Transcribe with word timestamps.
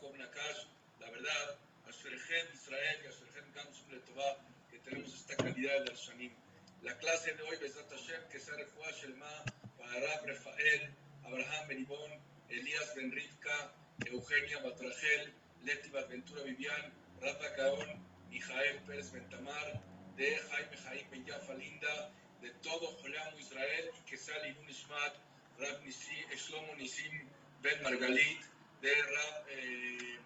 Jacob 0.00 0.16
Nakash, 0.16 0.66
la 1.00 1.10
verdad, 1.10 1.58
a 1.88 1.90
Sherjem 1.90 2.46
Israel 2.54 3.00
y 3.02 3.06
a 3.08 3.10
Sherjem 3.10 3.52
Gamsum 3.52 3.90
Letová, 3.90 4.38
que 4.70 4.78
tenemos 4.78 5.12
esta 5.12 5.36
calidad 5.36 5.84
de 5.84 5.94
Shanim. 5.96 6.32
La 6.82 6.96
clase 6.98 7.34
de 7.34 7.42
hoy, 7.42 7.56
Besat 7.56 7.90
Hashem, 7.90 8.28
que 8.30 8.38
se 8.38 8.52
refuá 8.52 8.92
Shelma 8.92 9.44
para 9.76 9.98
Rab 9.98 10.24
Rafael, 10.24 10.94
Abraham 11.24 11.68
Benibón, 11.68 12.12
Elías 12.48 12.94
Ben 12.94 13.10
Rivka, 13.10 13.72
Eugenia 14.06 14.62
Batragel, 14.62 15.32
Leti 15.64 15.90
Ventura 15.90 16.44
Vivian, 16.44 16.92
Rafa 17.20 17.48
Gaón, 17.56 18.06
Mijael 18.30 18.78
Pérez 18.86 19.10
Bentamar, 19.10 19.82
de 20.16 20.36
Jaime 20.36 20.76
Jaime 20.76 21.08
Ben 21.10 21.24
Yafa 21.24 21.54
Linda, 21.54 22.12
de 22.40 22.50
todo 22.62 22.86
Joleamo 23.02 23.36
Israel 23.40 23.90
y 23.98 24.04
que 24.08 24.16
sale 24.16 24.56
un 24.60 24.70
Ishmat, 24.70 25.14
Rab 25.58 25.82
Nisim, 25.82 26.30
Shlomo 26.36 26.76
Nisim 26.76 27.28
Ben 27.62 27.82
Margalit, 27.82 28.57
de 28.80 28.94
Rab, 29.02 29.46
eh, 29.48 30.18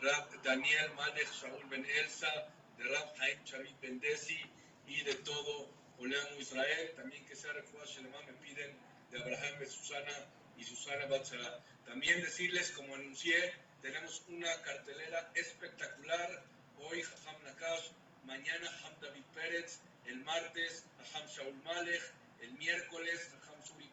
Rab 0.00 0.42
Daniel 0.42 0.92
Malech 0.94 1.30
Shaul 1.32 1.64
Ben 1.68 1.84
Elsa, 1.84 2.48
de 2.78 2.84
Rab 2.84 3.16
Jaime 3.18 3.44
Chavit 3.44 3.80
Ben 3.80 4.00
Desi 4.00 4.40
y 4.86 5.02
de 5.02 5.14
todo 5.16 5.68
Joleamo 5.98 6.36
Israel. 6.38 6.92
También 6.96 7.24
que 7.26 7.36
sea 7.36 7.52
refugiado 7.52 7.86
Shelema 7.86 8.20
me 8.22 8.32
piden 8.34 8.76
de 9.10 9.18
Abraham 9.18 9.58
Ben 9.58 9.70
Susana 9.70 10.26
y 10.56 10.64
Susana 10.64 11.06
Batzara. 11.06 11.60
También 11.84 12.22
decirles, 12.22 12.70
como 12.72 12.94
anuncié, 12.94 13.52
tenemos 13.82 14.22
una 14.28 14.50
cartelera 14.62 15.30
espectacular. 15.34 16.42
Hoy 16.78 17.02
Jajam 17.02 17.42
Nakash, 17.44 17.90
mañana 18.24 18.70
Ham 18.84 18.94
David 19.00 19.24
Pérez, 19.34 19.80
el 20.06 20.18
martes 20.24 20.84
Ham 21.14 21.26
Shaul 21.28 21.54
Malech, 21.62 22.02
el 22.40 22.52
miércoles 22.52 23.30
Ham 23.48 23.64
Suri 23.64 23.90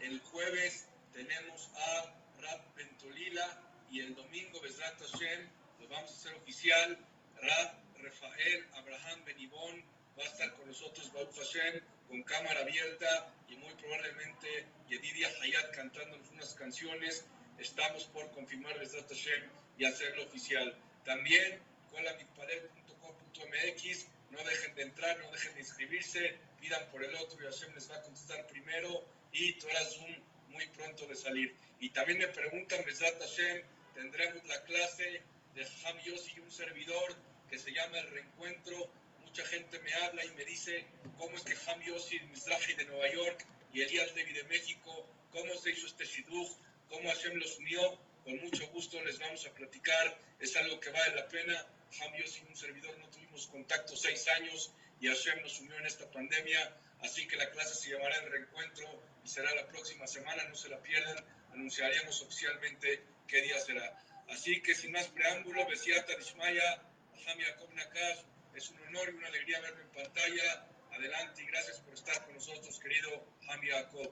el 0.00 0.20
jueves 0.20 0.86
tenemos 1.12 1.70
a 1.74 2.14
Rab 2.40 2.74
Bentolila 2.74 3.62
y 3.90 4.00
el 4.00 4.14
domingo 4.14 4.60
Besrat 4.60 5.00
Hashem 5.00 5.48
lo 5.80 5.88
vamos 5.88 6.10
a 6.10 6.14
hacer 6.14 6.34
oficial. 6.34 6.98
Rab 7.40 7.74
Rafael 8.02 8.66
Abraham 8.74 9.24
Benibón 9.24 9.82
va 10.18 10.24
a 10.24 10.26
estar 10.26 10.52
con 10.54 10.66
nosotros 10.66 11.10
Baruch 11.12 11.36
Hashem 11.36 11.80
con 12.08 12.22
cámara 12.22 12.60
abierta 12.60 13.34
y 13.48 13.56
muy 13.56 13.72
probablemente 13.74 14.66
Yedidia 14.88 15.28
Hayat 15.40 15.74
cantándonos 15.74 16.30
unas 16.30 16.54
canciones. 16.54 17.26
Estamos 17.58 18.04
por 18.04 18.30
confirmar 18.32 18.78
Besrat 18.78 19.08
Hashem 19.08 19.50
y 19.76 19.84
hacerlo 19.84 20.24
oficial. 20.24 20.74
También 21.04 21.60
colamitpared.com.mx 21.90 24.06
no 24.30 24.44
dejen 24.44 24.74
de 24.74 24.82
entrar, 24.82 25.18
no 25.20 25.30
dejen 25.30 25.54
de 25.54 25.60
inscribirse, 25.60 26.38
pidan 26.60 26.90
por 26.90 27.02
el 27.02 27.14
otro 27.16 27.42
y 27.42 27.46
Hashem 27.46 27.74
les 27.74 27.90
va 27.90 27.96
a 27.96 28.02
contestar 28.02 28.46
primero 28.46 29.06
y 29.32 29.54
Torah 29.54 29.84
Zoom 29.84 30.14
muy 30.58 30.66
pronto 30.70 31.06
de 31.06 31.14
salir. 31.14 31.54
Y 31.78 31.90
también 31.90 32.18
me 32.18 32.26
preguntan, 32.26 32.84
Besrat 32.84 33.16
Hashem, 33.20 33.62
tendremos 33.94 34.44
la 34.46 34.60
clase 34.64 35.22
de 35.54 35.64
Ham 35.84 35.96
Yossi 36.04 36.32
y 36.36 36.40
un 36.40 36.50
servidor 36.50 37.14
que 37.48 37.60
se 37.60 37.70
llama 37.70 38.00
El 38.00 38.10
Reencuentro. 38.10 38.90
Mucha 39.24 39.44
gente 39.46 39.78
me 39.78 39.94
habla 39.94 40.24
y 40.24 40.32
me 40.32 40.44
dice 40.44 40.84
cómo 41.16 41.36
es 41.36 41.44
que 41.44 41.54
Ham 41.66 41.80
Yossi 41.82 42.18
Mizrahi 42.30 42.74
de 42.74 42.86
Nueva 42.86 43.08
York 43.08 43.46
y 43.72 43.82
Elías 43.82 44.12
Levi 44.16 44.32
de 44.32 44.42
México, 44.44 45.06
cómo 45.30 45.54
se 45.54 45.70
hizo 45.70 45.86
este 45.86 46.04
shidduch, 46.04 46.50
cómo 46.88 47.08
Hashem 47.08 47.36
los 47.36 47.56
unió. 47.58 47.96
Con 48.24 48.36
mucho 48.40 48.66
gusto 48.72 49.00
les 49.04 49.16
vamos 49.20 49.46
a 49.46 49.54
platicar. 49.54 50.18
Es 50.40 50.56
algo 50.56 50.80
que 50.80 50.90
vale 50.90 51.14
la 51.14 51.28
pena. 51.28 51.54
Ham 52.00 52.16
Yossi 52.16 52.42
y 52.44 52.48
un 52.48 52.56
servidor 52.56 52.98
no 52.98 53.08
tuvimos 53.10 53.46
contacto 53.46 53.96
seis 53.96 54.26
años 54.26 54.72
y 55.00 55.06
Hashem 55.06 55.40
nos 55.40 55.60
unió 55.60 55.78
en 55.78 55.86
esta 55.86 56.10
pandemia. 56.10 56.76
Así 57.00 57.28
que 57.28 57.36
la 57.36 57.48
clase 57.52 57.76
se 57.76 57.90
llamará 57.90 58.16
El 58.16 58.32
Reencuentro 58.32 59.00
será 59.28 59.54
la 59.54 59.66
próxima 59.66 60.06
semana. 60.06 60.42
No 60.48 60.54
se 60.56 60.68
la 60.68 60.78
pierdan. 60.78 61.24
Anunciaremos 61.52 62.22
oficialmente 62.22 63.04
qué 63.26 63.42
día 63.42 63.58
será. 63.58 63.98
Así 64.30 64.60
que 64.62 64.74
sin 64.74 64.92
más 64.92 65.08
preámbulo, 65.08 65.66
Besiata 65.66 66.16
Dishmaya, 66.16 66.82
Ham 67.26 67.38
Yaakov 67.38 67.74
Nakash, 67.74 68.24
es 68.54 68.70
un 68.70 68.80
honor 68.88 69.08
y 69.12 69.16
una 69.16 69.28
alegría 69.28 69.60
verlo 69.60 69.82
en 69.82 69.88
pantalla. 69.90 70.66
Adelante 70.92 71.42
y 71.42 71.46
gracias 71.46 71.80
por 71.80 71.94
estar 71.94 72.24
con 72.24 72.34
nosotros, 72.34 72.78
querido 72.80 73.10
Ham 73.48 73.60
Yaakov. 73.62 74.10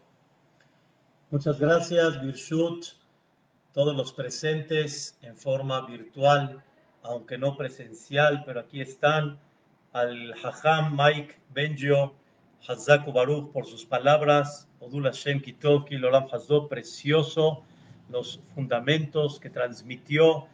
Muchas 1.30 1.58
gracias, 1.58 2.22
Birshut, 2.22 2.86
todos 3.72 3.96
los 3.96 4.12
presentes 4.12 5.18
en 5.22 5.36
forma 5.36 5.84
virtual, 5.86 6.62
aunque 7.02 7.36
no 7.36 7.56
presencial, 7.56 8.44
pero 8.46 8.60
aquí 8.60 8.80
están, 8.80 9.40
al 9.92 10.32
Hajam 10.34 10.96
Mike 10.96 11.36
Benjo, 11.50 12.14
Hazaku 12.66 13.12
Baruch 13.12 13.52
por 13.52 13.66
sus 13.66 13.84
palabras, 13.84 14.65
Odul 14.86 15.06
Hashem 15.06 15.40
Kitov, 15.40 15.84
Kilolam 15.84 16.28
Hazdo, 16.32 16.68
precioso, 16.68 17.64
los 18.08 18.40
fundamentos 18.54 19.40
que 19.40 19.50
transmitió 19.50 20.46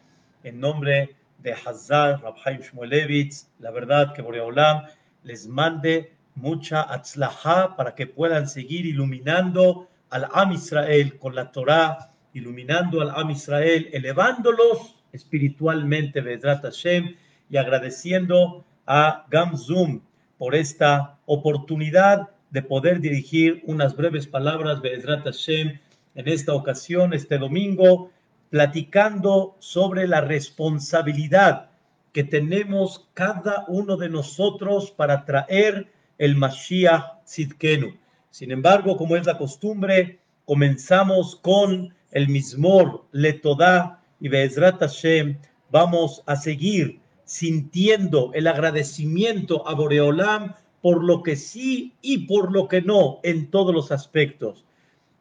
en 0.43 0.59
nombre 0.59 1.15
de 1.39 1.53
Hazar, 1.53 2.23
Rabhaim 2.23 2.63
Shmuelevitz, 2.63 3.51
la 3.59 3.71
verdad 3.71 4.15
que 4.15 4.23
Boreolam 4.23 4.87
les 5.23 5.47
mande 5.47 6.15
mucha 6.35 6.81
atzlaha 6.81 7.77
para 7.77 7.95
que 7.95 8.07
puedan 8.07 8.49
seguir 8.49 8.87
iluminando 8.87 9.89
al 10.09 10.27
Am 10.33 10.53
Israel 10.53 11.19
con 11.19 11.35
la 11.35 11.53
Torah, 11.53 12.11
iluminando 12.33 13.03
al 13.03 13.11
Am 13.11 13.31
Israel, 13.31 13.91
elevándolos 13.93 14.97
espiritualmente, 15.13 16.23
Vedrat 16.23 16.63
Hashem, 16.63 17.17
y 17.51 17.59
agradeciendo 17.59 18.65
a 18.87 19.27
Gamzum 19.29 20.01
por 20.39 20.55
esta 20.55 21.19
oportunidad 21.27 22.31
de 22.53 22.63
poder 22.63 23.01
dirigir 23.01 23.63
unas 23.67 23.97
breves 23.97 24.27
palabras, 24.27 24.83
Vedrat 24.83 25.25
Hashem, 25.25 25.81
en 26.15 26.29
esta 26.29 26.55
ocasión, 26.55 27.15
este 27.15 27.39
domingo, 27.39 28.11
platicando 28.51 29.57
sobre 29.59 30.07
la 30.07 30.21
responsabilidad 30.21 31.71
que 32.13 32.23
tenemos 32.23 33.09
cada 33.15 33.65
uno 33.69 33.97
de 33.97 34.11
nosotros 34.11 34.91
para 34.91 35.25
traer 35.25 35.91
el 36.19 36.37
Mashiach 36.37 37.25
Tzidkenu. 37.25 37.97
Sin 38.31 38.51
embargo, 38.51 38.99
como 38.99 39.17
es 39.17 39.25
la 39.25 39.39
costumbre, 39.39 40.19
comenzamos 40.45 41.37
con 41.37 41.95
el 42.11 42.29
Mismor, 42.29 43.07
Letodá 43.13 44.03
y 44.21 44.29
Be'ezrat 44.29 44.79
Hashem. 44.79 45.39
Vamos 45.71 46.23
a 46.27 46.37
seguir 46.37 47.01
sintiendo 47.25 48.31
el 48.35 48.47
agradecimiento 48.47 49.67
a 49.67 49.75
Boreolam 49.75 50.55
por 50.83 51.03
lo 51.05 51.23
que 51.23 51.37
sí 51.37 51.95
y 52.03 52.27
por 52.27 52.53
lo 52.53 52.69
que 52.69 52.83
no 52.83 53.21
en 53.23 53.51
todos 53.51 53.73
los 53.75 53.91
aspectos. 53.93 54.67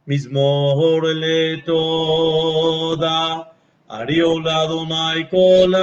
Mismo 0.05 0.73
orle 0.73 1.61
toda, 1.63 3.53
ariola 3.87 4.65
donai 4.65 5.29
colaret, 5.29 5.77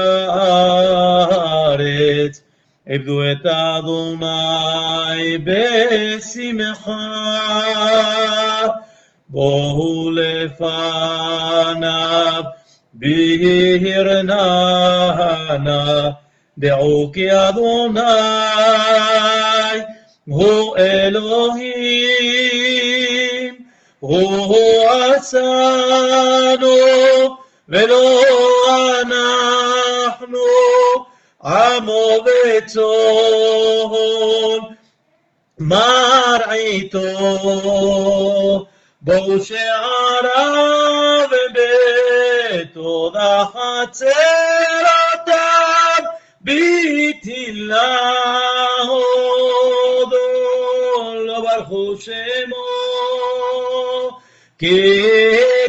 ebdueta 2.85 3.81
donai 3.81 5.39
besimecha, 5.39 6.85
bohulefanav, 9.29 10.59
דעו 16.59 17.11
כי 17.15 17.33
אדוני 17.33 18.01
הוא 20.27 20.77
אלוהים, 20.77 21.69
הוא 24.01 24.91
עשנו 24.91 26.77
ולא 27.69 28.23
אנחנו. 29.03 30.39
עמו 31.45 32.25
וצאן 32.25 32.79
מרעיתו 35.59 36.99
בואו 39.01 39.41
שעריו 39.45 41.29
וביתו 41.31 43.13
חצרותיו 43.53 44.68
בתהילה 47.68 48.00
הודו 48.88 50.18
לו 51.16 51.42
ברכו 51.42 51.96
שמו 52.00 52.66
כי 54.60 54.92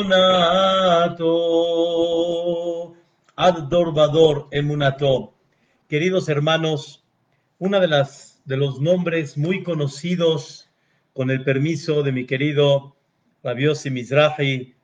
emunato. 0.00 1.34
Ad 3.36 3.68
dor 3.70 3.92
vador 3.92 4.48
emunato. 4.50 5.34
Queridos 5.88 6.28
hermanos, 6.28 7.02
una 7.59 7.79
de 7.79 7.87
las 7.87 8.41
de 8.45 8.57
los 8.57 8.79
nombres 8.79 9.37
muy 9.37 9.63
conocidos, 9.63 10.69
con 11.13 11.31
el 11.31 11.43
permiso 11.43 12.03
de 12.03 12.11
mi 12.11 12.25
querido 12.25 12.95
Rabiosi 13.43 13.89
Mizrahi, 13.89 14.75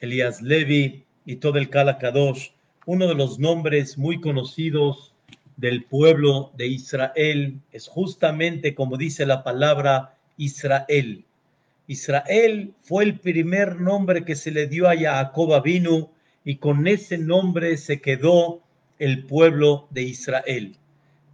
Elias 0.00 0.42
Levi 0.42 1.04
y 1.24 1.36
todo 1.36 1.58
el 1.58 1.70
Kala 1.70 1.98
Kadosh, 1.98 2.50
uno 2.86 3.08
de 3.08 3.14
los 3.14 3.38
nombres 3.38 3.98
muy 3.98 4.20
conocidos 4.20 5.14
del 5.56 5.84
pueblo 5.84 6.52
de 6.56 6.68
Israel 6.68 7.60
es 7.72 7.88
justamente, 7.88 8.74
como 8.74 8.96
dice 8.96 9.26
la 9.26 9.42
palabra, 9.42 10.14
Israel. 10.36 11.24
Israel 11.88 12.74
fue 12.82 13.04
el 13.04 13.18
primer 13.18 13.80
nombre 13.80 14.24
que 14.24 14.36
se 14.36 14.50
le 14.50 14.66
dio 14.66 14.88
a 14.88 14.96
Jacob 14.96 15.62
vino 15.62 16.12
y 16.44 16.56
con 16.56 16.86
ese 16.86 17.18
nombre 17.18 17.76
se 17.78 18.00
quedó 18.00 18.60
el 18.98 19.24
pueblo 19.24 19.88
de 19.90 20.02
Israel. 20.02 20.76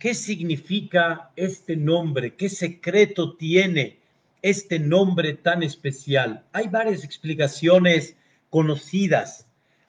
¿Qué 0.04 0.12
significa 0.12 1.30
este 1.34 1.76
nombre? 1.76 2.34
¿Qué 2.34 2.50
secreto 2.50 3.36
tiene 3.38 3.96
este 4.42 4.78
nombre 4.78 5.32
tan 5.32 5.62
especial? 5.62 6.44
Hay 6.52 6.68
varias 6.68 7.04
explicaciones 7.04 8.14
conocidas 8.50 9.46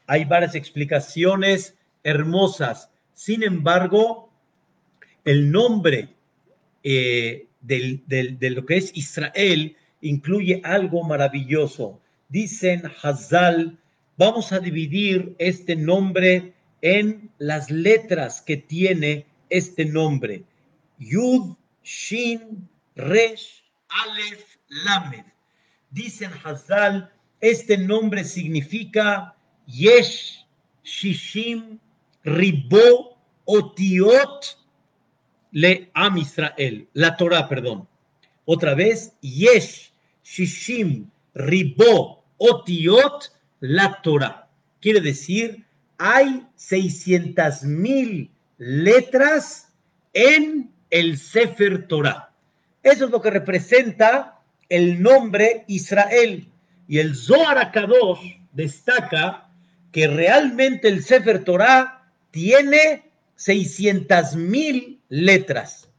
hay 0.07 0.25
varias 0.25 0.55
explicaciones 0.55 1.75
hermosas. 2.03 2.89
Sin 3.13 3.43
embargo, 3.43 4.29
el 5.25 5.51
nombre 5.51 6.09
eh, 6.83 7.47
de 7.61 8.49
lo 8.51 8.65
que 8.65 8.77
es 8.77 8.91
Israel 8.95 9.75
incluye 10.01 10.61
algo 10.63 11.03
maravilloso. 11.03 11.99
Dicen 12.29 12.83
Hazal, 13.01 13.77
vamos 14.17 14.53
a 14.53 14.59
dividir 14.59 15.35
este 15.39 15.75
nombre 15.75 16.53
en 16.81 17.31
las 17.39 17.69
letras 17.71 18.41
que 18.41 18.57
tiene 18.57 19.25
este 19.49 19.85
nombre. 19.85 20.43
Yud, 20.99 21.55
Shin, 21.83 22.67
Resh, 22.95 23.63
Aleph, 23.89 24.45
Lamed. 24.85 25.25
Dicen 25.91 26.31
Hazal, 26.43 27.11
este 27.39 27.77
nombre 27.77 28.23
significa 28.23 29.35
Yesh 29.67 30.45
Shishim 30.83 31.79
Ribo 32.23 33.17
Otiot 33.45 34.57
Le 35.51 35.89
Am 35.93 36.17
Israel, 36.17 36.87
la 36.93 37.15
Torah, 37.15 37.47
perdón. 37.47 37.87
Otra 38.45 38.75
vez, 38.75 39.13
Yesh 39.21 39.93
Shishim 40.23 41.09
Ribo 41.33 42.23
Otiot 42.37 43.31
la 43.61 44.01
Torah. 44.01 44.49
Quiere 44.81 45.01
decir, 45.01 45.65
hay 45.97 46.45
600 46.55 47.63
mil 47.63 48.29
letras 48.57 49.73
en 50.13 50.71
el 50.89 51.17
Sefer 51.17 51.87
Torah. 51.87 52.31
Eso 52.83 53.05
es 53.05 53.11
lo 53.11 53.21
que 53.21 53.31
representa 53.31 54.39
el 54.69 55.01
nombre 55.01 55.65
Israel. 55.67 56.47
Y 56.87 56.99
el 56.99 57.15
Zohar 57.15 57.57
Akadosh 57.57 58.37
destaca 58.53 59.49
que 59.91 60.07
realmente 60.07 60.87
el 60.87 61.03
Sefer 61.03 61.43
Torah 61.43 62.03
tiene 62.31 63.09
600 63.35 64.35
mil 64.35 65.01
letras. 65.09 65.89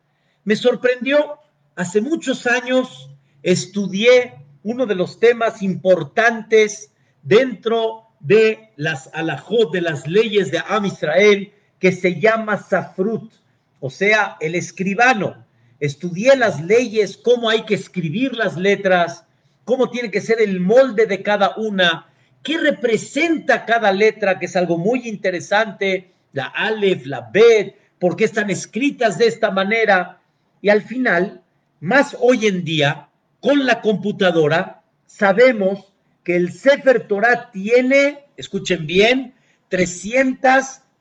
Me 0.44 0.54
sorprendió, 0.56 1.38
hace 1.74 2.00
muchos 2.00 2.46
años 2.46 3.10
estudié 3.42 4.34
uno 4.62 4.86
de 4.86 4.94
los 4.94 5.18
temas 5.18 5.62
importantes 5.62 6.92
dentro 7.22 8.08
de 8.20 8.70
las 8.76 9.10
alajot, 9.12 9.72
de 9.72 9.80
las 9.80 10.06
leyes 10.06 10.50
de 10.50 10.62
Am 10.68 10.86
Israel, 10.86 11.52
que 11.86 11.92
se 11.92 12.18
llama 12.18 12.56
Safrut, 12.56 13.32
o 13.78 13.90
sea, 13.90 14.36
el 14.40 14.56
escribano. 14.56 15.46
Estudié 15.78 16.34
las 16.34 16.60
leyes, 16.60 17.16
cómo 17.16 17.48
hay 17.48 17.64
que 17.64 17.76
escribir 17.76 18.34
las 18.34 18.56
letras, 18.56 19.24
cómo 19.64 19.88
tiene 19.88 20.10
que 20.10 20.20
ser 20.20 20.40
el 20.40 20.58
molde 20.58 21.06
de 21.06 21.22
cada 21.22 21.54
una, 21.54 22.08
qué 22.42 22.58
representa 22.58 23.64
cada 23.64 23.92
letra, 23.92 24.40
que 24.40 24.46
es 24.46 24.56
algo 24.56 24.78
muy 24.78 25.06
interesante, 25.08 26.10
la 26.32 26.46
Aleph, 26.46 27.06
la 27.06 27.30
Bet, 27.32 27.76
por 28.00 28.16
qué 28.16 28.24
están 28.24 28.50
escritas 28.50 29.16
de 29.16 29.28
esta 29.28 29.52
manera. 29.52 30.18
Y 30.62 30.70
al 30.70 30.82
final, 30.82 31.40
más 31.78 32.16
hoy 32.18 32.48
en 32.48 32.64
día, 32.64 33.10
con 33.38 33.64
la 33.64 33.80
computadora, 33.80 34.82
sabemos 35.06 35.92
que 36.24 36.34
el 36.34 36.52
Sefer 36.52 37.06
Torah 37.06 37.52
tiene, 37.52 38.24
escuchen 38.36 38.88
bien, 38.88 39.34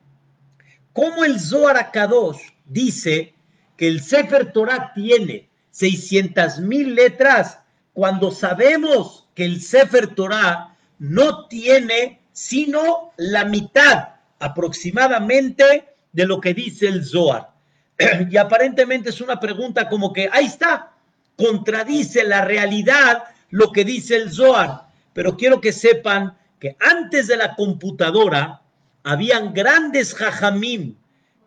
Como 0.92 1.24
el 1.24 1.40
Zohar 1.40 1.76
Akadosh 1.76 2.40
dice 2.66 3.34
que 3.80 3.88
el 3.88 4.02
Sefer 4.02 4.52
Torah 4.52 4.92
tiene 4.94 5.48
600 5.70 6.58
mil 6.58 6.94
letras, 6.94 7.60
cuando 7.94 8.30
sabemos 8.30 9.26
que 9.34 9.46
el 9.46 9.62
Sefer 9.62 10.14
Torah 10.14 10.76
no 10.98 11.46
tiene 11.46 12.20
sino 12.30 13.12
la 13.16 13.46
mitad 13.46 14.10
aproximadamente 14.38 15.94
de 16.12 16.26
lo 16.26 16.42
que 16.42 16.52
dice 16.52 16.88
el 16.88 17.06
Zohar. 17.06 17.52
Y 18.30 18.36
aparentemente 18.36 19.08
es 19.08 19.22
una 19.22 19.40
pregunta 19.40 19.88
como 19.88 20.12
que, 20.12 20.28
ahí 20.30 20.44
está, 20.44 20.92
contradice 21.34 22.22
la 22.24 22.44
realidad 22.44 23.24
lo 23.48 23.72
que 23.72 23.86
dice 23.86 24.16
el 24.16 24.30
Zohar. 24.30 24.88
Pero 25.14 25.38
quiero 25.38 25.58
que 25.58 25.72
sepan 25.72 26.36
que 26.58 26.76
antes 26.80 27.28
de 27.28 27.38
la 27.38 27.56
computadora 27.56 28.60
habían 29.04 29.54
grandes 29.54 30.14
jajamim 30.14 30.96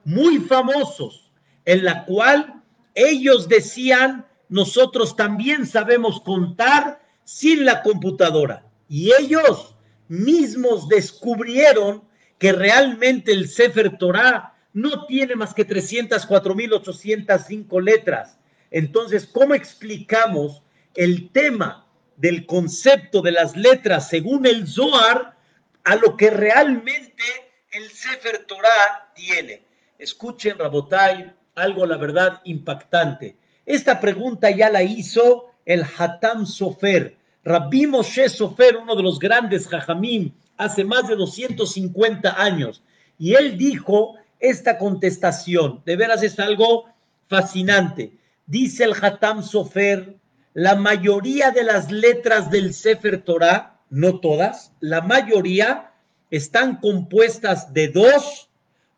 muy 0.03 0.39
famosos, 0.39 1.22
en 1.65 1.83
la 1.83 2.06
cual 2.06 2.62
ellos 2.95 3.48
decían, 3.48 4.25
nosotros 4.50 5.15
también 5.15 5.65
sabemos 5.65 6.21
contar 6.21 7.01
sin 7.24 7.65
la 7.65 7.81
computadora. 7.81 8.63
Y 8.88 9.12
ellos 9.13 9.75
mismos 10.07 10.88
descubrieron 10.88 12.04
que 12.38 12.51
realmente 12.51 13.31
el 13.31 13.48
Sefer 13.48 13.98
Torah 13.98 14.54
no 14.74 15.06
tiene 15.06 15.36
más 15.36 15.54
que 15.54 15.65
304.805 15.68 17.81
letras. 17.81 18.38
Entonces, 18.69 19.25
¿cómo 19.25 19.56
explicamos 19.56 20.61
el 20.95 21.31
tema 21.31 21.87
del 22.18 22.45
concepto 22.45 23.21
de 23.21 23.31
las 23.31 23.56
letras 23.56 24.09
según 24.09 24.45
el 24.45 24.68
Zohar 24.68 25.37
a 25.83 25.95
lo 25.95 26.18
que 26.18 26.30
realmente 26.30 27.23
el 27.71 27.90
Sefer 27.90 28.45
Torah 28.45 29.14
tiene? 29.16 29.66
Escuchen, 29.97 30.57
Rabotai, 30.57 31.33
algo, 31.56 31.86
la 31.86 31.98
verdad, 31.98 32.42
impactante. 32.45 33.38
Esta 33.66 34.00
pregunta 34.00 34.50
ya 34.52 34.69
la 34.69 34.83
hizo 34.83 35.52
el 35.66 35.83
Hatam 35.98 36.45
Sofer. 36.45 37.18
Rabbi 37.44 37.88
Moshe 37.88 38.30
Sofer, 38.30 38.78
uno 38.78 38.95
de 38.95 39.04
los 39.04 39.19
grandes 39.19 39.68
Jajamim 39.68 40.31
hace 40.57 40.83
más 40.83 41.07
de 41.07 41.16
250 41.16 42.42
años. 42.42 42.83
Y 43.18 43.36
él 43.36 43.57
dijo 43.57 44.16
esta 44.40 44.78
contestación. 44.78 45.81
De 45.86 45.95
veras 45.95 46.24
es 46.24 46.40
algo 46.40 46.86
fascinante. 47.28 48.14
Dice 48.45 48.83
el 48.83 48.94
Hatam 49.00 49.44
Sofer, 49.44 50.18
la 50.54 50.76
mayoría 50.76 51.52
de 51.52 51.64
las 51.64 51.92
letras 51.92 52.52
del 52.52 52.74
Sefer 52.74 53.22
Torah, 53.22 53.80
no 53.90 54.19
todas, 54.19 54.72
la 54.80 55.02
mayoría 55.02 55.92
están 56.30 56.78
compuestas 56.78 57.74
de 57.74 57.88
dos 57.88 58.50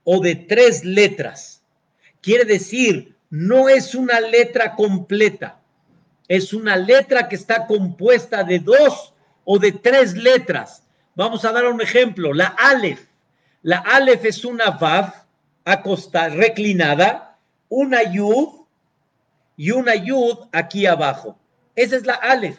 o 0.04 0.20
de 0.20 0.36
tres 0.36 0.84
letras. 0.84 1.55
Quiere 2.25 2.44
decir, 2.44 3.15
no 3.29 3.70
es 3.70 3.94
una 3.94 4.20
letra 4.20 4.75
completa, 4.75 5.62
es 6.27 6.53
una 6.53 6.75
letra 6.75 7.29
que 7.29 7.36
está 7.36 7.67
compuesta 7.67 8.44
de 8.44 8.58
dos 8.58 9.13
o 9.44 9.60
de 9.60 9.72
tres 9.72 10.15
letras. 10.15 10.82
Vamos 11.13 11.46
a 11.46 11.51
dar 11.51 11.67
un 11.67 11.82
ejemplo, 11.82 12.34
la 12.34 12.48
Aleph. 12.48 13.00
La 13.62 13.77
Aleph 13.77 14.25
es 14.25 14.44
una 14.44 14.72
Vav 14.72 15.13
acostada, 15.65 16.29
reclinada, 16.29 17.38
una 17.70 18.01
Yud 18.12 18.65
y 19.55 19.70
una 19.70 19.94
Yud 19.94 20.48
aquí 20.51 20.88
abajo. 20.88 21.38
Esa 21.75 21.96
es 21.96 22.08
la 22.08 22.15
Aleph. 22.15 22.58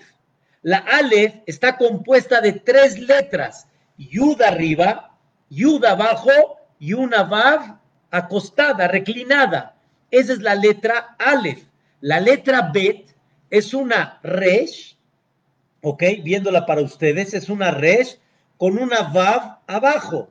La 0.63 0.79
Aleph 0.79 1.43
está 1.45 1.77
compuesta 1.77 2.41
de 2.41 2.53
tres 2.53 3.01
letras, 3.01 3.67
Yud 3.99 4.41
arriba, 4.43 5.19
Yud 5.51 5.85
abajo 5.85 6.31
y 6.79 6.93
una 6.93 7.25
Vav 7.25 7.81
acostada, 8.17 8.89
reclinada. 8.89 9.77
Esa 10.11 10.33
es 10.33 10.41
la 10.41 10.55
letra 10.55 11.17
Aleph. 11.19 11.63
La 12.01 12.21
letra 12.21 12.71
Bet 12.73 13.15
es 13.51 13.75
una 13.75 14.21
Resh, 14.23 14.97
ok, 15.83 16.03
viéndola 16.23 16.67
para 16.67 16.83
ustedes, 16.83 17.35
es 17.35 17.49
una 17.49 17.71
Resh 17.71 18.19
con 18.57 18.79
una 18.79 19.03
Vav 19.03 19.61
abajo. 19.67 20.29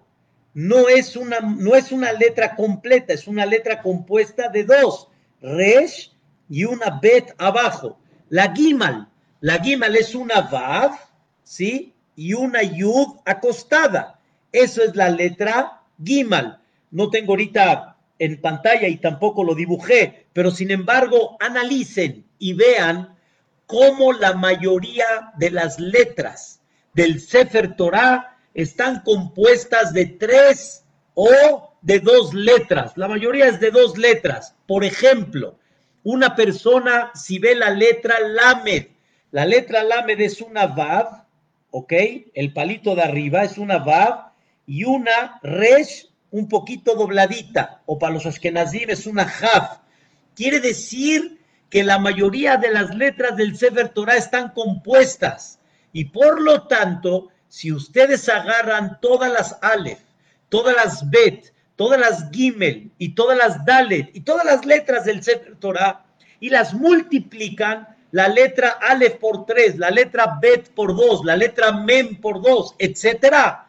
No 0.53 0.87
es 0.87 1.15
una, 1.15 1.39
no 1.41 1.75
es 1.75 1.91
una 1.91 2.13
letra 2.13 2.55
completa, 2.55 3.13
es 3.13 3.27
una 3.27 3.45
letra 3.45 3.81
compuesta 3.81 4.47
de 4.47 4.63
dos, 4.63 5.09
Resh 5.41 6.13
y 6.49 6.63
una 6.65 6.99
Bet 7.01 7.33
abajo. 7.37 7.99
La 8.29 8.53
Gimal, 8.53 9.07
la 9.41 9.59
Gimal 9.61 9.95
es 9.95 10.15
una 10.15 10.41
Vav, 10.41 10.91
¿sí? 11.43 11.93
Y 12.15 12.33
una 12.33 12.63
Yud 12.63 13.19
acostada. 13.25 14.19
Eso 14.51 14.81
es 14.81 14.95
la 14.95 15.09
letra 15.09 15.81
Gimal. 16.03 16.61
No 16.91 17.09
tengo 17.09 17.33
ahorita 17.33 17.97
en 18.19 18.39
pantalla 18.41 18.87
y 18.87 18.97
tampoco 18.97 19.43
lo 19.43 19.55
dibujé, 19.55 20.27
pero 20.33 20.51
sin 20.51 20.71
embargo, 20.71 21.37
analicen 21.39 22.25
y 22.39 22.53
vean 22.53 23.17
cómo 23.65 24.13
la 24.13 24.33
mayoría 24.33 25.05
de 25.37 25.51
las 25.51 25.79
letras 25.79 26.61
del 26.93 27.19
Sefer 27.19 27.75
Torah 27.75 28.37
están 28.53 29.01
compuestas 29.01 29.93
de 29.93 30.05
tres 30.05 30.85
o 31.13 31.75
de 31.81 31.99
dos 31.99 32.33
letras. 32.33 32.93
La 32.95 33.07
mayoría 33.07 33.47
es 33.47 33.59
de 33.59 33.71
dos 33.71 33.97
letras. 33.97 34.55
Por 34.65 34.83
ejemplo, 34.83 35.59
una 36.03 36.35
persona, 36.35 37.11
si 37.13 37.39
ve 37.39 37.55
la 37.55 37.69
letra 37.69 38.15
Lamed, 38.19 38.87
la 39.31 39.45
letra 39.45 39.83
Lamed 39.83 40.21
es 40.21 40.41
una 40.41 40.67
Vav, 40.67 41.25
¿ok? 41.71 41.93
El 42.33 42.53
palito 42.53 42.95
de 42.95 43.03
arriba 43.03 43.43
es 43.43 43.57
una 43.57 43.79
Vav 43.79 44.31
y 44.65 44.85
una 44.85 45.39
Resh 45.43 46.09
un 46.35 46.49
poquito 46.49 46.95
dobladita, 46.95 47.81
o 47.85 47.97
para 47.97 48.15
los 48.15 48.25
Ashkenazim 48.25 48.89
es 48.89 49.07
una 49.07 49.23
Haf. 49.23 49.79
Quiere 50.35 50.59
decir 50.59 51.39
que 51.69 51.81
la 51.81 51.97
mayoría 51.97 52.57
de 52.57 52.71
las 52.71 52.93
letras 52.93 53.37
del 53.37 53.55
Sefer 53.55 53.87
Torah 53.87 54.17
están 54.17 54.49
compuestas 54.49 55.59
y 55.93 56.03
por 56.03 56.41
lo 56.41 56.67
tanto, 56.67 57.29
si 57.47 57.71
ustedes 57.71 58.27
agarran 58.27 58.99
todas 58.99 59.31
las 59.31 59.57
Aleph, 59.61 60.01
todas 60.49 60.75
las 60.75 61.09
Bet, 61.09 61.53
todas 61.77 61.97
las 61.97 62.29
Gimel 62.31 62.91
y 62.97 63.15
todas 63.15 63.37
las 63.37 63.63
Dalet 63.63 64.13
y 64.13 64.19
todas 64.19 64.43
las 64.43 64.65
letras 64.65 65.05
del 65.05 65.23
Sefer 65.23 65.55
Torah 65.55 66.03
y 66.41 66.49
las 66.49 66.73
multiplican, 66.73 67.87
la 68.11 68.27
letra 68.27 68.77
Aleph 68.81 69.19
por 69.19 69.45
tres, 69.45 69.77
la 69.77 69.89
letra 69.89 70.37
Bet 70.41 70.69
por 70.73 70.97
dos, 70.97 71.23
la 71.23 71.37
letra 71.37 71.71
Mem 71.71 72.19
por 72.19 72.41
dos, 72.41 72.75
etcétera. 72.77 73.64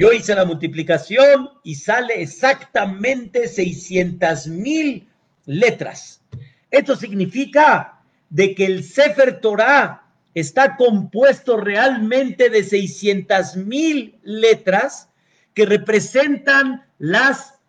Yo 0.00 0.14
hice 0.14 0.34
la 0.34 0.46
multiplicación 0.46 1.50
y 1.62 1.74
sale 1.74 2.22
exactamente 2.22 3.46
600 3.46 4.46
mil 4.46 5.06
letras. 5.44 6.22
Esto 6.70 6.96
significa 6.96 8.00
de 8.30 8.54
que 8.54 8.64
el 8.64 8.82
Sefer 8.82 9.42
Torah 9.42 10.02
está 10.32 10.78
compuesto 10.78 11.58
realmente 11.58 12.48
de 12.48 12.64
600 12.64 13.56
mil 13.56 14.18
letras 14.22 15.10
que 15.52 15.66
representan 15.66 16.82
las 16.96 17.60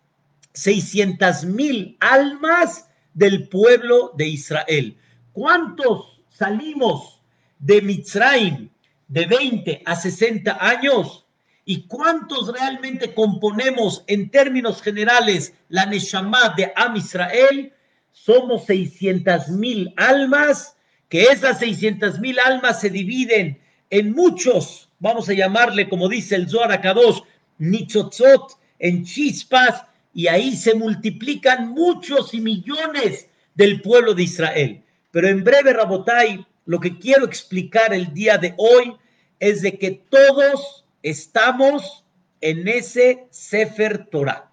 600 0.54 1.44
mil 1.44 1.98
almas 2.00 2.88
del 3.12 3.46
pueblo 3.50 4.14
de 4.16 4.28
Israel. 4.28 4.96
¿Cuántos 5.34 6.22
salimos 6.30 7.20
de 7.58 7.82
Mitzrayim 7.82 8.70
de 9.08 9.26
20 9.26 9.82
a 9.84 9.94
60 9.96 10.56
años? 10.66 11.21
¿Y 11.64 11.86
cuántos 11.86 12.52
realmente 12.52 13.14
componemos 13.14 14.02
en 14.08 14.30
términos 14.30 14.82
generales 14.82 15.54
la 15.68 15.86
Neshama 15.86 16.54
de 16.56 16.72
Am 16.74 16.96
Israel? 16.96 17.72
Somos 18.10 18.64
600 18.66 19.48
mil 19.50 19.94
almas, 19.96 20.76
que 21.08 21.24
esas 21.24 21.60
600 21.60 22.18
mil 22.18 22.38
almas 22.40 22.80
se 22.80 22.90
dividen 22.90 23.60
en 23.90 24.12
muchos, 24.12 24.88
vamos 24.98 25.28
a 25.28 25.34
llamarle 25.34 25.88
como 25.88 26.08
dice 26.08 26.34
el 26.34 26.48
Zohar 26.48 26.72
Akadosh, 26.72 27.20
nichotzot, 27.58 28.58
en 28.78 29.04
chispas, 29.04 29.84
y 30.14 30.26
ahí 30.26 30.56
se 30.56 30.74
multiplican 30.74 31.70
muchos 31.70 32.34
y 32.34 32.40
millones 32.40 33.28
del 33.54 33.80
pueblo 33.82 34.14
de 34.14 34.24
Israel. 34.24 34.82
Pero 35.10 35.28
en 35.28 35.44
breve, 35.44 35.72
Rabotai, 35.74 36.44
lo 36.64 36.80
que 36.80 36.98
quiero 36.98 37.24
explicar 37.24 37.94
el 37.94 38.12
día 38.12 38.36
de 38.38 38.54
hoy 38.56 38.96
es 39.38 39.62
de 39.62 39.78
que 39.78 40.02
todos 40.10 40.81
estamos 41.02 42.04
en 42.40 42.68
ese 42.68 43.26
Sefer 43.30 44.06
Torah. 44.06 44.50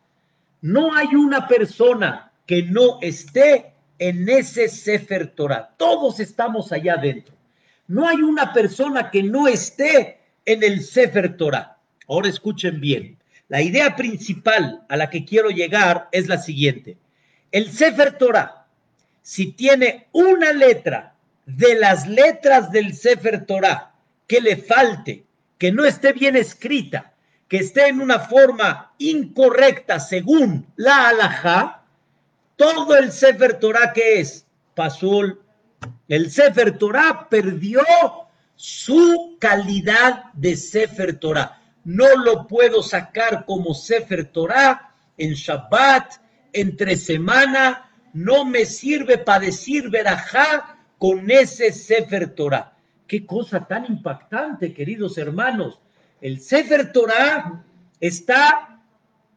No 0.61 0.93
hay 0.95 1.15
una 1.15 1.47
persona 1.47 2.31
que 2.45 2.63
no 2.63 2.99
esté 3.01 3.73
en 3.97 4.27
ese 4.27 4.67
Sefer 4.67 5.27
Torah. 5.35 5.73
Todos 5.77 6.19
estamos 6.19 6.71
allá 6.71 6.93
adentro. 6.93 7.35
No 7.87 8.07
hay 8.07 8.17
una 8.17 8.53
persona 8.53 9.09
que 9.11 9.23
no 9.23 9.47
esté 9.47 10.19
en 10.45 10.63
el 10.63 10.83
Sefer 10.83 11.37
Torah. 11.37 11.77
Ahora 12.07 12.29
escuchen 12.29 12.79
bien. 12.79 13.17
La 13.47 13.61
idea 13.61 13.95
principal 13.95 14.85
a 14.89 14.97
la 14.97 15.09
que 15.09 15.25
quiero 15.25 15.49
llegar 15.49 16.07
es 16.11 16.27
la 16.27 16.37
siguiente. 16.37 16.97
El 17.51 17.71
Sefer 17.71 18.17
Torah, 18.17 18.67
si 19.23 19.53
tiene 19.53 20.07
una 20.11 20.53
letra 20.53 21.15
de 21.45 21.75
las 21.75 22.07
letras 22.07 22.71
del 22.71 22.93
Sefer 22.93 23.45
Torah 23.47 23.91
que 24.27 24.39
le 24.39 24.55
falte, 24.57 25.23
que 25.59 25.71
no 25.71 25.85
esté 25.85 26.11
bien 26.13 26.35
escrita, 26.35 27.13
que 27.47 27.57
esté 27.57 27.89
en 27.89 28.01
una 28.01 28.19
forma 28.19 28.95
incorrecta 28.97 29.99
según 29.99 30.65
la 30.75 31.09
alajá, 31.09 31.83
todo 32.55 32.97
el 32.97 33.11
Sefer 33.11 33.59
Torah 33.59 33.93
que 33.93 34.19
es 34.19 34.47
Pasul, 34.73 35.39
el 36.07 36.31
Sefer 36.31 36.79
Torah 36.79 37.27
perdió 37.29 37.83
su 38.55 39.37
calidad 39.39 40.33
de 40.33 40.57
Sefer 40.57 41.19
Torah 41.19 41.59
no 41.89 42.15
lo 42.17 42.47
puedo 42.47 42.83
sacar 42.83 43.45
como 43.45 43.73
Sefer 43.73 44.25
Torah 44.25 44.93
en 45.17 45.33
Shabbat, 45.33 46.13
entre 46.53 46.95
semana, 46.95 47.91
no 48.13 48.45
me 48.45 48.65
sirve 48.65 49.17
para 49.17 49.45
decir 49.45 49.89
verajá 49.89 50.77
con 50.97 51.29
ese 51.31 51.71
Sefer 51.71 52.35
Torah. 52.35 52.77
Qué 53.09 53.25
cosa 53.25 53.65
tan 53.65 53.87
impactante, 53.87 54.71
queridos 54.71 55.17
hermanos. 55.17 55.79
El 56.21 56.39
Sefer 56.39 56.91
Torah 56.91 57.65
está 57.99 58.79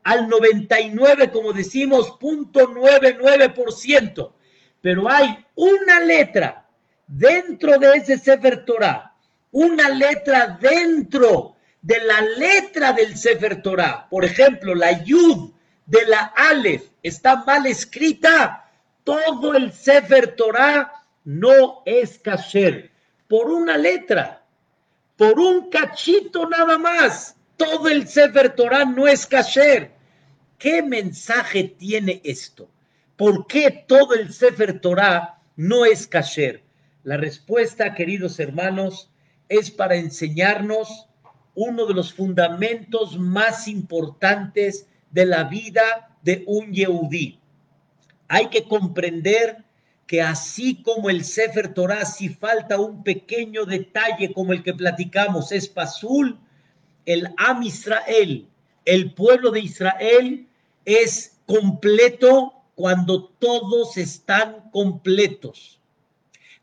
al 0.04 0.28
99, 0.28 1.30
como 1.30 1.54
decimos, 1.54 2.10
punto 2.20 2.68
99%, 2.68 4.30
pero 4.82 5.10
hay 5.10 5.42
una 5.54 6.00
letra 6.00 6.68
dentro 7.06 7.78
de 7.78 7.96
ese 7.96 8.18
Sefer 8.18 8.66
Torah, 8.66 9.14
una 9.52 9.88
letra 9.88 10.58
dentro 10.60 11.56
de 11.80 11.98
la 12.04 12.20
letra 12.20 12.92
del 12.92 13.16
Sefer 13.16 13.62
Torah, 13.62 14.06
por 14.10 14.26
ejemplo, 14.26 14.74
la 14.74 15.02
Yud 15.02 15.50
de 15.86 16.06
la 16.08 16.34
Aleph 16.36 16.90
está 17.02 17.42
mal 17.46 17.64
escrita, 17.64 18.70
todo 19.02 19.54
el 19.54 19.72
Sefer 19.72 20.36
Torah 20.36 20.92
no 21.24 21.82
es 21.86 22.18
kasher. 22.18 22.91
Por 23.32 23.50
una 23.50 23.78
letra, 23.78 24.44
por 25.16 25.40
un 25.40 25.70
cachito 25.70 26.46
nada 26.50 26.76
más, 26.76 27.34
todo 27.56 27.88
el 27.88 28.06
Sefer 28.06 28.54
Torah 28.54 28.84
no 28.84 29.08
es 29.08 29.24
kasher. 29.24 29.90
¿Qué 30.58 30.82
mensaje 30.82 31.64
tiene 31.64 32.20
esto? 32.24 32.68
¿Por 33.16 33.46
qué 33.46 33.86
todo 33.88 34.12
el 34.12 34.34
Sefer 34.34 34.80
Torah 34.80 35.40
no 35.56 35.86
es 35.86 36.06
kasher? 36.06 36.62
La 37.04 37.16
respuesta, 37.16 37.94
queridos 37.94 38.38
hermanos, 38.38 39.10
es 39.48 39.70
para 39.70 39.96
enseñarnos 39.96 41.06
uno 41.54 41.86
de 41.86 41.94
los 41.94 42.12
fundamentos 42.12 43.18
más 43.18 43.66
importantes 43.66 44.86
de 45.10 45.24
la 45.24 45.44
vida 45.44 46.18
de 46.20 46.44
un 46.46 46.70
Yehudí. 46.74 47.40
Hay 48.28 48.48
que 48.48 48.64
comprender 48.64 49.64
que 50.12 50.20
así 50.20 50.82
como 50.82 51.08
el 51.08 51.24
Sefer 51.24 51.72
Torah, 51.72 52.04
si 52.04 52.28
falta 52.28 52.78
un 52.78 53.02
pequeño 53.02 53.64
detalle 53.64 54.34
como 54.34 54.52
el 54.52 54.62
que 54.62 54.74
platicamos, 54.74 55.52
es 55.52 55.66
Pasul, 55.66 56.38
el 57.06 57.32
Am 57.38 57.62
Israel, 57.62 58.46
el 58.84 59.14
pueblo 59.14 59.50
de 59.50 59.60
Israel, 59.60 60.46
es 60.84 61.38
completo 61.46 62.52
cuando 62.74 63.24
todos 63.38 63.96
están 63.96 64.68
completos. 64.70 65.80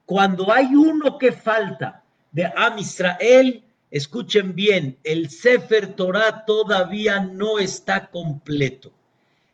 Cuando 0.06 0.54
hay 0.54 0.76
uno 0.76 1.18
que 1.18 1.32
falta 1.32 2.04
de 2.32 2.46
Am 2.56 2.78
Israel, 2.78 3.64
Escuchen 3.90 4.54
bien, 4.54 5.00
el 5.04 5.32
Sefer 5.32 5.96
Torah 5.96 6.46
todavía 6.46 7.22
no 7.22 7.58
está 7.58 8.12
completo. 8.12 8.92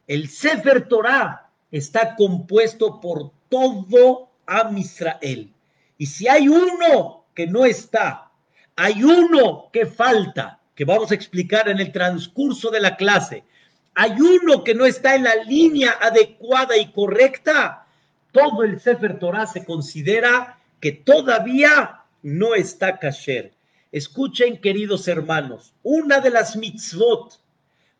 El 0.07 0.27
Sefer 0.27 0.89
Torah 0.89 1.49
está 1.71 2.17
compuesto 2.17 2.99
por 2.99 3.31
todo 3.49 4.29
Am 4.45 4.77
Israel. 4.77 5.51
Y 5.97 6.05
si 6.05 6.27
hay 6.27 6.47
uno 6.47 7.25
que 7.33 7.47
no 7.47 7.65
está, 7.65 8.31
hay 8.75 9.03
uno 9.03 9.69
que 9.71 9.85
falta, 9.85 10.59
que 10.75 10.85
vamos 10.85 11.11
a 11.11 11.15
explicar 11.15 11.69
en 11.69 11.79
el 11.79 11.91
transcurso 11.91 12.69
de 12.69 12.81
la 12.81 12.95
clase, 12.95 13.43
hay 13.95 14.11
uno 14.19 14.63
que 14.63 14.75
no 14.75 14.85
está 14.85 15.15
en 15.15 15.23
la 15.23 15.35
línea 15.35 15.97
adecuada 16.01 16.77
y 16.77 16.91
correcta, 16.91 17.85
todo 18.31 18.63
el 18.63 18.79
Sefer 18.81 19.17
Torah 19.17 19.47
se 19.47 19.63
considera 19.63 20.59
que 20.81 20.91
todavía 20.91 22.01
no 22.21 22.53
está 22.53 22.99
kasher. 22.99 23.53
Escuchen, 23.93 24.59
queridos 24.59 25.07
hermanos, 25.07 25.73
una 25.81 26.19
de 26.19 26.29
las 26.29 26.57
mitzvot 26.57 27.39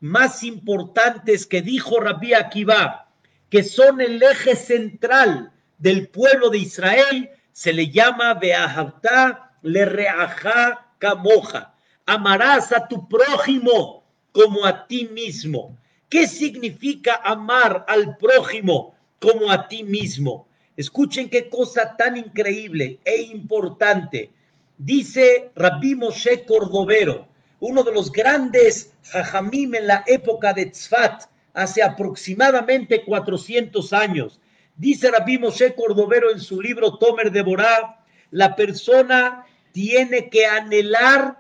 más 0.02 0.44
importantes 0.44 1.46
que 1.46 1.62
dijo 1.62 2.02
Rabbi 2.02 2.34
Akiva, 2.34 3.05
que 3.50 3.64
son 3.64 4.02
el 4.02 4.22
eje 4.22 4.56
central 4.56 5.52
del 5.78 6.08
pueblo 6.08 6.50
de 6.50 6.60
Israel 6.60 7.30
se 7.52 7.74
le 7.74 7.90
llama 7.90 8.34
Beahavta 8.34 9.46
le 9.62 9.86
reaja 9.86 10.88
camoja. 11.00 11.74
Amarás 12.06 12.72
a 12.72 12.88
tu 12.88 13.08
prójimo 13.08 14.04
como 14.32 14.66
a 14.66 14.88
ti 14.88 15.10
mismo. 15.12 15.78
¿Qué 16.10 16.28
significa 16.28 17.16
amar 17.24 17.84
al 17.88 18.18
prójimo 18.18 18.96
como 19.20 19.52
a 19.52 19.68
ti 19.68 19.84
mismo? 19.84 20.48
Escuchen 20.78 21.30
qué 21.30 21.50
cosa 21.50 21.96
tan 21.98 22.18
increíble 22.18 23.00
e 23.06 23.22
importante. 23.22 24.30
Dice 24.78 25.52
Rabbi 25.56 25.96
Moshe 25.96 26.46
Cordovero, 26.46 27.28
uno 27.60 27.84
de 27.84 27.94
los 27.94 28.12
grandes 28.12 28.94
jajamim 29.04 29.76
en 29.76 29.88
la 29.88 30.04
época 30.06 30.54
de 30.54 30.68
Tzfat, 30.68 31.24
hace 31.56 31.82
aproximadamente 31.82 33.04
400 33.04 33.94
años. 33.94 34.40
Dice 34.76 35.10
Rabbi 35.10 35.40
Moshe 35.40 35.74
Cordovero 35.74 36.32
en 36.32 36.40
su 36.40 36.62
libro 36.62 36.98
Tomer 36.98 37.32
de 37.32 37.42
Borá, 37.42 38.04
la 38.32 38.56
persona 38.56 39.46
tiene 39.72 40.30
que 40.30 40.46
anhelar 40.46 41.40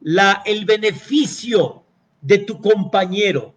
la, 0.00 0.42
el 0.46 0.64
beneficio 0.64 1.84
de 2.22 2.38
tu 2.38 2.60
compañero, 2.60 3.54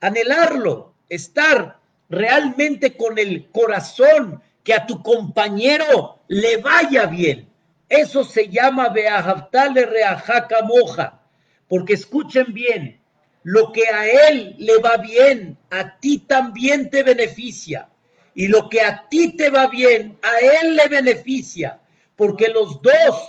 anhelarlo, 0.00 0.92
estar 1.08 1.78
realmente 2.10 2.96
con 2.96 3.18
el 3.18 3.48
corazón 3.50 4.42
que 4.62 4.74
a 4.74 4.86
tu 4.86 5.02
compañero 5.02 6.18
le 6.28 6.58
vaya 6.58 7.06
bien. 7.06 7.48
Eso 7.88 8.24
se 8.24 8.48
llama 8.48 8.90
Beahavtale 8.90 9.86
Reajaca 9.86 10.62
Moja, 10.62 11.20
porque 11.68 11.94
escuchen 11.94 12.52
bien, 12.52 13.00
lo 13.44 13.72
que 13.72 13.86
a 13.86 14.06
él 14.28 14.56
le 14.58 14.78
va 14.78 14.96
bien, 14.96 15.56
a 15.70 15.98
ti 15.98 16.18
también 16.18 16.90
te 16.90 17.02
beneficia. 17.02 17.88
Y 18.34 18.48
lo 18.48 18.68
que 18.68 18.80
a 18.80 19.06
ti 19.08 19.36
te 19.36 19.50
va 19.50 19.68
bien, 19.68 20.18
a 20.22 20.38
él 20.38 20.74
le 20.74 20.88
beneficia, 20.88 21.78
porque 22.16 22.48
los 22.48 22.80
dos 22.82 23.22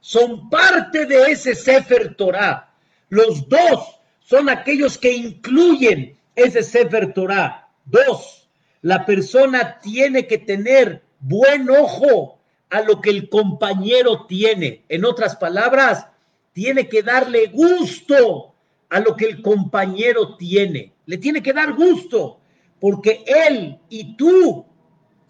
son 0.00 0.50
parte 0.50 1.06
de 1.06 1.30
ese 1.30 1.54
Sefer 1.54 2.14
Torah. 2.16 2.68
Los 3.08 3.48
dos 3.48 4.00
son 4.20 4.48
aquellos 4.48 4.98
que 4.98 5.12
incluyen 5.12 6.18
ese 6.34 6.62
Sefer 6.62 7.14
Torah. 7.14 7.68
Dos, 7.84 8.48
la 8.82 9.06
persona 9.06 9.78
tiene 9.80 10.26
que 10.26 10.38
tener 10.38 11.02
buen 11.20 11.70
ojo 11.70 12.40
a 12.70 12.80
lo 12.80 13.00
que 13.00 13.10
el 13.10 13.28
compañero 13.28 14.26
tiene. 14.26 14.82
En 14.88 15.04
otras 15.04 15.36
palabras, 15.36 16.06
tiene 16.52 16.88
que 16.88 17.02
darle 17.02 17.46
gusto 17.46 18.49
a 18.90 19.00
lo 19.00 19.16
que 19.16 19.26
el 19.26 19.42
compañero 19.42 20.36
tiene. 20.36 20.92
Le 21.06 21.18
tiene 21.18 21.42
que 21.42 21.52
dar 21.52 21.74
gusto, 21.74 22.40
porque 22.78 23.24
él 23.26 23.78
y 23.88 24.16
tú 24.16 24.66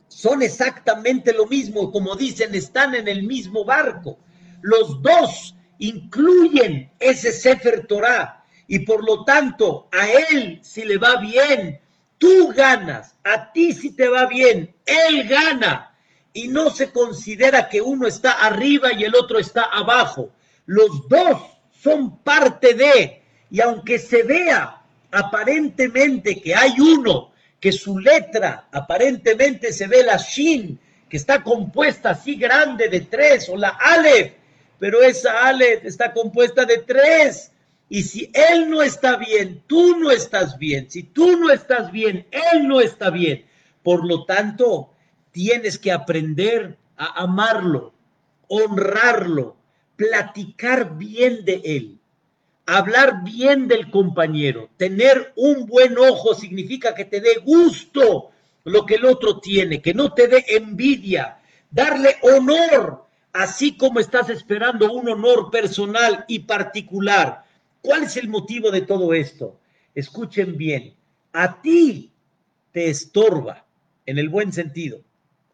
son 0.09 0.43
exactamente 0.43 1.33
lo 1.33 1.47
mismo, 1.47 1.93
como 1.93 2.17
dicen, 2.17 2.55
están 2.55 2.95
en 2.95 3.07
el 3.07 3.23
mismo 3.23 3.65
barco. 3.65 4.19
Los 4.63 5.01
dos 5.03 5.55
incluyen 5.79 6.91
ese 6.99 7.33
Sefer 7.33 7.87
Torah 7.87 8.45
y 8.67 8.81
por 8.81 9.05
lo 9.05 9.25
tanto 9.25 9.89
a 9.93 10.09
él 10.31 10.61
si 10.63 10.85
le 10.85 10.99
va 10.99 11.17
bien, 11.17 11.81
tú 12.19 12.53
ganas, 12.55 13.17
a 13.25 13.53
ti 13.53 13.73
si 13.73 13.93
te 13.93 14.09
va 14.09 14.27
bien, 14.27 14.75
él 14.85 15.29
gana 15.29 15.97
y 16.33 16.49
no 16.49 16.71
se 16.71 16.93
considera 16.93 17.69
que 17.69 17.81
uno 17.81 18.07
está 18.07 18.33
arriba 18.33 18.93
y 18.93 19.05
el 19.05 19.15
otro 19.15 19.39
está 19.39 19.63
abajo. 19.65 20.31
Los 20.67 21.09
dos 21.09 21.41
son 21.71 22.19
parte 22.23 22.75
de, 22.75 23.20
y 23.51 23.61
aunque 23.61 23.99
se 23.99 24.23
vea 24.23 24.81
aparentemente 25.11 26.41
que 26.41 26.55
hay 26.55 26.79
uno, 26.79 27.33
que 27.59 27.73
su 27.73 27.99
letra 27.99 28.69
aparentemente 28.73 29.73
se 29.73 29.87
ve 29.87 30.03
la 30.05 30.17
Shin, 30.17 30.79
que 31.09 31.17
está 31.17 31.43
compuesta 31.43 32.11
así 32.11 32.37
grande 32.37 32.89
de 32.89 33.01
tres, 33.01 33.49
o 33.49 33.57
la 33.57 33.71
Aleph, 33.71 34.33
pero 34.79 35.03
esa 35.03 35.49
Aleph 35.49 35.85
está 35.85 36.13
compuesta 36.13 36.65
de 36.65 36.79
tres. 36.79 37.53
Y 37.89 38.05
si 38.05 38.31
él 38.33 38.71
no 38.71 38.83
está 38.83 39.17
bien, 39.17 39.63
tú 39.67 39.99
no 39.99 40.13
estás 40.13 40.57
bien. 40.57 40.89
Si 40.89 41.03
tú 41.03 41.37
no 41.37 41.51
estás 41.51 41.91
bien, 41.91 42.25
él 42.31 42.69
no 42.69 42.81
está 42.81 43.11
bien. 43.11 43.45
Por 43.83 44.07
lo 44.07 44.25
tanto, 44.25 44.95
tienes 45.33 45.77
que 45.77 45.91
aprender 45.91 46.79
a 46.97 47.23
amarlo, 47.23 47.93
honrarlo, 48.49 49.57
platicar 49.97 50.97
bien 50.97 51.45
de 51.45 51.61
él, 51.65 52.00
hablar 52.67 53.25
bien 53.25 53.69
del 53.69 53.91
compañero, 53.91 54.71
tener 54.77 55.33
un 55.37 55.67
buen 55.67 55.99
ojo 55.99 56.35
significa 56.35 56.95
que 56.95 57.05
te 57.05 57.21
dé 57.21 57.37
gusto 57.45 58.31
lo 58.65 58.87
que 58.87 58.97
el 58.97 59.05
otro 59.05 59.41
tiene, 59.41 59.81
que 59.81 59.95
no 59.95 60.13
te 60.13 60.29
dé 60.29 60.45
envidia, 60.49 61.39
darle 61.71 62.17
honor, 62.23 63.05
así 63.33 63.77
como 63.77 64.01
estás 64.01 64.29
esperando 64.29 64.93
un 64.93 65.09
honor 65.09 65.51
personal 65.51 66.25
y 66.29 66.41
particular. 66.41 67.45
¿Cuál 67.83 68.05
es 68.05 68.17
el 68.17 68.29
motivo 68.29 68.71
de 68.71 68.83
todo 68.83 69.15
esto? 69.15 69.59
Escuchen 69.95 70.57
bien, 70.57 70.95
a 71.33 71.61
ti 71.61 72.13
te 72.73 72.91
estorba, 72.91 73.65
en 74.07 74.19
el 74.19 74.29
buen 74.29 74.53
sentido, 74.53 75.03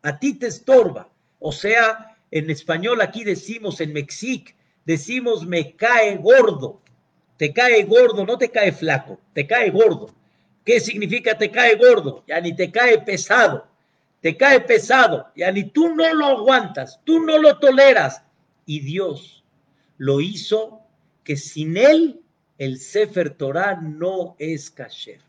a 0.03 0.19
ti 0.19 0.35
te 0.35 0.47
estorba. 0.47 1.09
O 1.39 1.53
sea, 1.53 2.17
en 2.31 2.51
español 2.51 3.01
aquí 3.01 3.25
decimos, 3.25 3.81
en 3.81 3.93
Mexic, 3.93 4.55
decimos 4.85 5.47
me 5.47 5.77
cae 5.77 6.17
gordo. 6.17 6.81
Te 7.37 7.53
cae 7.53 7.85
gordo, 7.85 8.25
no 8.25 8.39
te 8.39 8.51
cae 8.51 8.73
flaco, 8.73 9.21
te 9.33 9.47
cae 9.47 9.71
gordo. 9.71 10.15
¿Qué 10.65 10.81
significa 10.81 11.37
te 11.37 11.51
cae 11.51 11.77
gordo? 11.77 12.25
Ya 12.27 12.41
ni 12.41 12.55
te 12.55 12.71
cae 12.71 12.99
pesado. 12.99 13.67
Te 14.21 14.37
cae 14.37 14.61
pesado, 14.61 15.29
ya 15.37 15.53
ni 15.53 15.65
tú 15.65 15.95
no 15.95 16.13
lo 16.15 16.27
aguantas, 16.27 16.99
tú 17.05 17.21
no 17.21 17.39
lo 17.39 17.59
toleras. 17.59 18.23
Y 18.65 18.81
Dios 18.81 19.45
lo 19.99 20.21
hizo 20.21 20.81
que 21.23 21.37
sin 21.37 21.77
él 21.77 22.21
el 22.59 22.79
Sefer 22.81 23.31
Torah 23.31 23.79
no 23.81 24.35
es 24.39 24.71
kasher. 24.71 25.21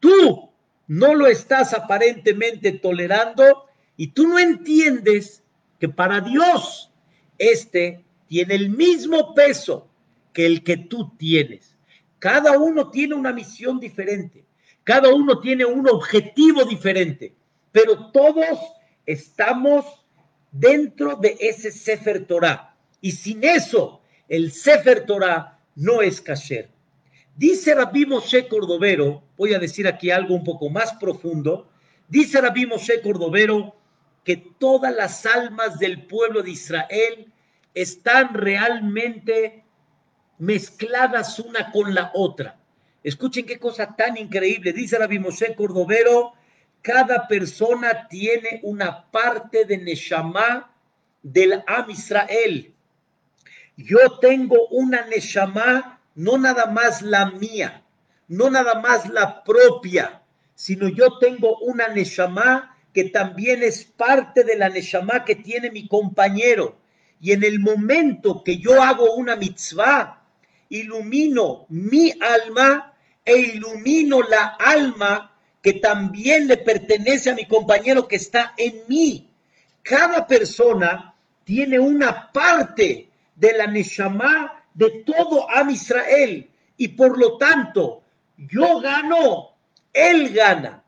Tú 0.00 0.50
no 0.88 1.14
lo 1.14 1.26
estás 1.26 1.74
aparentemente 1.74 2.72
tolerando 2.72 3.66
y 3.96 4.08
tú 4.08 4.26
no 4.26 4.38
entiendes 4.38 5.42
que 5.78 5.88
para 5.88 6.20
Dios 6.20 6.90
este 7.38 8.04
tiene 8.26 8.54
el 8.54 8.70
mismo 8.70 9.34
peso 9.34 9.88
que 10.32 10.46
el 10.46 10.62
que 10.62 10.76
tú 10.76 11.14
tienes. 11.16 11.76
Cada 12.18 12.58
uno 12.58 12.90
tiene 12.90 13.14
una 13.14 13.32
misión 13.32 13.80
diferente, 13.80 14.44
cada 14.84 15.12
uno 15.12 15.40
tiene 15.40 15.64
un 15.64 15.88
objetivo 15.88 16.64
diferente, 16.64 17.34
pero 17.72 18.10
todos 18.10 18.58
estamos 19.06 19.84
dentro 20.52 21.16
de 21.16 21.36
ese 21.40 21.72
Sefer 21.72 22.26
Torah. 22.26 22.76
Y 23.00 23.12
sin 23.12 23.42
eso, 23.42 24.00
el 24.28 24.52
Sefer 24.52 25.06
Torah 25.06 25.58
no 25.74 26.02
es 26.02 26.20
kasher. 26.20 26.70
Dice 27.36 27.74
Rabbi 27.74 28.06
Moshe 28.06 28.46
Cordovero, 28.46 29.22
voy 29.36 29.54
a 29.54 29.58
decir 29.58 29.88
aquí 29.88 30.10
algo 30.10 30.34
un 30.34 30.44
poco 30.44 30.68
más 30.68 30.92
profundo, 30.94 31.68
dice 32.08 32.40
Rabbi 32.40 32.66
Moshe 32.66 33.00
Cordovero, 33.00 33.74
que 34.22 34.36
todas 34.36 34.94
las 34.94 35.26
almas 35.26 35.78
del 35.78 36.06
pueblo 36.06 36.42
de 36.42 36.50
Israel 36.50 37.32
están 37.74 38.34
realmente 38.34 39.61
mezcladas 40.42 41.38
una 41.38 41.70
con 41.70 41.94
la 41.94 42.10
otra. 42.14 42.58
Escuchen 43.04 43.46
qué 43.46 43.60
cosa 43.60 43.94
tan 43.94 44.16
increíble. 44.16 44.72
Dice 44.72 44.98
Rabbi 44.98 45.20
Moshe 45.20 45.54
Cordovero, 45.54 46.32
cada 46.82 47.28
persona 47.28 48.08
tiene 48.08 48.58
una 48.64 49.08
parte 49.12 49.64
de 49.64 49.78
Neshama 49.78 50.68
del 51.22 51.62
Am 51.68 51.88
Israel. 51.90 52.74
Yo 53.76 54.18
tengo 54.20 54.66
una 54.70 55.06
Neshama, 55.06 56.00
no 56.16 56.36
nada 56.38 56.66
más 56.66 57.02
la 57.02 57.30
mía, 57.30 57.84
no 58.26 58.50
nada 58.50 58.80
más 58.80 59.08
la 59.08 59.44
propia, 59.44 60.22
sino 60.56 60.88
yo 60.88 61.18
tengo 61.18 61.58
una 61.58 61.86
Neshama 61.86 62.76
que 62.92 63.04
también 63.04 63.62
es 63.62 63.84
parte 63.84 64.42
de 64.42 64.56
la 64.56 64.68
Neshama 64.68 65.24
que 65.24 65.36
tiene 65.36 65.70
mi 65.70 65.86
compañero. 65.86 66.80
Y 67.20 67.30
en 67.30 67.44
el 67.44 67.60
momento 67.60 68.42
que 68.42 68.58
yo 68.58 68.82
hago 68.82 69.14
una 69.14 69.36
mitzvah, 69.36 70.21
ilumino 70.72 71.66
mi 71.68 72.12
alma 72.20 72.94
e 73.24 73.36
ilumino 73.36 74.22
la 74.22 74.56
alma 74.58 75.32
que 75.62 75.74
también 75.74 76.48
le 76.48 76.56
pertenece 76.56 77.30
a 77.30 77.34
mi 77.34 77.46
compañero 77.46 78.08
que 78.08 78.16
está 78.16 78.54
en 78.56 78.82
mí. 78.88 79.28
Cada 79.82 80.26
persona 80.26 81.14
tiene 81.44 81.78
una 81.78 82.32
parte 82.32 83.08
de 83.36 83.52
la 83.52 83.66
Neshama 83.66 84.64
de 84.74 85.04
todo 85.06 85.48
Am 85.50 85.70
Israel 85.70 86.48
y 86.76 86.88
por 86.88 87.18
lo 87.18 87.36
tanto 87.36 88.02
yo 88.36 88.80
gano, 88.80 89.50
él 89.92 90.32
gana, 90.32 90.82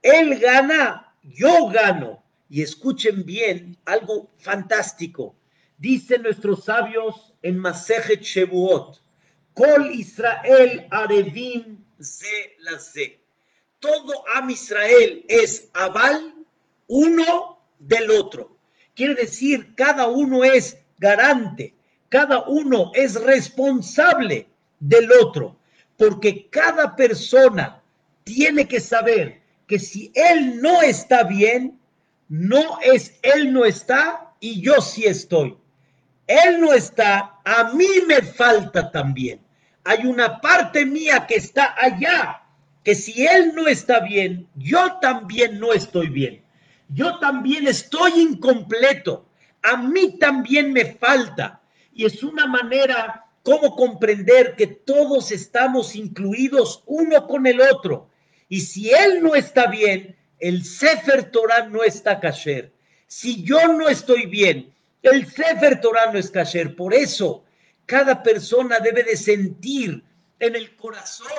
él 0.00 0.38
gana 0.38 1.12
yo 1.22 1.68
gano. 1.68 2.22
Y 2.50 2.62
escuchen 2.62 3.26
bien 3.26 3.76
algo 3.84 4.30
fantástico. 4.38 5.34
Dicen 5.76 6.22
nuestros 6.22 6.64
sabios 6.64 7.34
en 7.42 7.58
Masejet 7.58 8.22
Shevuot, 8.22 9.02
Kol 9.58 9.90
Israel 9.90 10.86
Arevim 10.92 11.84
Ze 12.00 12.56
la 12.60 12.78
Todo 13.80 14.24
Am 14.36 14.50
Israel 14.50 15.24
es 15.28 15.68
aval 15.74 16.32
uno 16.86 17.58
del 17.80 18.08
otro. 18.12 18.56
Quiere 18.94 19.16
decir, 19.16 19.74
cada 19.74 20.06
uno 20.06 20.44
es 20.44 20.78
garante, 20.98 21.74
cada 22.08 22.46
uno 22.46 22.92
es 22.94 23.20
responsable 23.20 24.46
del 24.78 25.10
otro, 25.10 25.56
porque 25.96 26.48
cada 26.50 26.94
persona 26.94 27.82
tiene 28.22 28.68
que 28.68 28.78
saber 28.78 29.42
que 29.66 29.80
si 29.80 30.12
él 30.14 30.62
no 30.62 30.82
está 30.82 31.24
bien, 31.24 31.80
no 32.28 32.78
es 32.80 33.18
él 33.22 33.52
no 33.52 33.64
está 33.64 34.34
y 34.38 34.60
yo 34.60 34.80
sí 34.80 35.04
estoy. 35.04 35.56
Él 36.28 36.60
no 36.60 36.72
está, 36.72 37.40
a 37.44 37.72
mí 37.74 37.88
me 38.06 38.22
falta 38.22 38.92
también. 38.92 39.47
Hay 39.88 40.04
una 40.04 40.38
parte 40.42 40.84
mía 40.84 41.24
que 41.26 41.36
está 41.36 41.74
allá, 41.78 42.42
que 42.84 42.94
si 42.94 43.26
él 43.26 43.54
no 43.54 43.66
está 43.66 44.00
bien, 44.00 44.46
yo 44.54 44.98
también 45.00 45.58
no 45.58 45.72
estoy 45.72 46.10
bien. 46.10 46.42
Yo 46.90 47.18
también 47.20 47.66
estoy 47.66 48.20
incompleto. 48.20 49.24
A 49.62 49.78
mí 49.78 50.18
también 50.18 50.74
me 50.74 50.84
falta. 50.84 51.62
Y 51.94 52.04
es 52.04 52.22
una 52.22 52.46
manera 52.46 53.24
como 53.42 53.74
comprender 53.76 54.56
que 54.56 54.66
todos 54.66 55.32
estamos 55.32 55.96
incluidos 55.96 56.82
uno 56.84 57.26
con 57.26 57.46
el 57.46 57.58
otro. 57.58 58.10
Y 58.50 58.60
si 58.60 58.90
él 58.90 59.22
no 59.22 59.34
está 59.34 59.68
bien, 59.68 60.14
el 60.38 60.66
Sefer 60.66 61.30
Torah 61.30 61.66
no 61.66 61.82
está 61.82 62.20
kasher. 62.20 62.74
Si 63.06 63.42
yo 63.42 63.68
no 63.68 63.88
estoy 63.88 64.26
bien, 64.26 64.70
el 65.00 65.26
Sefer 65.26 65.80
Torah 65.80 66.12
no 66.12 66.18
es 66.18 66.30
kasher. 66.30 66.76
Por 66.76 66.92
eso, 66.92 67.46
cada 67.88 68.22
persona 68.22 68.80
debe 68.80 69.02
de 69.02 69.16
sentir 69.16 70.04
en 70.38 70.54
el 70.54 70.76
corazón, 70.76 71.32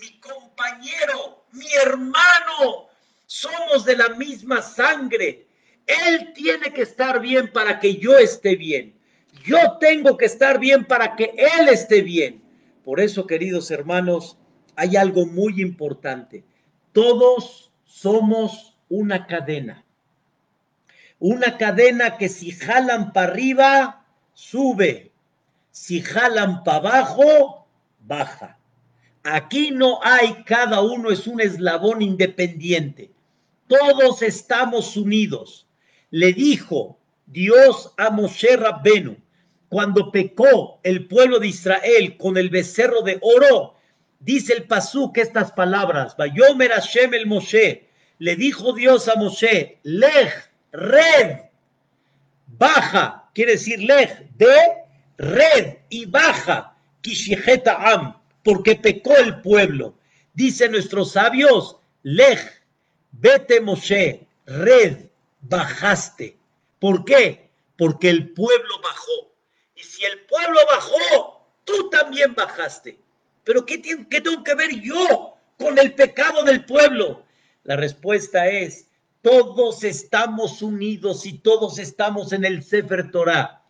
mi 0.00 0.18
compañero, 0.20 1.44
mi 1.52 1.66
hermano, 1.84 2.88
somos 3.26 3.84
de 3.84 3.96
la 3.98 4.08
misma 4.08 4.62
sangre. 4.62 5.46
Él 5.86 6.32
tiene 6.34 6.72
que 6.72 6.82
estar 6.82 7.20
bien 7.20 7.52
para 7.52 7.78
que 7.78 7.96
yo 7.96 8.16
esté 8.16 8.56
bien. 8.56 8.98
Yo 9.44 9.76
tengo 9.80 10.16
que 10.16 10.24
estar 10.24 10.58
bien 10.58 10.86
para 10.86 11.14
que 11.14 11.34
Él 11.36 11.68
esté 11.68 12.00
bien. 12.00 12.42
Por 12.84 12.98
eso, 12.98 13.26
queridos 13.26 13.70
hermanos, 13.70 14.38
hay 14.76 14.96
algo 14.96 15.26
muy 15.26 15.60
importante. 15.60 16.42
Todos 16.92 17.70
somos 17.84 18.78
una 18.88 19.26
cadena. 19.26 19.84
Una 21.18 21.58
cadena 21.58 22.16
que 22.16 22.30
si 22.30 22.50
jalan 22.50 23.12
para 23.12 23.30
arriba, 23.30 24.06
sube. 24.32 25.11
Si 25.72 26.00
jalan 26.00 26.62
para 26.62 26.76
abajo, 26.76 27.66
baja. 27.98 28.58
Aquí 29.24 29.70
no 29.72 29.98
hay, 30.02 30.44
cada 30.44 30.80
uno 30.80 31.10
es 31.10 31.26
un 31.26 31.40
eslabón 31.40 32.02
independiente. 32.02 33.10
Todos 33.66 34.22
estamos 34.22 34.96
unidos. 34.96 35.66
Le 36.10 36.32
dijo 36.32 36.98
Dios 37.26 37.92
a 37.96 38.10
Moshe 38.10 38.56
Rabbenu, 38.56 39.16
cuando 39.68 40.12
pecó 40.12 40.78
el 40.82 41.08
pueblo 41.08 41.38
de 41.38 41.48
Israel 41.48 42.16
con 42.18 42.36
el 42.36 42.50
becerro 42.50 43.02
de 43.02 43.18
oro, 43.22 43.74
dice 44.20 44.52
el 44.52 44.64
Pasuk 44.64 45.16
estas 45.16 45.50
palabras, 45.52 46.16
Vayomer 46.16 46.70
Hashem 46.70 47.14
el 47.14 47.26
Moshe, 47.26 47.88
le 48.18 48.36
dijo 48.36 48.72
Dios 48.74 49.08
a 49.08 49.14
Moshe, 49.14 49.78
Lej 49.82 50.30
red, 50.72 51.38
baja, 52.46 53.30
quiere 53.34 53.52
decir 53.52 53.80
lej, 53.80 54.10
de 54.36 54.81
red 55.22 55.76
y 55.88 56.04
baja, 56.06 56.76
kishijeta 57.00 57.76
am, 57.76 58.20
porque 58.42 58.74
pecó 58.74 59.16
el 59.16 59.40
pueblo. 59.40 59.94
Dicen 60.34 60.72
nuestros 60.72 61.12
sabios, 61.12 61.76
lej, 62.02 62.40
vete 63.12 63.60
Moshe, 63.60 64.26
red, 64.46 65.06
bajaste. 65.40 66.36
¿Por 66.80 67.04
qué? 67.04 67.48
Porque 67.78 68.10
el 68.10 68.32
pueblo 68.32 68.80
bajó. 68.82 69.32
Y 69.76 69.82
si 69.82 70.04
el 70.04 70.20
pueblo 70.22 70.58
bajó, 70.68 71.46
tú 71.64 71.88
también 71.90 72.34
bajaste. 72.34 72.98
Pero 73.44 73.64
¿qué, 73.64 73.80
qué 73.80 74.20
tengo 74.20 74.42
que 74.42 74.54
ver 74.54 74.70
yo 74.80 75.36
con 75.56 75.78
el 75.78 75.94
pecado 75.94 76.42
del 76.42 76.64
pueblo? 76.64 77.24
La 77.62 77.76
respuesta 77.76 78.48
es, 78.48 78.88
todos 79.20 79.84
estamos 79.84 80.62
unidos 80.62 81.26
y 81.26 81.38
todos 81.38 81.78
estamos 81.78 82.32
en 82.32 82.44
el 82.44 82.64
Sefer 82.64 83.12
Torah. 83.12 83.61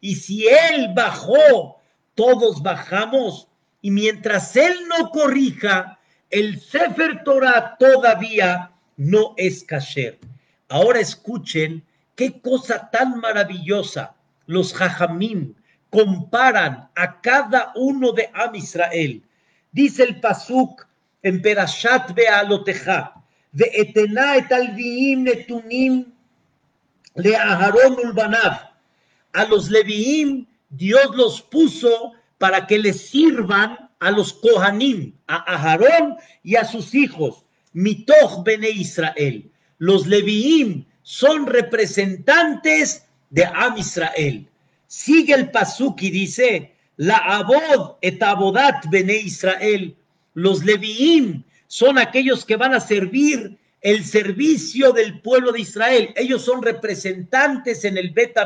Y 0.00 0.14
si 0.14 0.46
Él 0.48 0.92
bajó, 0.94 1.80
todos 2.14 2.62
bajamos. 2.62 3.48
Y 3.82 3.90
mientras 3.90 4.56
Él 4.56 4.74
no 4.88 5.10
corrija, 5.10 5.98
el 6.30 6.60
Sefer 6.60 7.22
Torah 7.24 7.76
todavía 7.78 8.70
no 8.96 9.34
es 9.36 9.64
kasher. 9.64 10.18
Ahora 10.68 11.00
escuchen 11.00 11.82
qué 12.14 12.40
cosa 12.40 12.90
tan 12.90 13.18
maravillosa 13.20 14.14
los 14.46 14.74
Jajamim 14.74 15.54
comparan 15.90 16.88
a 16.94 17.20
cada 17.20 17.72
uno 17.74 18.12
de 18.12 18.30
Am 18.34 18.54
Israel. 18.54 19.22
Dice 19.72 20.04
el 20.04 20.20
Pasuk 20.20 20.86
en 21.22 21.42
Perashat 21.42 22.14
Bealoteja, 22.14 23.14
de 23.52 23.70
Etena 23.74 24.36
et 24.36 24.52
Alviim 24.52 25.24
Netunim 25.24 26.12
le 27.16 27.36
Aharon 27.36 27.96
Ulbanav. 28.04 28.69
A 29.32 29.44
los 29.44 29.70
leviim 29.70 30.46
Dios 30.70 31.14
los 31.14 31.42
puso 31.42 32.12
para 32.38 32.66
que 32.66 32.78
les 32.78 33.08
sirvan 33.10 33.90
a 33.98 34.10
los 34.10 34.32
Kohanim, 34.32 35.12
a 35.26 35.36
Aharón 35.54 36.16
y 36.42 36.56
a 36.56 36.64
sus 36.64 36.94
hijos, 36.94 37.44
Mitoch 37.72 38.42
Bene 38.44 38.70
Israel. 38.70 39.50
Los 39.78 40.06
leviim 40.06 40.84
son 41.02 41.46
representantes 41.46 43.04
de 43.30 43.44
Am 43.44 43.76
Israel. 43.76 44.48
Sigue 44.86 45.34
el 45.34 45.50
pasuk 45.50 46.02
y 46.02 46.10
dice, 46.10 46.74
la 46.96 47.16
abod 47.16 47.96
et 48.00 48.22
abodat 48.22 48.84
Bene 48.90 49.16
Israel. 49.16 49.94
Los 50.34 50.64
leviim 50.64 51.42
son 51.66 51.98
aquellos 51.98 52.44
que 52.44 52.56
van 52.56 52.74
a 52.74 52.80
servir 52.80 53.58
el 53.82 54.04
servicio 54.04 54.92
del 54.92 55.20
pueblo 55.20 55.52
de 55.52 55.60
Israel. 55.60 56.12
Ellos 56.16 56.42
son 56.42 56.62
representantes 56.62 57.84
en 57.84 57.96
el 57.96 58.10
Bet 58.10 58.36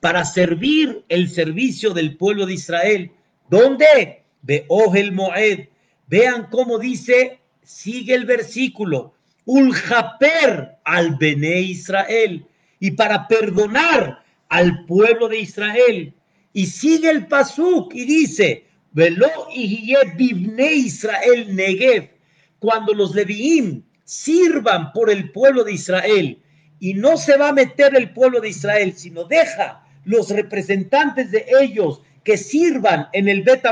para 0.00 0.24
servir 0.24 1.04
el 1.08 1.28
servicio 1.28 1.92
del 1.92 2.16
pueblo 2.16 2.46
de 2.46 2.54
Israel. 2.54 3.12
¿Dónde? 3.48 4.22
Ve 4.42 4.66
el 4.94 5.12
Moed. 5.12 5.68
Vean 6.06 6.48
cómo 6.50 6.78
dice, 6.78 7.38
sigue 7.62 8.14
el 8.14 8.24
versículo. 8.24 9.14
Uljaper 9.44 10.78
al 10.84 11.16
Bene 11.16 11.60
Israel. 11.60 12.46
Y 12.80 12.92
para 12.92 13.28
perdonar 13.28 14.24
al 14.48 14.84
pueblo 14.86 15.28
de 15.28 15.40
Israel. 15.40 16.14
Y 16.52 16.66
sigue 16.66 17.10
el 17.10 17.26
Pasuk 17.26 17.94
y 17.94 18.04
dice, 18.04 18.64
Velo 18.92 19.28
y 19.54 19.94
Bibne 20.16 20.72
Israel 20.72 21.54
Negev, 21.54 22.10
cuando 22.58 22.92
los 22.92 23.14
Leviim 23.14 23.84
sirvan 24.04 24.92
por 24.92 25.10
el 25.10 25.30
pueblo 25.30 25.62
de 25.62 25.74
Israel 25.74 26.42
y 26.80 26.94
no 26.94 27.16
se 27.16 27.36
va 27.36 27.50
a 27.50 27.52
meter 27.52 27.94
el 27.94 28.12
pueblo 28.12 28.40
de 28.40 28.48
Israel, 28.48 28.94
sino 28.96 29.24
deja 29.24 29.84
los 30.10 30.30
representantes 30.30 31.30
de 31.30 31.46
ellos 31.60 32.02
que 32.24 32.36
sirvan 32.36 33.08
en 33.12 33.28
el 33.28 33.42
Bet 33.42 33.64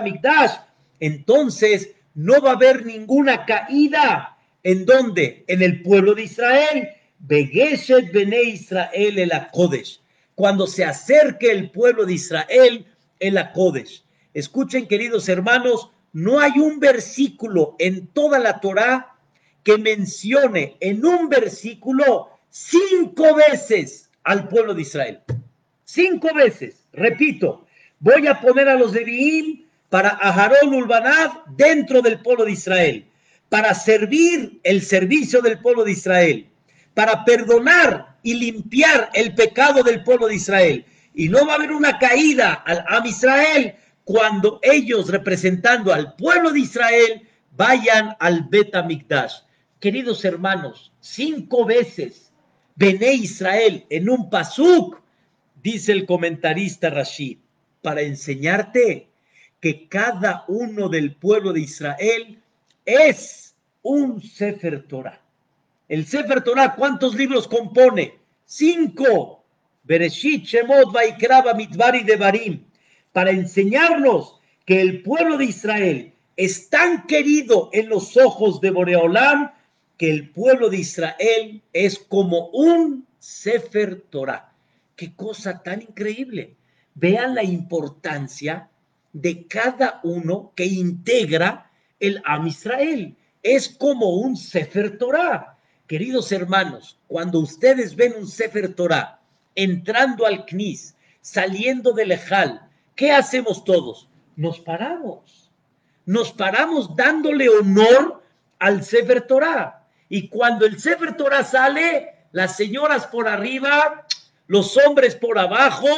entonces 1.01 1.91
no 2.15 2.41
va 2.41 2.51
a 2.51 2.55
haber 2.55 2.87
ninguna 2.87 3.45
caída. 3.45 4.37
¿En 4.63 4.87
dónde? 4.87 5.45
En 5.49 5.63
el 5.63 5.83
pueblo 5.83 6.15
de 6.15 6.23
Israel. 6.25 6.89
Begeshet 7.19 8.13
Bene 8.13 8.43
Israel 8.43 9.19
el 9.19 9.33
Akodesh. 9.33 10.01
Cuando 10.37 10.67
se 10.69 10.85
acerque 10.85 11.51
el 11.51 11.71
pueblo 11.71 12.07
de 12.07 12.15
Israel 12.15 12.87
el 13.19 13.39
Akodesh. 13.39 14.05
Escuchen, 14.33 14.87
queridos 14.87 15.29
hermanos, 15.29 15.91
no 16.13 16.39
hay 16.39 16.53
un 16.59 16.79
versículo 16.79 17.75
en 17.81 18.07
toda 18.09 18.39
la 18.39 18.61
Torá 18.61 19.17
que 19.65 19.77
mencione 19.77 20.77
en 20.81 21.05
un 21.05 21.29
versículo 21.29 22.31
cinco 22.49 23.35
veces 23.35 24.09
al 24.23 24.49
pueblo 24.49 24.75
de 24.75 24.83
Israel. 24.83 25.21
Cinco 25.91 26.35
veces, 26.35 26.87
repito, 26.93 27.65
voy 27.99 28.27
a 28.27 28.39
poner 28.43 28.69
a 28.69 28.75
los 28.75 28.93
de 28.93 29.65
para 29.89 30.11
Aharón 30.11 30.75
Ulbanab 30.75 31.47
dentro 31.57 32.03
del 32.03 32.21
pueblo 32.21 32.45
de 32.45 32.53
Israel, 32.53 33.07
para 33.49 33.73
servir 33.73 34.61
el 34.65 34.83
servicio 34.83 35.41
del 35.41 35.59
pueblo 35.61 35.85
de 35.85 35.93
Israel, 35.93 36.47
para 36.93 37.25
perdonar 37.25 38.19
y 38.23 38.35
limpiar 38.35 39.09
el 39.15 39.35
pecado 39.35 39.83
del 39.83 40.05
pueblo 40.05 40.27
de 40.27 40.35
Israel. 40.35 40.85
Y 41.15 41.31
no 41.31 41.47
va 41.47 41.55
a 41.55 41.57
haber 41.57 41.73
una 41.73 41.99
caída 41.99 42.53
al 42.67 42.85
Am 42.87 43.07
Israel 43.07 43.75
cuando 44.05 44.61
ellos 44.63 45.09
representando 45.09 45.95
al 45.95 46.15
pueblo 46.17 46.53
de 46.53 46.61
Israel 46.61 47.27
vayan 47.57 48.15
al 48.21 48.43
Bet 48.51 48.75
Queridos 49.81 50.23
hermanos, 50.27 50.93
cinco 51.01 51.65
veces 51.65 52.31
Bené 52.77 53.15
Israel 53.15 53.87
en 53.89 54.11
un 54.11 54.29
pasuk, 54.29 55.08
dice 55.73 55.93
el 55.93 56.07
comentarista 56.07 56.89
Rashid, 56.89 57.37
para 57.83 58.01
enseñarte 58.01 59.09
que 59.61 59.87
cada 59.89 60.45
uno 60.49 60.89
del 60.89 61.15
pueblo 61.15 61.53
de 61.53 61.61
Israel 61.61 62.41
es 62.87 63.55
un 63.83 64.23
Sefer 64.23 64.85
Torah. 64.85 65.21
El 65.89 66.07
Sefer 66.07 66.43
Torah, 66.43 66.75
¿cuántos 66.75 67.15
libros 67.15 67.47
compone? 67.47 68.15
Cinco. 68.47 69.45
Bereshit, 69.85 70.45
Shemot, 70.45 70.91
Vaikra, 70.91 71.43
Mitbar 71.55 71.97
y 71.97 72.03
Devarim. 72.03 72.65
Para 73.13 73.31
enseñarnos 73.31 74.41
que 74.65 74.81
el 74.81 75.03
pueblo 75.03 75.37
de 75.37 75.47
Israel 75.47 76.13
es 76.37 76.71
tan 76.71 77.07
querido 77.07 77.69
en 77.75 77.91
los 77.91 78.17
ojos 78.17 78.61
de 78.63 78.71
Boreolam 78.71 79.53
que 79.99 80.11
el 80.11 80.31
pueblo 80.31 80.71
de 80.71 80.79
Israel 80.79 81.63
es 81.73 81.99
como 81.99 82.49
un 82.49 83.07
Sefer 83.19 84.01
Torah. 84.11 84.48
Qué 84.99 85.15
cosa 85.15 85.63
tan 85.63 85.81
increíble. 85.81 86.57
Vean 86.97 87.37
la 87.37 87.45
importancia 87.45 88.69
de 89.13 89.47
cada 89.47 90.01
uno 90.03 90.53
que 90.57 90.67
integra 90.67 91.71
el 92.01 92.21
Am 92.25 92.49
Israel. 92.49 93.17
Es 93.45 93.69
como 93.69 94.17
un 94.17 94.37
Sefer 94.37 94.99
Torah. 94.99 95.57
Queridos 95.87 96.33
hermanos, 96.33 96.99
cuando 97.07 97.39
ustedes 97.39 97.95
ven 97.95 98.15
un 98.19 98.27
Sefer 98.27 98.75
Torah 98.75 99.21
entrando 99.55 100.27
al 100.27 100.45
Knis, 100.47 100.97
saliendo 101.21 101.93
del 101.93 102.11
Ejal, 102.11 102.69
¿qué 102.97 103.13
hacemos 103.13 103.63
todos? 103.63 104.09
Nos 104.35 104.59
paramos. 104.59 105.49
Nos 106.07 106.33
paramos 106.33 106.97
dándole 106.97 107.49
honor 107.49 108.21
al 108.59 108.83
Sefer 108.83 109.29
Torah. 109.29 109.87
Y 110.09 110.27
cuando 110.27 110.67
el 110.67 110.81
Sefer 110.81 111.17
Torah 111.17 111.45
sale, 111.45 112.17
las 112.33 112.57
señoras 112.57 113.07
por 113.07 113.29
arriba, 113.29 114.05
los 114.49 114.77
hombres 114.79 115.15
por 115.15 115.39
abajo, 115.39 115.89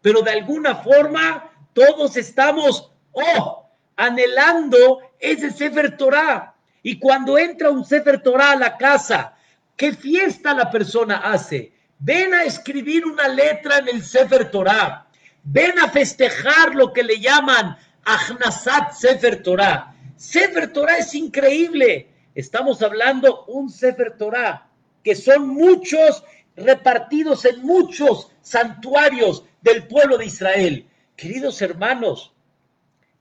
pero 0.00 0.22
de 0.22 0.30
alguna 0.30 0.76
forma 0.76 1.50
todos 1.72 2.16
estamos, 2.16 2.92
oh, 3.12 3.68
anhelando 3.96 5.00
ese 5.18 5.50
Sefer 5.50 5.96
Torah. 5.96 6.54
Y 6.82 6.98
cuando 6.98 7.36
entra 7.36 7.70
un 7.70 7.84
Sefer 7.84 8.22
Torah 8.22 8.52
a 8.52 8.56
la 8.56 8.76
casa, 8.76 9.34
¿qué 9.76 9.92
fiesta 9.92 10.54
la 10.54 10.70
persona 10.70 11.16
hace? 11.16 11.72
Ven 11.98 12.32
a 12.32 12.44
escribir 12.44 13.04
una 13.04 13.26
letra 13.26 13.78
en 13.78 13.88
el 13.88 14.04
Sefer 14.04 14.50
Torah. 14.50 15.06
Ven 15.42 15.78
a 15.78 15.88
festejar 15.88 16.74
lo 16.74 16.92
que 16.92 17.02
le 17.02 17.18
llaman 17.18 17.76
Ahnasat 18.04 18.92
Sefer 18.92 19.42
Torah. 19.42 19.94
Sefer 20.16 20.72
Torah 20.72 20.98
es 20.98 21.14
increíble. 21.14 22.08
Estamos 22.34 22.82
hablando 22.82 23.44
un 23.46 23.68
Sefer 23.70 24.16
Torah, 24.16 24.68
que 25.02 25.16
son 25.16 25.48
muchos 25.48 26.22
repartidos 26.58 27.44
en 27.44 27.62
muchos 27.62 28.30
santuarios 28.40 29.44
del 29.62 29.86
pueblo 29.86 30.18
de 30.18 30.26
Israel. 30.26 30.86
Queridos 31.16 31.60
hermanos, 31.62 32.32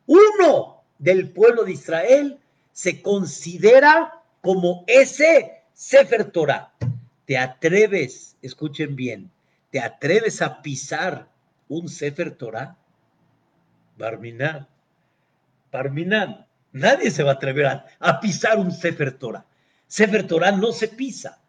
uno 0.06 0.84
del 1.00 1.30
pueblo 1.32 1.64
de 1.64 1.74
Israel 1.74 2.40
se 2.72 3.02
considera 3.02 4.22
como 4.42 4.84
ese 4.88 5.64
Sefer 5.74 6.32
Torah. 6.32 6.74
¿Te 7.26 7.38
atreves, 7.38 8.36
escuchen 8.42 8.96
bien, 8.96 9.30
te 9.70 9.80
atreves 9.80 10.42
a 10.42 10.62
pisar 10.62 11.28
un 11.68 11.90
Sefer 11.90 12.36
Torah? 12.36 12.78
Barminan, 13.98 14.68
Barminan, 15.72 16.48
nadie 16.72 17.12
se 17.12 17.24
va 17.24 17.32
a 17.32 17.34
atrever 17.36 17.84
a, 18.00 18.20
pisar 18.20 18.58
un 18.58 18.72
Sefer 18.72 19.18
Torah. 19.18 19.46
Sefer 19.88 20.26
Torah 20.26 20.52
no 20.52 20.72
se 20.72 20.88
pisa. 20.88 21.42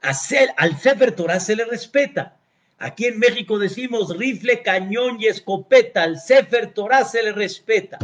Al 0.00 0.78
Sefer 0.78 1.12
Torah 1.12 1.40
se 1.40 1.56
le 1.56 1.64
respeta. 1.64 2.36
Aquí 2.78 3.06
en 3.06 3.18
México 3.18 3.58
decimos 3.58 4.16
rifle, 4.16 4.62
cañón 4.62 5.20
y 5.20 5.26
escopeta. 5.26 6.04
Al 6.04 6.20
Sefer 6.20 6.72
Torah 6.72 7.04
se 7.04 7.22
le 7.22 7.32
respeta. 7.32 7.98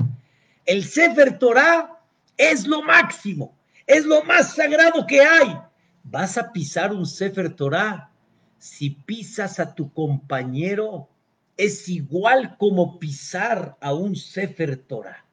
El 0.66 0.84
Sefer 0.84 1.38
Torah 1.38 2.00
es 2.36 2.66
lo 2.66 2.82
máximo, 2.82 3.54
es 3.86 4.04
lo 4.04 4.24
más 4.24 4.54
sagrado 4.54 5.06
que 5.06 5.20
hay. 5.20 5.56
Vas 6.02 6.36
a 6.36 6.52
pisar 6.52 6.92
un 6.92 7.06
Sefer 7.06 7.54
Torah. 7.54 8.10
Si 8.58 8.90
pisas 8.90 9.60
a 9.60 9.74
tu 9.74 9.92
compañero, 9.92 11.08
es 11.56 11.88
igual 11.88 12.56
como 12.58 12.98
pisar 12.98 13.76
a 13.80 13.94
un 13.94 14.16
Sefer 14.16 14.76
Torah. 14.76 15.24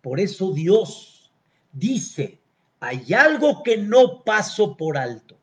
Por 0.00 0.18
eso 0.18 0.52
Dios 0.52 1.30
dice, 1.72 2.38
hay 2.80 3.12
algo 3.12 3.62
que 3.62 3.76
no 3.76 4.22
paso 4.24 4.76
por 4.76 4.96
alto. 4.96 5.36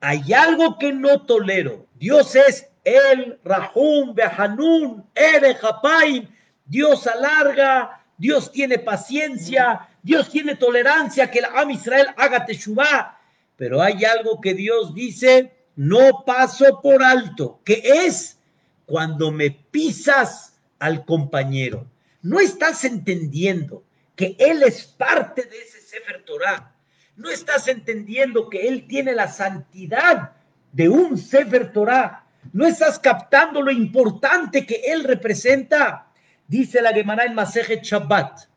Hay 0.00 0.32
algo 0.32 0.78
que 0.78 0.92
no 0.92 1.22
tolero. 1.22 1.86
Dios 1.94 2.34
es 2.34 2.68
el 2.84 3.38
Rahum, 3.44 4.14
Behanun, 4.14 5.04
Ere 5.14 5.54
Japaim. 5.54 6.28
Dios 6.64 7.06
alarga, 7.06 8.04
Dios 8.18 8.50
tiene 8.50 8.78
paciencia, 8.78 9.88
Dios 10.02 10.30
tiene 10.30 10.56
tolerancia 10.56 11.30
que 11.30 11.40
el 11.40 11.44
Am 11.46 11.70
Israel 11.70 12.08
haga 12.16 12.44
Teshuvah. 12.44 13.18
Pero 13.56 13.80
hay 13.80 14.04
algo 14.04 14.40
que 14.40 14.54
Dios 14.54 14.94
dice, 14.94 15.52
no 15.76 16.24
paso 16.26 16.80
por 16.82 17.02
alto, 17.02 17.60
que 17.64 17.82
es 17.84 18.38
cuando 18.84 19.30
me 19.30 19.50
pisas 19.50 20.54
al 20.78 21.04
compañero. 21.04 21.86
No 22.22 22.40
estás 22.40 22.84
entendiendo 22.84 23.84
que 24.14 24.36
Él 24.38 24.62
es 24.62 24.84
parte 24.84 25.44
de 25.44 25.58
ese 25.58 25.80
Sefer 25.80 26.24
Torah 26.24 26.75
no 27.16 27.30
estás 27.30 27.68
entendiendo 27.68 28.48
que 28.48 28.68
Él 28.68 28.86
tiene 28.86 29.14
la 29.14 29.28
santidad 29.28 30.32
de 30.72 30.88
un 30.88 31.16
Sefer 31.16 31.72
Torah. 31.72 32.24
No 32.52 32.66
estás 32.66 32.98
captando 32.98 33.62
lo 33.62 33.70
importante 33.72 34.66
que 34.66 34.82
Él 34.86 35.04
representa. 35.04 36.06
Dice 36.46 36.80
la 36.82 36.92
Gemara 36.92 37.24
en 37.24 37.34
Masejet 37.34 37.82
Shabbat, 37.82 38.48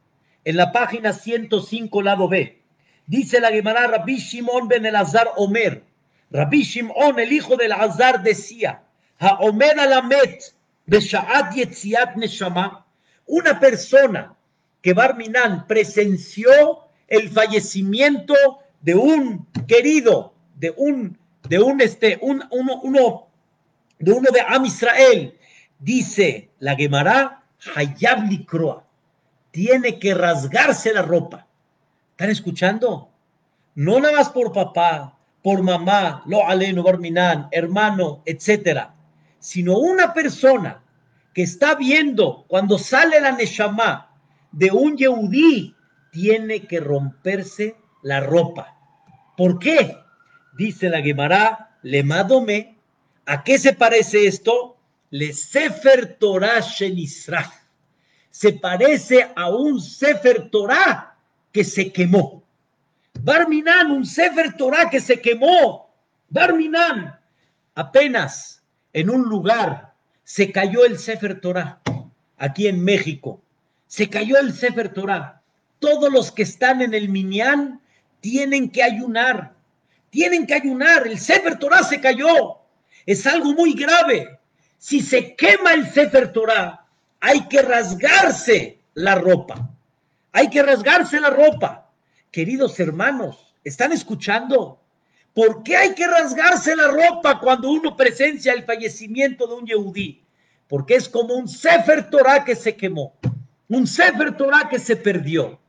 en 0.43 0.57
la 0.57 0.71
página 0.71 1.13
105, 1.13 2.01
lado 2.01 2.27
B. 2.27 2.61
Dice 3.07 3.39
la 3.39 3.49
Gemara, 3.49 3.87
Rabbi 3.87 4.17
Shimon 4.17 4.67
ben 4.67 4.85
Elazar 4.85 5.31
Omer. 5.37 5.83
Rabbi 6.29 6.61
Shimon, 6.61 7.19
el 7.19 7.33
hijo 7.33 7.55
del 7.55 7.71
Azar, 7.71 8.21
decía, 8.21 8.83
Ha-Omer 9.17 9.79
alamet 9.79 10.53
Beshaat 10.85 11.55
Yetziat 11.55 12.15
Neshama. 12.15 12.85
Una 13.25 13.59
persona 13.59 14.35
que 14.81 14.93
Barminan 14.93 15.65
presenció 15.65 16.88
el 17.09 17.29
fallecimiento 17.29 18.35
de 18.81 18.95
un 18.95 19.47
querido, 19.67 20.33
de 20.55 20.73
un, 20.77 21.17
de 21.47 21.59
un, 21.59 21.81
este, 21.81 22.17
un, 22.21 22.43
uno, 22.51 22.79
uno, 22.81 23.27
de 23.99 24.11
uno 24.11 24.29
de 24.31 24.41
Am 24.41 24.65
Israel, 24.65 25.37
dice 25.79 26.49
la 26.59 26.75
Gemara, 26.75 27.43
Hayab 27.75 28.29
Likroa, 28.29 28.85
tiene 29.51 29.99
que 29.99 30.13
rasgarse 30.13 30.93
la 30.93 31.01
ropa. 31.01 31.47
¿Están 32.11 32.29
escuchando? 32.29 33.09
No 33.75 33.99
nada 33.99 34.17
más 34.17 34.29
por 34.29 34.53
papá, 34.53 35.17
por 35.41 35.63
mamá, 35.63 36.23
lo 36.25 36.45
aleno, 36.47 36.83
barminan, 36.83 37.47
hermano, 37.51 38.21
etcétera, 38.25 38.93
sino 39.39 39.77
una 39.77 40.13
persona 40.13 40.83
que 41.33 41.43
está 41.43 41.75
viendo 41.75 42.45
cuando 42.47 42.77
sale 42.77 43.19
la 43.21 43.31
Neshama 43.31 44.11
de 44.51 44.71
un 44.71 44.97
Yehudí 44.97 45.75
tiene 46.11 46.65
que 46.67 46.79
romperse 46.79 47.75
la 48.01 48.19
ropa. 48.19 48.77
¿Por 49.37 49.59
qué? 49.59 49.97
Dice 50.57 50.89
la 50.89 51.01
Gemara, 51.01 51.77
le 51.81 52.03
madome. 52.03 52.77
¿A 53.25 53.43
qué 53.43 53.57
se 53.57 53.73
parece 53.73 54.27
esto? 54.27 54.77
Le 55.11 55.33
Sefer 55.33 56.17
Torah 56.19 56.59
Shenisraf. 56.59 57.53
Se 58.31 58.53
parece 58.53 59.29
a 59.35 59.49
un 59.49 59.79
Sefer 59.79 60.49
Torah 60.49 61.17
que 61.51 61.63
se 61.63 61.91
quemó. 61.91 62.43
Barminan, 63.21 63.91
un 63.91 64.05
Sefer 64.05 64.55
Torah 64.55 64.89
que 64.89 64.99
se 64.99 65.19
quemó. 65.19 65.89
Barminan, 66.29 67.19
apenas 67.75 68.63
en 68.93 69.09
un 69.09 69.23
lugar 69.23 69.93
se 70.23 70.51
cayó 70.51 70.85
el 70.85 70.99
Sefer 70.99 71.41
Torah, 71.41 71.81
aquí 72.37 72.67
en 72.67 72.83
México. 72.83 73.41
Se 73.87 74.09
cayó 74.09 74.37
el 74.37 74.53
Sefer 74.53 74.93
Torah 74.93 75.38
todos 75.79 76.11
los 76.11 76.31
que 76.31 76.43
están 76.43 76.81
en 76.81 76.93
el 76.93 77.09
Minyan 77.09 77.81
tienen 78.19 78.69
que 78.69 78.83
ayunar. 78.83 79.53
Tienen 80.09 80.45
que 80.45 80.53
ayunar. 80.53 81.07
El 81.07 81.19
Sefer 81.19 81.57
Torah 81.57 81.83
se 81.83 81.99
cayó. 81.99 82.59
Es 83.05 83.25
algo 83.25 83.53
muy 83.53 83.73
grave. 83.73 84.39
Si 84.77 85.01
se 85.01 85.35
quema 85.35 85.73
el 85.73 85.89
Sefer 85.89 86.31
Torah, 86.31 86.85
hay 87.19 87.47
que 87.47 87.61
rasgarse 87.61 88.79
la 88.93 89.15
ropa. 89.15 89.69
Hay 90.31 90.49
que 90.49 90.63
rasgarse 90.63 91.19
la 91.19 91.29
ropa. 91.29 91.89
Queridos 92.31 92.79
hermanos, 92.79 93.55
¿están 93.63 93.91
escuchando? 93.91 94.79
¿Por 95.33 95.63
qué 95.63 95.77
hay 95.77 95.95
que 95.95 96.07
rasgarse 96.07 96.75
la 96.75 96.87
ropa 96.87 97.39
cuando 97.39 97.69
uno 97.71 97.95
presencia 97.95 98.53
el 98.53 98.63
fallecimiento 98.63 99.47
de 99.47 99.55
un 99.55 99.65
Yehudí? 99.65 100.23
Porque 100.67 100.95
es 100.95 101.09
como 101.09 101.33
un 101.35 101.47
Sefer 101.47 102.09
Torah 102.09 102.43
que 102.43 102.55
se 102.55 102.75
quemó, 102.75 103.13
un 103.67 103.87
Sefer 103.87 104.37
Torah 104.37 104.69
que 104.69 104.79
se 104.79 104.95
perdió. 104.95 105.59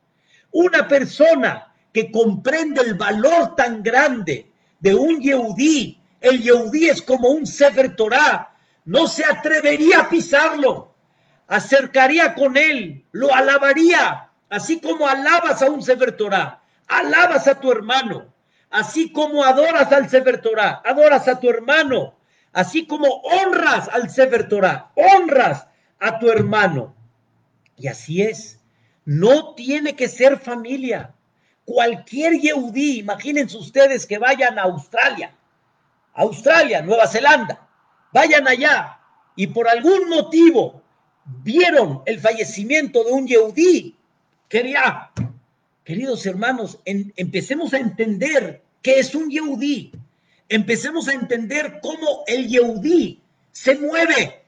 Una 0.51 0.87
persona 0.87 1.73
que 1.93 2.11
comprende 2.11 2.81
el 2.81 2.95
valor 2.95 3.55
tan 3.55 3.83
grande 3.83 4.51
de 4.79 4.95
un 4.95 5.19
Yehudí, 5.21 5.99
el 6.19 6.41
Yehudí 6.41 6.89
es 6.89 7.01
como 7.01 7.29
un 7.29 7.45
Sefer 7.45 7.95
Torah, 7.95 8.53
no 8.85 9.07
se 9.07 9.23
atrevería 9.25 10.01
a 10.01 10.09
pisarlo, 10.09 10.93
acercaría 11.47 12.33
con 12.33 12.57
él, 12.57 13.05
lo 13.11 13.33
alabaría, 13.33 14.29
así 14.49 14.79
como 14.79 15.07
alabas 15.07 15.61
a 15.61 15.69
un 15.69 15.81
Sefer 15.81 16.15
Torah, 16.17 16.61
alabas 16.87 17.47
a 17.47 17.59
tu 17.59 17.71
hermano, 17.71 18.33
así 18.69 19.11
como 19.11 19.43
adoras 19.43 19.91
al 19.91 20.09
Sefer 20.09 20.41
Torah, 20.41 20.81
adoras 20.85 21.27
a 21.27 21.39
tu 21.39 21.49
hermano, 21.49 22.15
así 22.53 22.87
como 22.87 23.07
honras 23.07 23.89
al 23.89 24.09
Sefer 24.09 24.47
Torah, 24.47 24.91
honras 24.95 25.67
a 25.99 26.19
tu 26.19 26.29
hermano. 26.29 26.95
Y 27.77 27.87
así 27.87 28.21
es. 28.21 28.60
No 29.05 29.55
tiene 29.55 29.95
que 29.95 30.07
ser 30.07 30.39
familia. 30.39 31.13
Cualquier 31.65 32.39
Yehudí, 32.39 32.99
imagínense 32.99 33.57
ustedes 33.57 34.05
que 34.05 34.17
vayan 34.17 34.59
a 34.59 34.63
Australia, 34.63 35.33
Australia, 36.13 36.81
Nueva 36.81 37.07
Zelanda, 37.07 37.67
vayan 38.11 38.47
allá 38.47 38.99
y 39.35 39.47
por 39.47 39.67
algún 39.67 40.09
motivo 40.09 40.81
vieron 41.43 42.01
el 42.05 42.19
fallecimiento 42.19 43.03
de 43.03 43.11
un 43.11 43.27
Yehudí, 43.27 43.95
quería, 44.49 45.11
queridos 45.83 46.25
hermanos, 46.25 46.79
empecemos 46.85 47.73
a 47.73 47.77
entender 47.77 48.61
qué 48.81 48.99
es 48.99 49.15
un 49.15 49.29
Yehudí, 49.29 49.93
empecemos 50.49 51.07
a 51.07 51.13
entender 51.13 51.79
cómo 51.81 52.23
el 52.27 52.47
Yehudí 52.47 53.21
se 53.51 53.75
mueve. 53.75 54.43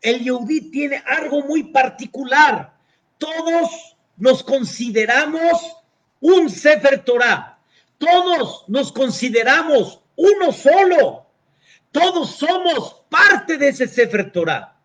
El 0.00 0.20
Yehudí 0.24 0.70
tiene 0.70 1.02
algo 1.06 1.42
muy 1.42 1.64
particular. 1.64 2.72
Todos 3.18 3.91
nos 4.16 4.42
consideramos 4.42 5.60
un 6.20 6.48
Sefer 6.50 7.04
Torah. 7.04 7.58
Todos 7.98 8.64
nos 8.68 8.92
consideramos 8.92 10.00
uno 10.16 10.52
solo. 10.52 11.26
Todos 11.90 12.30
somos 12.36 13.02
parte 13.08 13.58
de 13.58 13.68
ese 13.68 13.86
Sefer 13.86 14.32
Torah. 14.32 14.76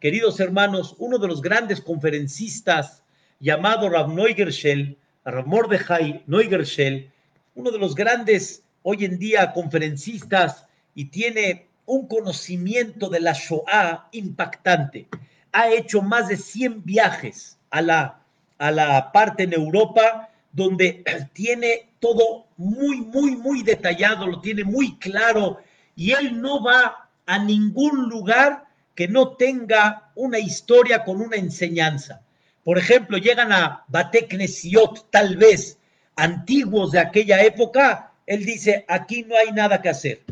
Queridos 0.00 0.38
hermanos, 0.40 0.94
uno 0.98 1.18
de 1.18 1.28
los 1.28 1.42
grandes 1.42 1.80
conferencistas 1.80 3.02
llamado 3.40 3.88
Rav 3.88 4.08
Neugershel, 4.08 4.96
Rav 5.24 5.46
Mordechai 5.46 6.22
Neugershel, 6.26 7.10
uno 7.54 7.70
de 7.70 7.78
los 7.78 7.94
grandes 7.94 8.62
hoy 8.82 9.04
en 9.04 9.18
día 9.18 9.52
conferencistas 9.52 10.66
y 10.94 11.06
tiene 11.06 11.66
un 11.84 12.06
conocimiento 12.06 13.08
de 13.08 13.20
la 13.20 13.32
Shoah 13.32 14.08
impactante. 14.12 15.08
Ha 15.52 15.70
hecho 15.70 16.02
más 16.02 16.28
de 16.28 16.36
100 16.36 16.84
viajes 16.84 17.58
a 17.70 17.82
la, 17.82 18.17
a 18.58 18.70
la 18.70 19.12
parte 19.12 19.44
en 19.44 19.52
Europa 19.52 20.28
donde 20.52 21.04
tiene 21.32 21.88
todo 22.00 22.46
muy, 22.56 23.00
muy, 23.00 23.36
muy 23.36 23.62
detallado, 23.62 24.26
lo 24.26 24.40
tiene 24.40 24.64
muy 24.64 24.98
claro 24.98 25.58
y 25.96 26.12
él 26.12 26.40
no 26.40 26.62
va 26.62 27.08
a 27.26 27.38
ningún 27.38 28.08
lugar 28.08 28.66
que 28.94 29.08
no 29.08 29.36
tenga 29.36 30.10
una 30.14 30.38
historia 30.38 31.04
con 31.04 31.20
una 31.20 31.36
enseñanza. 31.36 32.22
Por 32.64 32.78
ejemplo, 32.78 33.16
llegan 33.16 33.52
a 33.52 33.84
Bateknesiot, 33.88 35.10
tal 35.10 35.36
vez 35.36 35.78
antiguos 36.16 36.92
de 36.92 36.98
aquella 36.98 37.42
época, 37.42 38.12
él 38.26 38.44
dice, 38.44 38.84
aquí 38.88 39.22
no 39.22 39.36
hay 39.36 39.52
nada 39.52 39.80
que 39.80 39.88
hacer, 39.88 40.22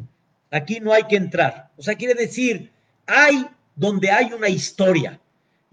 aquí 0.50 0.80
no 0.80 0.92
hay 0.92 1.04
que 1.04 1.16
entrar. 1.16 1.70
O 1.76 1.82
sea, 1.82 1.94
quiere 1.94 2.14
decir, 2.14 2.72
hay 3.06 3.46
donde 3.74 4.10
hay 4.10 4.32
una 4.32 4.48
historia. 4.48 5.20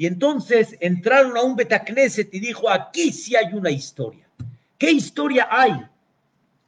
Y 0.04 0.06
entonces 0.06 0.76
entraron 0.82 1.38
a 1.38 1.44
un 1.44 1.56
Betacneset 1.56 2.34
y 2.34 2.42
dijo, 2.42 2.70
aquí 2.70 3.14
sí 3.14 3.38
hay 3.38 3.54
una 3.54 3.72
historia. 3.72 4.28
¿Qué 4.78 4.92
historia 4.92 5.48
hay? 5.50 5.80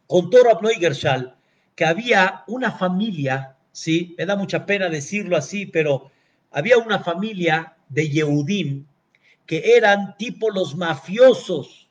Contó 0.08 0.42
Rabnoy 0.42 0.76
Gershal 0.76 1.36
que 1.76 1.84
había 1.84 2.46
una 2.48 2.72
familia, 2.72 3.58
sí, 3.74 4.16
me 4.18 4.26
da 4.26 4.38
mucha 4.38 4.66
pena 4.66 4.88
decirlo 4.88 5.36
así, 5.36 5.66
pero 5.66 6.12
había 6.50 6.78
una 6.78 7.00
familia 7.00 7.76
de 7.90 8.10
Yehudim 8.10 8.86
que 9.46 9.76
eran 9.76 10.16
tipo 10.16 10.50
los 10.50 10.74
mafiosos, 10.78 11.90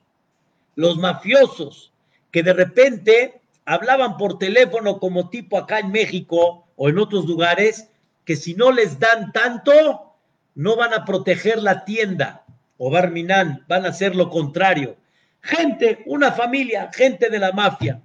los 0.76 0.96
mafiosos, 0.96 1.92
que 2.30 2.42
de 2.42 2.54
repente 2.54 3.42
hablaban 3.66 4.16
por 4.16 4.38
teléfono 4.38 4.98
como 4.98 5.28
tipo 5.28 5.58
acá 5.58 5.80
en 5.80 5.92
México 5.92 6.66
o 6.76 6.88
en 6.88 6.98
otros 6.98 7.26
lugares, 7.26 7.90
que 8.24 8.34
si 8.34 8.54
no 8.54 8.72
les 8.72 8.98
dan 8.98 9.30
tanto, 9.30 10.13
no 10.54 10.76
van 10.76 10.92
a 10.94 11.04
proteger 11.04 11.62
la 11.62 11.84
tienda 11.84 12.44
o 12.76 12.90
Barminan, 12.90 13.64
van 13.68 13.86
a 13.86 13.90
hacer 13.90 14.14
lo 14.14 14.30
contrario. 14.30 14.96
Gente, 15.40 16.02
una 16.06 16.32
familia, 16.32 16.90
gente 16.92 17.28
de 17.28 17.38
la 17.38 17.52
mafia. 17.52 18.00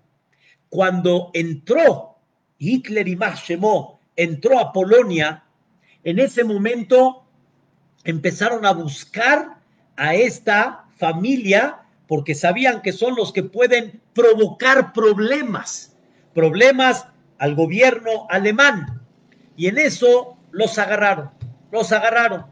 Cuando 0.69 1.31
entró 1.33 2.17
Hitler 2.57 3.07
y 3.07 3.15
Mashemó, 3.15 3.99
entró 4.15 4.59
a 4.59 4.71
Polonia, 4.71 5.43
en 6.03 6.19
ese 6.19 6.43
momento 6.43 7.25
empezaron 8.03 8.65
a 8.65 8.71
buscar 8.71 9.57
a 9.95 10.15
esta 10.15 10.85
familia 10.97 11.79
porque 12.07 12.35
sabían 12.35 12.81
que 12.81 12.91
son 12.91 13.15
los 13.15 13.31
que 13.31 13.43
pueden 13.43 14.01
provocar 14.13 14.93
problemas, 14.93 15.95
problemas 16.33 17.07
al 17.37 17.55
gobierno 17.55 18.27
alemán. 18.29 19.01
Y 19.55 19.67
en 19.67 19.77
eso 19.77 20.37
los 20.51 20.77
agarraron, 20.77 21.31
los 21.71 21.91
agarraron. 21.91 22.45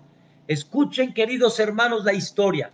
Escuchen, 0.48 1.14
queridos 1.14 1.60
hermanos, 1.60 2.04
la 2.06 2.14
historia. 2.14 2.72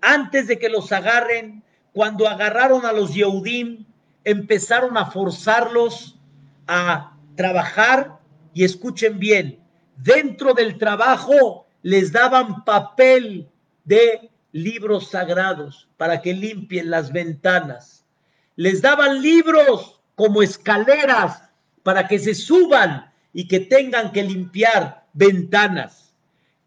Antes 0.00 0.46
de 0.46 0.58
que 0.58 0.68
los 0.68 0.92
agarren, 0.92 1.62
cuando 1.92 2.28
agarraron 2.28 2.86
a 2.86 2.92
los 2.92 3.14
Yehudim, 3.14 3.84
empezaron 4.24 4.96
a 4.96 5.06
forzarlos 5.06 6.18
a 6.66 7.16
trabajar 7.36 8.18
y 8.54 8.64
escuchen 8.64 9.18
bien, 9.18 9.58
dentro 9.96 10.54
del 10.54 10.78
trabajo 10.78 11.66
les 11.82 12.12
daban 12.12 12.64
papel 12.64 13.48
de 13.84 14.30
libros 14.52 15.10
sagrados 15.10 15.88
para 15.96 16.20
que 16.20 16.34
limpien 16.34 16.90
las 16.90 17.12
ventanas. 17.12 18.04
Les 18.56 18.82
daban 18.82 19.20
libros 19.22 20.00
como 20.14 20.42
escaleras 20.42 21.48
para 21.82 22.06
que 22.06 22.18
se 22.18 22.34
suban 22.34 23.11
y 23.32 23.48
que 23.48 23.60
tengan 23.60 24.12
que 24.12 24.22
limpiar 24.22 25.06
ventanas. 25.12 26.14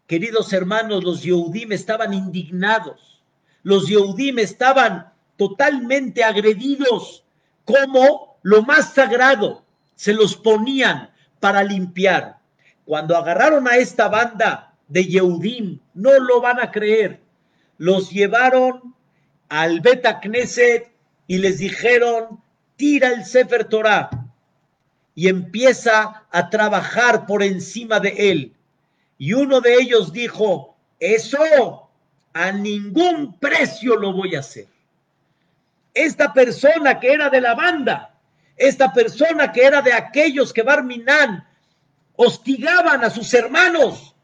Queridos 0.06 0.52
hermanos, 0.52 1.04
los 1.04 1.22
Yehudim 1.22 1.72
estaban 1.72 2.14
indignados. 2.14 3.22
Los 3.62 3.88
Yehudim 3.88 4.38
estaban 4.38 5.12
totalmente 5.36 6.24
agredidos 6.24 7.24
como 7.64 8.38
lo 8.42 8.62
más 8.62 8.94
sagrado 8.94 9.64
se 9.96 10.12
los 10.12 10.36
ponían 10.36 11.10
para 11.40 11.64
limpiar. 11.64 12.38
Cuando 12.84 13.16
agarraron 13.16 13.66
a 13.66 13.76
esta 13.76 14.08
banda 14.08 14.74
de 14.88 15.04
Yehudim, 15.04 15.80
no 15.94 16.18
lo 16.20 16.40
van 16.40 16.60
a 16.60 16.70
creer, 16.70 17.20
los 17.78 18.10
llevaron 18.10 18.94
al 19.48 19.80
Beta 19.80 20.20
Knesset 20.20 20.92
y 21.26 21.38
les 21.38 21.58
dijeron, 21.58 22.40
tira 22.76 23.08
el 23.08 23.24
Sefer 23.24 23.64
Torah 23.64 24.25
y 25.16 25.28
empieza 25.28 26.26
a 26.30 26.50
trabajar 26.50 27.26
por 27.26 27.42
encima 27.42 27.98
de 27.98 28.30
él. 28.30 28.54
Y 29.18 29.32
uno 29.32 29.62
de 29.62 29.74
ellos 29.74 30.12
dijo, 30.12 30.76
eso 31.00 31.88
a 32.34 32.52
ningún 32.52 33.38
precio 33.38 33.96
lo 33.96 34.12
voy 34.12 34.36
a 34.36 34.40
hacer. 34.40 34.66
Esta 35.94 36.34
persona 36.34 37.00
que 37.00 37.12
era 37.12 37.30
de 37.30 37.40
la 37.40 37.54
banda, 37.54 38.14
esta 38.58 38.92
persona 38.92 39.50
que 39.52 39.64
era 39.64 39.80
de 39.80 39.94
aquellos 39.94 40.52
que 40.52 40.62
Barminan 40.62 41.48
hostigaban 42.16 43.02
a 43.02 43.08
sus 43.08 43.32
hermanos, 43.32 44.14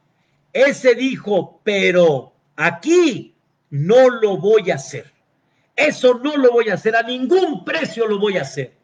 ese 0.52 0.94
dijo, 0.94 1.58
pero 1.64 2.34
aquí 2.56 3.34
no 3.70 4.10
lo 4.10 4.36
voy 4.36 4.70
a 4.70 4.74
hacer. 4.74 5.10
Eso 5.74 6.20
no 6.22 6.36
lo 6.36 6.52
voy 6.52 6.68
a 6.68 6.74
hacer, 6.74 6.94
a 6.94 7.02
ningún 7.02 7.64
precio 7.64 8.06
lo 8.06 8.18
voy 8.18 8.36
a 8.36 8.42
hacer. 8.42 8.74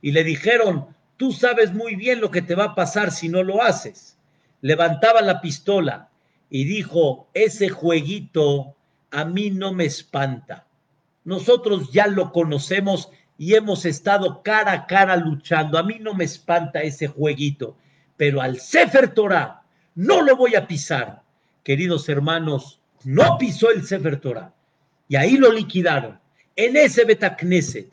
Y 0.00 0.12
le 0.12 0.24
dijeron, 0.24 0.96
tú 1.18 1.32
sabes 1.32 1.74
muy 1.74 1.96
bien 1.96 2.22
lo 2.22 2.30
que 2.30 2.40
te 2.40 2.54
va 2.54 2.64
a 2.64 2.74
pasar 2.74 3.10
si 3.10 3.28
no 3.28 3.42
lo 3.42 3.62
haces. 3.62 4.16
Levantaba 4.62 5.20
la 5.20 5.42
pistola 5.42 6.08
y 6.48 6.64
dijo, 6.64 7.28
ese 7.34 7.68
jueguito 7.68 8.74
a 9.10 9.26
mí 9.26 9.50
no 9.50 9.74
me 9.74 9.84
espanta. 9.84 10.66
Nosotros 11.24 11.92
ya 11.92 12.06
lo 12.06 12.32
conocemos 12.32 13.10
y 13.36 13.54
hemos 13.54 13.84
estado 13.84 14.42
cara 14.42 14.72
a 14.72 14.86
cara 14.86 15.16
luchando. 15.16 15.76
A 15.76 15.82
mí 15.82 15.98
no 16.00 16.14
me 16.14 16.24
espanta 16.24 16.80
ese 16.80 17.08
jueguito, 17.08 17.76
pero 18.16 18.40
al 18.40 18.58
Sefer 18.60 19.12
Torah 19.12 19.62
no 19.94 20.22
lo 20.22 20.36
voy 20.36 20.54
a 20.54 20.66
pisar. 20.66 21.22
Queridos 21.64 22.08
hermanos, 22.08 22.80
no 23.04 23.36
pisó 23.38 23.70
el 23.70 23.84
Sefer 23.84 24.20
Torah 24.20 24.54
y 25.08 25.16
ahí 25.16 25.36
lo 25.36 25.52
liquidaron 25.52 26.18
en 26.56 26.76
ese 26.76 27.04
Betacneset. 27.04 27.90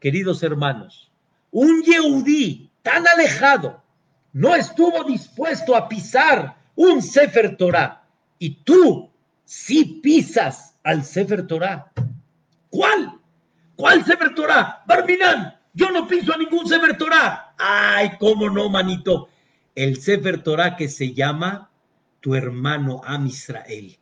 Queridos 0.00 0.42
hermanos, 0.42 1.10
un 1.50 1.82
Yehudí 1.82 2.67
tan 2.88 3.06
alejado 3.06 3.82
no 4.32 4.54
estuvo 4.54 5.04
dispuesto 5.04 5.76
a 5.76 5.86
pisar 5.90 6.56
un 6.74 7.02
Sefer 7.02 7.54
Torah 7.58 8.02
y 8.38 8.62
tú 8.64 9.10
sí 9.44 10.00
pisas 10.02 10.74
al 10.84 11.04
Sefer 11.04 11.46
Torah. 11.46 11.92
¿Cuál? 12.70 13.12
¿Cuál 13.76 14.06
Sefer 14.06 14.34
Torah? 14.34 14.84
Barminan, 14.86 15.54
yo 15.74 15.90
no 15.90 16.08
piso 16.08 16.32
a 16.32 16.38
ningún 16.38 16.66
Sefer 16.66 16.96
Torah. 16.96 17.54
Ay, 17.58 18.12
cómo 18.18 18.48
no, 18.48 18.70
manito. 18.70 19.28
El 19.74 20.00
Sefer 20.00 20.42
Torah 20.42 20.74
que 20.74 20.88
se 20.88 21.12
llama 21.12 21.70
tu 22.20 22.34
hermano 22.34 23.02
Am 23.04 23.26
Israel. 23.26 23.98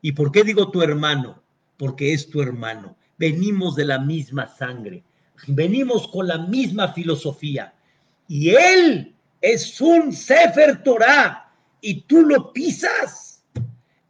¿Y 0.00 0.12
por 0.12 0.30
qué 0.30 0.44
digo 0.44 0.70
tu 0.70 0.80
hermano? 0.80 1.42
Porque 1.76 2.12
es 2.12 2.30
tu 2.30 2.40
hermano. 2.40 2.96
Venimos 3.18 3.74
de 3.74 3.84
la 3.84 3.98
misma 3.98 4.46
sangre. 4.46 5.02
venimos 5.48 6.06
con 6.06 6.28
la 6.28 6.38
misma 6.38 6.92
filosofía. 6.92 7.72
Y 8.28 8.50
él 8.50 9.14
es 9.40 9.80
un 9.80 10.12
Sefer 10.12 10.82
Torah 10.82 11.50
y 11.80 12.02
tú 12.02 12.22
lo 12.22 12.52
pisas. 12.52 13.42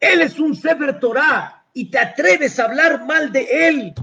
Él 0.01 0.23
es 0.23 0.39
un 0.39 0.55
Sefer 0.55 0.99
Torah 1.01 1.65
y 1.73 1.91
te 1.91 1.99
atreves 1.99 2.59
a 2.59 2.65
hablar 2.65 3.05
mal 3.05 3.33
de 3.33 3.69
él. 3.69 3.95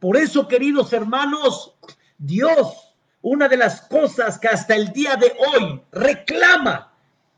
Por 0.00 0.16
eso, 0.16 0.48
queridos 0.48 0.92
hermanos, 0.92 1.74
Dios, 2.18 2.94
una 3.22 3.48
de 3.48 3.56
las 3.56 3.82
cosas 3.82 4.38
que 4.38 4.48
hasta 4.48 4.74
el 4.74 4.92
día 4.92 5.16
de 5.16 5.32
hoy 5.38 5.80
reclama 5.92 6.92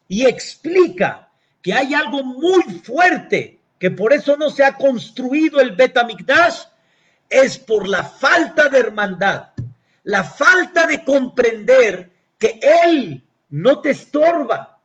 y 0.09 0.25
explica 0.27 1.29
que 1.63 1.75
hay 1.75 1.95
algo 1.95 2.23
muy 2.25 2.63
fuerte, 2.83 3.61
que 3.79 3.91
por 3.91 4.13
eso 4.13 4.37
no 4.37 4.51
se 4.51 4.65
ha 4.65 4.77
construido 4.77 5.61
el 5.61 5.73
Betamikdash, 5.73 6.61
es 7.29 7.59
por 7.59 7.87
la 7.87 8.05
falta 8.05 8.69
de 8.69 8.79
hermandad, 8.79 9.49
la 10.07 10.23
falta 10.23 10.87
de 10.87 11.05
comprender 11.05 12.11
que 12.39 12.61
Él 12.85 13.25
no 13.51 13.81
te 13.81 13.91
estorba, 13.91 14.81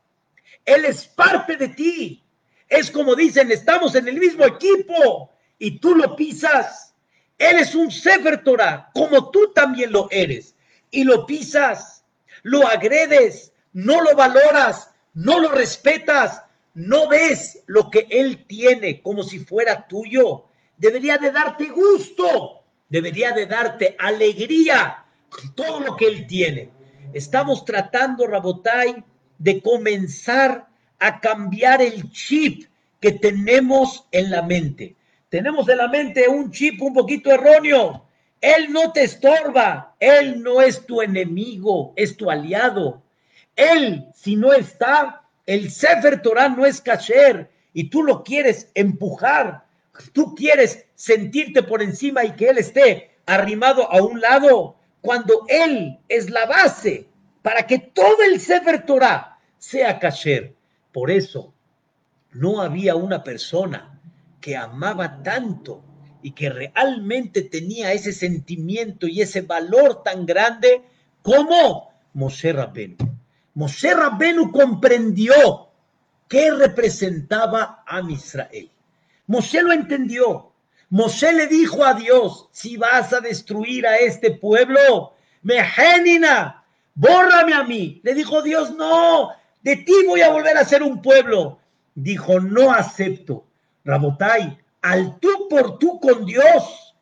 Él 0.65 0.85
es 0.85 1.05
parte 1.05 1.57
de 1.57 1.69
ti. 1.69 2.23
Es 2.67 2.89
como 2.89 3.15
dicen, 3.15 3.51
estamos 3.51 3.93
en 3.95 4.07
el 4.07 4.17
mismo 4.17 4.45
equipo 4.45 5.31
y 5.59 5.79
tú 5.79 5.95
lo 5.95 6.15
pisas. 6.15 6.93
Él 7.37 7.59
es 7.59 7.75
un 7.75 7.91
Sefer 7.91 8.43
Torah, 8.43 8.89
como 8.93 9.29
tú 9.29 9.51
también 9.53 9.91
lo 9.91 10.07
eres, 10.09 10.55
y 10.89 11.03
lo 11.03 11.25
pisas, 11.25 12.03
lo 12.43 12.67
agredes, 12.67 13.51
no 13.73 14.01
lo 14.01 14.15
valoras, 14.15 14.89
no 15.13 15.39
lo 15.39 15.49
respetas, 15.49 16.43
no 16.73 17.07
ves 17.07 17.63
lo 17.67 17.91
que 17.91 18.07
Él 18.09 18.45
tiene 18.47 19.01
como 19.01 19.23
si 19.23 19.39
fuera 19.39 19.87
tuyo 19.87 20.45
debería 20.81 21.19
de 21.19 21.29
darte 21.29 21.67
gusto, 21.67 22.63
debería 22.89 23.33
de 23.33 23.45
darte 23.45 23.95
alegría, 23.99 25.00
todo 25.55 25.79
lo 25.79 25.95
que 25.95 26.07
Él 26.07 26.27
tiene. 26.27 26.69
Estamos 27.13 27.65
tratando, 27.65 28.27
Rabotai, 28.27 29.03
de 29.37 29.61
comenzar 29.61 30.67
a 30.99 31.19
cambiar 31.19 31.81
el 31.81 32.11
chip 32.11 32.69
que 32.99 33.11
tenemos 33.11 34.07
en 34.11 34.31
la 34.31 34.41
mente. 34.41 34.95
Tenemos 35.29 35.67
en 35.69 35.77
la 35.77 35.87
mente 35.87 36.27
un 36.27 36.51
chip 36.51 36.81
un 36.81 36.93
poquito 36.93 37.31
erróneo. 37.31 38.05
Él 38.39 38.71
no 38.71 38.91
te 38.91 39.03
estorba, 39.03 39.95
Él 39.99 40.41
no 40.41 40.61
es 40.61 40.85
tu 40.85 41.01
enemigo, 41.01 41.93
es 41.95 42.17
tu 42.17 42.29
aliado. 42.29 43.01
Él, 43.55 44.07
si 44.13 44.35
no 44.35 44.53
está, 44.53 45.23
el 45.45 45.71
Sefer 45.71 46.21
Torah 46.21 46.49
no 46.49 46.65
es 46.65 46.81
kasher 46.81 47.49
y 47.73 47.89
tú 47.89 48.03
lo 48.03 48.23
quieres 48.23 48.69
empujar 48.73 49.65
Tú 50.13 50.35
quieres 50.35 50.85
sentirte 50.95 51.63
por 51.63 51.81
encima 51.81 52.23
y 52.23 52.31
que 52.31 52.49
Él 52.49 52.57
esté 52.57 53.11
arrimado 53.25 53.91
a 53.91 54.01
un 54.01 54.19
lado, 54.19 54.75
cuando 55.01 55.45
Él 55.47 55.99
es 56.07 56.29
la 56.29 56.45
base 56.45 57.07
para 57.41 57.65
que 57.65 57.79
todo 57.79 58.21
el 58.23 58.39
Sefer 58.39 58.85
Torah 58.85 59.39
sea 59.57 59.99
kasher. 59.99 60.55
Por 60.91 61.09
eso, 61.09 61.53
no 62.31 62.61
había 62.61 62.95
una 62.95 63.23
persona 63.23 63.99
que 64.39 64.55
amaba 64.55 65.21
tanto 65.23 65.83
y 66.21 66.31
que 66.31 66.49
realmente 66.49 67.41
tenía 67.41 67.93
ese 67.93 68.11
sentimiento 68.11 69.07
y 69.07 69.21
ese 69.21 69.41
valor 69.41 70.03
tan 70.03 70.25
grande 70.25 70.81
como 71.21 71.91
Moshe 72.13 72.53
Rabbenu. 72.53 72.97
Moshe 73.53 73.93
Rabbenu 73.93 74.51
comprendió 74.51 75.69
qué 76.27 76.51
representaba 76.51 77.83
a 77.85 78.01
Israel. 78.09 78.69
Moshe 79.27 79.61
lo 79.61 79.71
entendió. 79.73 80.50
Moshe 80.91 81.31
le 81.31 81.47
dijo 81.47 81.85
a 81.85 81.93
Dios, 81.93 82.49
si 82.51 82.75
vas 82.75 83.13
a 83.13 83.21
destruir 83.21 83.87
a 83.87 83.95
este 83.95 84.31
pueblo, 84.31 85.13
Mejenina, 85.41 86.63
bórrame 86.93 87.53
a 87.53 87.63
mí. 87.63 88.01
Le 88.03 88.13
dijo 88.13 88.41
Dios, 88.41 88.71
no, 88.75 89.29
de 89.63 89.77
ti 89.77 89.93
voy 90.05 90.21
a 90.21 90.29
volver 90.29 90.57
a 90.57 90.65
ser 90.65 90.83
un 90.83 91.01
pueblo. 91.01 91.59
Dijo, 91.95 92.39
no 92.41 92.71
acepto. 92.71 93.47
Rabotai, 93.85 94.59
al 94.81 95.17
tú 95.19 95.47
por 95.49 95.79
tú 95.79 95.99
con 95.99 96.25
Dios, 96.25 96.93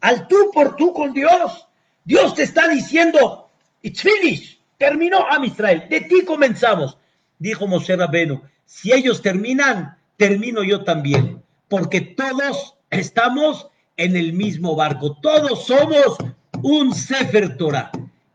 al 0.00 0.26
tú 0.28 0.50
por 0.54 0.76
tú 0.76 0.92
con 0.92 1.12
Dios. 1.12 1.68
Dios 2.04 2.34
te 2.34 2.44
está 2.44 2.68
diciendo, 2.68 3.50
it's 3.82 4.00
finished, 4.00 4.58
terminó 4.78 5.26
a 5.28 5.44
Israel, 5.44 5.86
de 5.90 6.02
ti 6.02 6.24
comenzamos. 6.24 6.96
Dijo 7.38 7.66
Moshe 7.66 7.96
Rabenu, 7.96 8.40
si 8.64 8.92
ellos 8.92 9.20
terminan, 9.20 9.98
termino 10.16 10.62
yo 10.62 10.84
también 10.84 11.44
porque 11.68 12.00
todos 12.00 12.73
estamos 12.98 13.68
en 13.96 14.16
el 14.16 14.32
mismo 14.32 14.74
barco, 14.74 15.16
todos 15.20 15.66
somos 15.66 16.18
un 16.62 16.94
Sefer 16.94 17.56
Torah. 17.56 17.90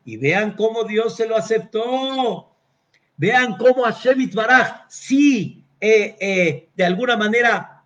Y 0.05 0.18
vean 0.18 0.55
cómo 0.55 0.84
Dios 0.84 1.16
se 1.16 1.28
lo 1.28 1.36
aceptó. 1.36 2.49
Vean 3.18 3.57
cómo 3.57 3.84
Hashem 3.84 4.32
Baraj 4.34 4.86
sí, 4.88 5.64
eh, 5.82 6.16
eh, 6.20 6.70
de 6.76 6.86
alguna 6.86 7.18
manera 7.18 7.84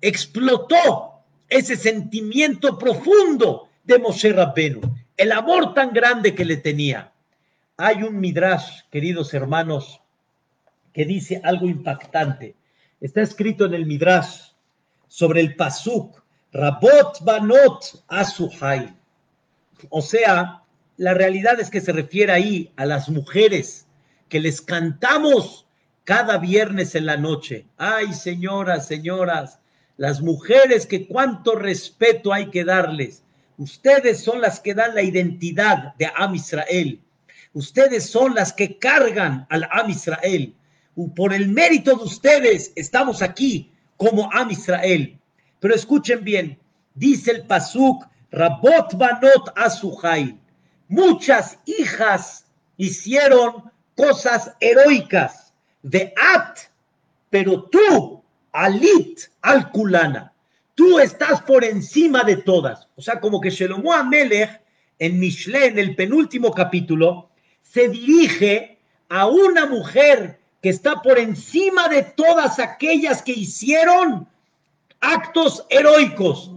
explotó 0.00 1.22
ese 1.48 1.76
sentimiento 1.76 2.78
profundo 2.78 3.68
de 3.84 3.98
Moshe 3.98 4.32
Rabbenu, 4.32 4.80
el 5.16 5.32
amor 5.32 5.74
tan 5.74 5.92
grande 5.92 6.34
que 6.34 6.44
le 6.44 6.58
tenía. 6.58 7.12
Hay 7.76 8.02
un 8.02 8.20
midrash, 8.20 8.82
queridos 8.90 9.32
hermanos, 9.34 10.00
que 10.92 11.04
dice 11.04 11.40
algo 11.42 11.66
impactante. 11.66 12.54
Está 13.00 13.22
escrito 13.22 13.64
en 13.64 13.74
el 13.74 13.86
midrash 13.86 14.51
sobre 15.12 15.42
el 15.42 15.56
pasuk, 15.56 16.24
Rabot 16.54 17.22
Banot 17.22 18.02
Asuhai. 18.08 18.96
O 19.90 20.00
sea, 20.00 20.62
la 20.96 21.12
realidad 21.12 21.60
es 21.60 21.68
que 21.68 21.82
se 21.82 21.92
refiere 21.92 22.32
ahí 22.32 22.72
a 22.76 22.86
las 22.86 23.10
mujeres 23.10 23.86
que 24.30 24.40
les 24.40 24.62
cantamos 24.62 25.66
cada 26.04 26.38
viernes 26.38 26.94
en 26.94 27.04
la 27.04 27.18
noche. 27.18 27.66
Ay, 27.76 28.14
señoras, 28.14 28.86
señoras, 28.86 29.58
las 29.98 30.22
mujeres 30.22 30.86
que 30.86 31.06
cuánto 31.06 31.56
respeto 31.56 32.32
hay 32.32 32.48
que 32.48 32.64
darles. 32.64 33.22
Ustedes 33.58 34.22
son 34.22 34.40
las 34.40 34.60
que 34.60 34.72
dan 34.72 34.94
la 34.94 35.02
identidad 35.02 35.94
de 35.96 36.10
Am 36.16 36.34
Israel. 36.34 36.98
Ustedes 37.52 38.08
son 38.08 38.34
las 38.34 38.54
que 38.54 38.78
cargan 38.78 39.46
al 39.50 39.68
Am 39.72 39.90
Israel. 39.90 40.54
Por 41.14 41.34
el 41.34 41.48
mérito 41.48 41.96
de 41.96 42.04
ustedes 42.04 42.72
estamos 42.76 43.20
aquí 43.20 43.71
como 44.02 44.28
Am 44.32 44.50
Israel. 44.50 45.16
Pero 45.60 45.76
escuchen 45.76 46.24
bien, 46.24 46.58
dice 46.94 47.30
el 47.30 47.46
Pasuk, 47.46 48.04
Rabot 48.32 48.96
Banot 48.96 49.52
Asuhai. 49.54 50.36
Muchas 50.88 51.56
hijas 51.66 52.46
hicieron 52.76 53.70
cosas 53.94 54.56
heroicas 54.58 55.54
de 55.82 56.12
At, 56.34 56.58
pero 57.30 57.62
tú, 57.64 58.24
Alit 58.50 59.20
al-Kulana, 59.40 60.32
tú 60.74 60.98
estás 60.98 61.40
por 61.42 61.62
encima 61.62 62.24
de 62.24 62.38
todas. 62.38 62.88
O 62.96 63.02
sea, 63.02 63.20
como 63.20 63.40
que 63.40 63.50
Shelomo 63.50 63.92
Amelech 63.92 64.60
en 64.98 65.20
Mishle, 65.20 65.66
en 65.66 65.78
el 65.78 65.94
penúltimo 65.94 66.50
capítulo, 66.50 67.30
se 67.62 67.88
dirige 67.88 68.80
a 69.08 69.28
una 69.28 69.66
mujer 69.66 70.40
que 70.62 70.68
está 70.68 71.02
por 71.02 71.18
encima 71.18 71.88
de 71.88 72.04
todas 72.04 72.60
aquellas 72.60 73.20
que 73.20 73.32
hicieron 73.32 74.28
actos 75.00 75.66
heroicos. 75.68 76.52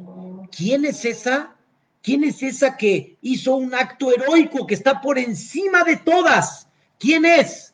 ¿Quién 0.56 0.86
es 0.86 1.04
esa? 1.04 1.56
¿Quién 2.04 2.24
es 2.24 2.44
esa 2.44 2.78
que 2.78 3.18
hizo 3.22 3.56
un 3.56 3.74
acto 3.74 4.14
heroico 4.14 4.68
que 4.68 4.76
está 4.76 5.02
por 5.02 5.18
encima 5.18 5.84
de 5.84 5.98
todas? 5.98 6.70
¿Quién 7.00 7.26
es? 7.26 7.74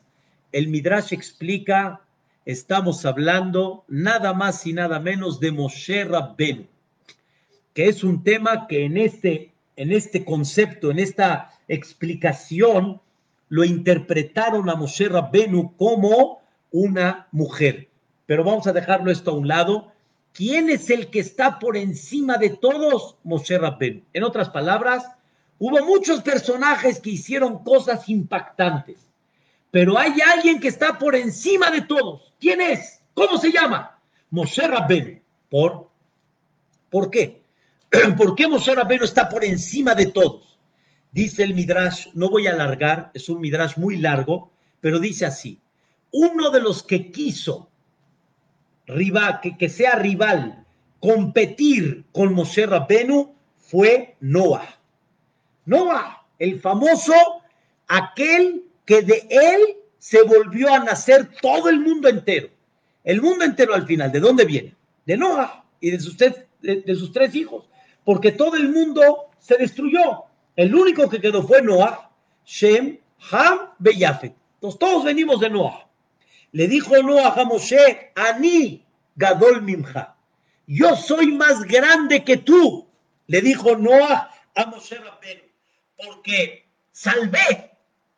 El 0.54 0.70
Midrash 0.70 1.14
explica, 1.14 2.02
estamos 2.46 3.06
hablando 3.06 3.84
nada 3.90 4.34
más 4.34 4.66
y 4.66 4.72
nada 4.72 5.02
menos 5.02 5.42
de 5.42 5.52
Moshe 5.52 6.06
Rabbenu, 6.06 6.66
que 7.74 7.88
es 7.88 8.06
un 8.06 8.24
tema 8.24 8.68
que 8.68 8.86
en 8.86 8.96
este, 8.96 9.52
en 9.76 9.92
este 9.92 10.24
concepto, 10.24 10.92
en 10.92 11.00
esta 11.00 11.52
explicación, 11.68 13.02
lo 13.52 13.66
interpretaron 13.66 14.70
a 14.70 14.76
Moshe 14.76 15.10
Rabbenu 15.10 15.76
como 15.76 16.42
una 16.72 17.28
mujer. 17.34 17.90
Pero 18.26 18.46
vamos 18.46 18.66
a 18.66 18.72
dejarlo 18.72 19.12
esto 19.12 19.32
a 19.32 19.34
un 19.34 19.50
lado. 19.50 19.92
¿Quién 20.32 20.70
es 20.70 20.90
el 20.90 21.10
que 21.10 21.20
está 21.20 21.60
por 21.60 21.76
encima 21.76 22.38
de 22.38 22.52
todos? 22.52 23.18
Moshe 23.26 23.58
Rabbenu. 23.58 24.04
En 24.14 24.24
otras 24.24 24.50
palabras, 24.52 25.04
hubo 25.60 25.86
muchos 25.86 26.22
personajes 26.22 27.02
que 27.02 27.10
hicieron 27.10 27.62
cosas 27.62 28.08
impactantes, 28.08 29.06
pero 29.70 30.00
hay 30.00 30.14
alguien 30.34 30.62
que 30.62 30.70
está 30.70 30.98
por 30.98 31.14
encima 31.14 31.70
de 31.72 31.82
todos. 31.82 32.34
¿Quién 32.40 32.62
es? 32.62 33.02
¿Cómo 33.14 33.38
se 33.38 33.52
llama? 33.52 34.00
Moshe 34.30 34.66
Rabbenu. 34.66 35.20
¿Por? 35.50 35.90
¿Por 36.90 37.12
qué? 37.12 37.42
¿Por 38.18 38.34
qué 38.34 38.48
Moshe 38.48 38.74
Rabbenu 38.74 39.04
está 39.04 39.28
por 39.28 39.44
encima 39.44 39.94
de 39.94 40.06
todos? 40.06 40.51
Dice 41.12 41.44
el 41.44 41.54
Midrash, 41.54 42.08
no 42.14 42.30
voy 42.30 42.48
a 42.48 42.52
alargar, 42.52 43.12
es 43.14 43.28
un 43.28 43.42
Midrash 43.42 43.78
muy 43.78 43.98
largo, 43.98 44.52
pero 44.80 45.00
dice 45.00 45.26
así, 45.26 45.60
uno 46.12 46.50
de 46.52 46.62
los 46.62 46.84
que 46.84 47.12
quiso 47.12 47.70
rival, 48.88 49.40
que, 49.42 49.70
sea 49.70 49.96
rival, 49.96 50.66
competir 51.00 52.06
con 52.12 52.34
Moshe 52.34 52.66
Rabbenu 52.66 53.34
fue 53.58 54.16
Noah. 54.20 54.80
Noah, 55.66 56.26
el 56.40 56.60
famoso, 56.60 57.14
aquel 57.88 58.64
que 58.86 59.02
de 59.02 59.28
él 59.30 59.78
se 59.98 60.24
volvió 60.24 60.74
a 60.74 60.80
nacer 60.80 61.30
todo 61.42 61.70
el 61.70 61.80
mundo 61.80 62.10
entero. 62.10 62.50
El 63.04 63.22
mundo 63.22 63.46
entero 63.46 63.74
al 63.74 63.86
final, 63.86 64.12
¿de 64.12 64.20
dónde 64.20 64.46
viene? 64.46 64.76
De 65.06 65.18
Noah 65.18 65.64
y 65.80 65.92
de, 65.92 66.00
sus 66.00 67.12
tres 67.12 67.36
hijos. 67.36 67.70
Porque 68.04 68.32
todo 68.32 68.56
el 68.56 68.70
mundo 68.70 69.30
se 69.40 69.58
destruyó. 69.58 70.26
El 70.56 70.76
único 70.76 71.10
que 71.10 71.22
quedó 71.22 71.44
fue 71.44 71.62
Noah, 71.62 72.12
Shem, 72.46 73.00
Ham, 73.32 73.70
Beyafet. 73.80 74.36
Entonces 74.56 74.80
todos 74.80 75.06
venimos 75.06 75.40
de 75.40 75.50
Noah. 75.50 75.88
Le 76.52 76.68
dijo 76.68 77.02
Noah 77.02 77.34
a 77.40 77.46
Moshe, 77.46 78.12
Ani, 78.16 78.86
Gadol 79.16 79.62
Mimcha. 79.62 80.16
Yo 80.68 80.96
soy 80.96 81.32
más 81.32 81.64
grande 81.64 82.24
que 82.24 82.38
tú. 82.38 82.88
Le 83.28 83.42
dijo 83.42 83.78
Noah 83.78 84.30
a 84.56 84.66
Moshe. 84.66 84.98
Porque 85.98 86.68
salvé 86.92 87.72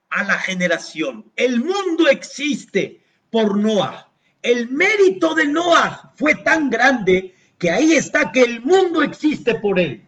a 0.09 0.23
la 0.23 0.37
generación. 0.39 1.31
El 1.35 1.59
mundo 1.59 2.07
existe 2.07 3.01
por 3.29 3.57
Noah. 3.57 4.09
El 4.41 4.69
mérito 4.69 5.33
de 5.33 5.47
Noah 5.47 6.11
fue 6.15 6.35
tan 6.35 6.69
grande 6.69 7.35
que 7.57 7.71
ahí 7.71 7.93
está 7.93 8.31
que 8.31 8.41
el 8.41 8.61
mundo 8.61 9.01
existe 9.01 9.55
por 9.55 9.79
él. 9.79 10.05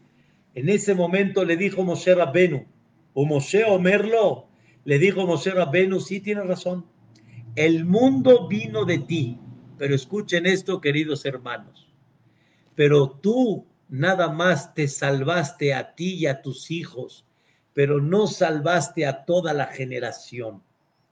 En 0.56 0.70
ese 0.70 0.96
momento 0.96 1.46
le 1.46 1.58
dijo 1.58 1.84
Moshe 1.84 2.16
Rabbenu, 2.16 2.66
o 3.14 3.26
Moshe 3.26 3.64
Omerlo, 3.64 4.48
le 4.84 4.98
dijo 4.98 5.28
Moshe 5.28 5.52
Rabbenu, 5.52 6.00
sí 6.00 6.20
tiene 6.20 6.42
razón, 6.42 6.86
el 7.56 7.86
mundo 7.86 8.48
vino 8.48 8.86
de 8.86 8.98
ti, 8.98 9.40
pero 9.78 9.94
escuchen 9.94 10.46
esto, 10.48 10.82
queridos 10.82 11.26
hermanos, 11.26 11.94
pero 12.74 13.12
tú 13.12 13.66
nada 13.90 14.30
más 14.30 14.74
te 14.74 14.88
salvaste 14.88 15.74
a 15.74 15.94
ti 15.94 16.16
y 16.16 16.26
a 16.26 16.42
tus 16.42 16.72
hijos 16.72 17.26
pero 17.76 18.00
no 18.00 18.26
salvaste 18.26 19.06
a 19.06 19.26
toda 19.26 19.54
la 19.54 19.66
generación. 19.66 20.64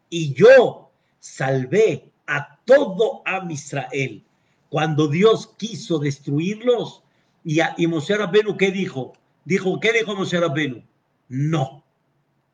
Y 0.10 0.34
yo 0.34 0.92
salvé 1.20 2.10
a 2.26 2.58
todo 2.64 3.22
Am 3.26 3.52
Israel. 3.52 4.24
Cuando 4.70 5.10
Dios 5.10 5.54
quiso 5.58 6.00
destruirlos, 6.00 7.04
y, 7.44 7.60
a, 7.60 7.76
y 7.78 7.86
Moshe 7.86 8.16
Rabbenu, 8.16 8.56
¿qué 8.56 8.72
dijo? 8.72 9.12
Dijo, 9.46 9.80
¿qué 9.80 9.92
dijo 9.92 10.16
Moshe 10.16 10.40
Rabbenu? 10.40 10.84
No, 11.30 11.84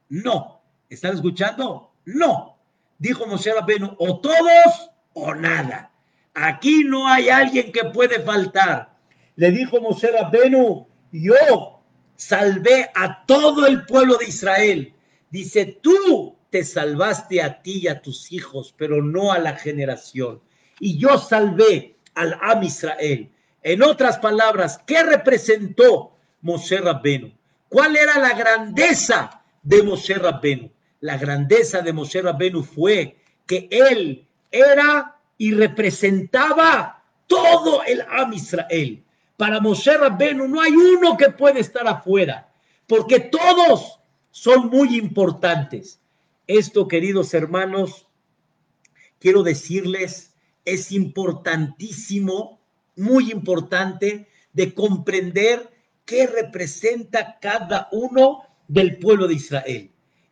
no. 0.09 0.61
¿Están 0.89 1.15
escuchando? 1.15 1.91
No. 2.05 2.57
Dijo 2.97 3.25
Moshe 3.27 3.53
Rabbenu, 3.53 3.95
o 3.99 4.19
todos 4.19 4.91
o 5.13 5.33
nada. 5.35 5.91
Aquí 6.33 6.83
no 6.83 7.07
hay 7.07 7.29
alguien 7.29 7.71
que 7.71 7.85
puede 7.85 8.21
faltar. 8.21 8.95
Le 9.35 9.51
dijo 9.51 9.79
Moshe 9.81 10.11
Rabbenu, 10.11 10.87
yo 11.11 11.81
salvé 12.15 12.89
a 12.95 13.25
todo 13.25 13.65
el 13.67 13.85
pueblo 13.85 14.17
de 14.17 14.25
Israel. 14.25 14.93
Dice, 15.29 15.79
tú 15.81 16.35
te 16.49 16.63
salvaste 16.63 17.41
a 17.41 17.61
ti 17.61 17.81
y 17.83 17.87
a 17.87 18.01
tus 18.01 18.31
hijos, 18.31 18.73
pero 18.77 19.01
no 19.01 19.31
a 19.31 19.39
la 19.39 19.55
generación. 19.55 20.41
Y 20.79 20.97
yo 20.97 21.17
salvé 21.17 21.95
al 22.15 22.37
Am 22.41 22.63
Israel. 22.63 23.29
En 23.61 23.83
otras 23.83 24.17
palabras, 24.17 24.81
¿qué 24.85 25.03
representó 25.03 26.15
Moshe 26.41 26.77
Rabbenu? 26.77 27.31
¿Cuál 27.67 27.95
era 27.95 28.17
la 28.19 28.33
grandeza 28.33 29.41
de 29.63 29.83
Moshe 29.83 30.15
Rabbenu? 30.15 30.71
La 31.01 31.17
grandeza 31.17 31.81
de 31.81 31.93
Moshe 31.93 32.21
Rabbenu 32.21 32.63
fue 32.63 33.17
que 33.45 33.67
él 33.71 34.27
era 34.51 35.17
y 35.37 35.53
representaba 35.53 37.03
todo 37.27 37.83
el 37.83 38.01
Am 38.09 38.33
Israel. 38.33 39.03
Para 39.37 39.59
Moshe 39.59 39.95
Rabbenu 39.95 40.47
no 40.47 40.61
hay 40.61 40.73
uno 40.73 41.15
que 41.15 41.29
puede 41.29 41.61
estar 41.61 41.87
afuera, 41.87 42.51
porque 42.87 43.19
todos 43.19 43.99
son 44.31 44.67
muy 44.69 44.97
importantes. 44.97 46.01
Esto, 46.47 46.87
queridos 46.87 47.33
hermanos, 47.33 48.07
quiero 49.19 49.43
decirles, 49.43 50.33
es 50.65 50.91
importantísimo, 50.91 52.59
muy 52.95 53.31
importante 53.31 54.27
de 54.53 54.73
comprender 54.73 55.69
qué 56.09 56.25
representa 56.25 57.37
cada 57.39 57.87
uno 57.91 58.43
del 58.67 58.97
pueblo 58.97 59.27
de 59.27 59.35
Israel. 59.35 59.91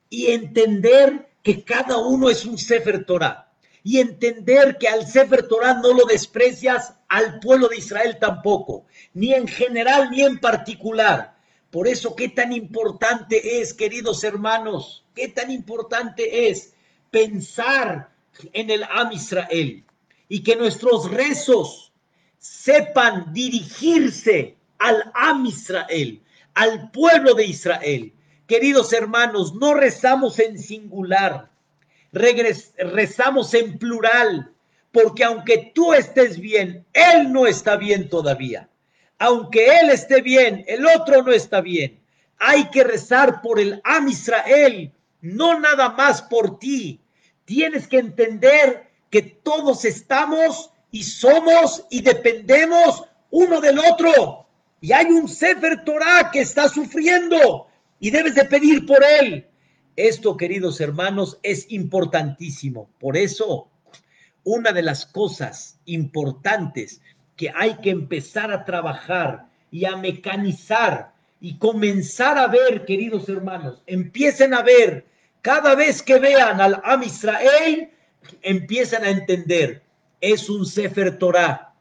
Y 0.09 0.32
entender 0.32 1.30
que 1.43 1.63
cada 1.63 1.97
uno 1.99 2.32
es 2.32 2.45
un 2.45 2.57
Sefer 2.57 3.05
Torah. 3.05 3.51
Y 3.84 3.99
entender 3.99 4.80
que 4.80 4.88
al 4.88 5.05
Sefer 5.05 5.47
Torah 5.47 5.75
no 5.75 5.93
lo 5.93 6.05
desprecias, 6.05 6.95
al 7.09 7.39
pueblo 7.39 7.67
de 7.67 7.78
Israel 7.78 8.17
tampoco, 8.19 8.88
ni 9.13 9.36
en 9.36 9.47
general 9.47 10.09
ni 10.09 10.23
en 10.23 10.39
particular. 10.39 11.38
Por 11.69 11.88
eso, 11.88 12.15
qué 12.15 12.30
tan 12.30 12.51
importante 12.51 13.61
es, 13.61 13.71
queridos 13.71 14.23
hermanos, 14.23 15.05
qué 15.13 15.28
tan 15.28 15.51
importante 15.51 16.49
es 16.49 16.73
pensar 17.11 18.09
en 18.51 18.71
el 18.71 18.84
Am 18.84 19.11
Israel 19.11 19.86
y 20.28 20.41
que 20.41 20.55
nuestros 20.55 21.11
rezos 21.11 21.93
sepan 22.39 23.32
dirigirse 23.32 24.57
al 24.80 25.11
Am 25.13 25.45
Israel, 25.45 26.21
al 26.53 26.91
pueblo 26.91 27.34
de 27.34 27.45
Israel. 27.45 28.13
Queridos 28.47 28.93
hermanos, 28.93 29.53
no 29.55 29.73
rezamos 29.73 30.39
en 30.39 30.57
singular, 30.57 31.49
rezamos 32.11 33.53
en 33.53 33.78
plural, 33.78 34.51
porque 34.91 35.23
aunque 35.23 35.71
tú 35.75 35.93
estés 35.93 36.39
bien, 36.39 36.86
Él 36.93 37.32
no 37.32 37.45
está 37.45 37.75
bien 37.75 38.09
todavía. 38.09 38.69
Aunque 39.19 39.80
Él 39.80 39.89
esté 39.89 40.21
bien, 40.21 40.63
el 40.67 40.86
otro 40.86 41.23
no 41.23 41.32
está 41.32 41.61
bien. 41.61 41.99
Hay 42.39 42.69
que 42.69 42.84
rezar 42.84 43.41
por 43.41 43.59
el 43.59 43.82
Am 43.84 44.07
Israel, 44.07 44.91
no 45.21 45.59
nada 45.59 45.89
más 45.89 46.21
por 46.21 46.59
ti. 46.59 47.01
Tienes 47.45 47.88
que 47.88 47.97
entender 47.97 48.88
que 49.09 49.21
todos 49.21 49.86
estamos 49.86 50.71
y 50.91 51.03
somos 51.03 51.86
y 51.89 52.01
dependemos 52.01 53.03
uno 53.32 53.59
del 53.59 53.80
otro. 53.80 54.47
Y 54.80 54.91
hay 54.91 55.07
un 55.07 55.28
Sefer 55.28 55.84
Torah 55.84 56.30
que 56.32 56.41
está 56.41 56.69
sufriendo 56.69 57.67
y 57.99 58.11
debes 58.11 58.36
de 58.36 58.45
pedir 58.45 58.86
por 58.86 59.03
él. 59.03 59.47
Esto, 59.95 60.38
queridos 60.38 60.80
hermanos, 60.80 61.39
es 61.41 61.71
importantísimo. 61.71 62.89
Por 62.99 63.17
eso, 63.17 63.71
una 64.43 64.71
de 64.71 64.84
las 64.84 65.05
cosas 65.05 65.80
importantes 65.86 67.01
que 67.36 67.51
hay 67.55 67.78
que 67.78 67.89
empezar 67.89 68.51
a 68.51 68.63
trabajar 68.65 69.47
y 69.71 69.86
a 69.86 69.95
mecanizar 69.95 71.13
y 71.39 71.57
comenzar 71.57 72.38
a 72.38 72.47
ver, 72.47 72.86
queridos 72.86 73.28
hermanos, 73.30 73.82
empiecen 73.88 74.53
a 74.53 74.61
ver, 74.61 75.05
cada 75.41 75.75
vez 75.75 76.01
que 76.01 76.19
vean 76.19 76.61
al 76.61 76.82
Am 76.84 77.03
Israel, 77.03 77.89
empiezan 78.41 79.03
a 79.03 79.09
entender, 79.09 79.84
es 80.21 80.49
un 80.49 80.65
Sefer 80.65 81.17
Torah, 81.17 81.73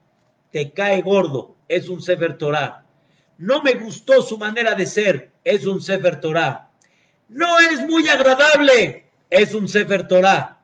te 0.50 0.72
cae 0.72 1.02
gordo, 1.02 1.56
es 1.68 1.88
un 1.88 2.00
Sefer 2.00 2.38
Torah. 2.38 2.85
No 3.38 3.62
me 3.62 3.74
gustó 3.74 4.22
su 4.22 4.38
manera 4.38 4.74
de 4.74 4.86
ser, 4.86 5.32
es 5.44 5.66
un 5.66 5.80
Sefer 5.80 6.20
Torah 6.20 6.66
no 7.28 7.58
es 7.58 7.86
muy 7.88 8.08
agradable, 8.08 9.04
es 9.30 9.54
un 9.54 9.68
Sefer 9.68 10.06
Torah. 10.06 10.62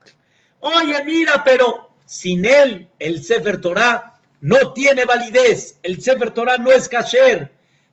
Oye, 0.60 1.02
mira, 1.04 1.42
pero 1.44 1.90
sin 2.04 2.44
él, 2.44 2.88
el 2.98 3.22
Sefer 3.22 3.60
Torah 3.60 4.20
no 4.40 4.72
tiene 4.72 5.04
validez, 5.04 5.78
el 5.82 6.00
Sefer 6.00 6.30
Torah 6.30 6.58
no 6.58 6.70
es 6.70 6.88
kasher. 6.88 7.52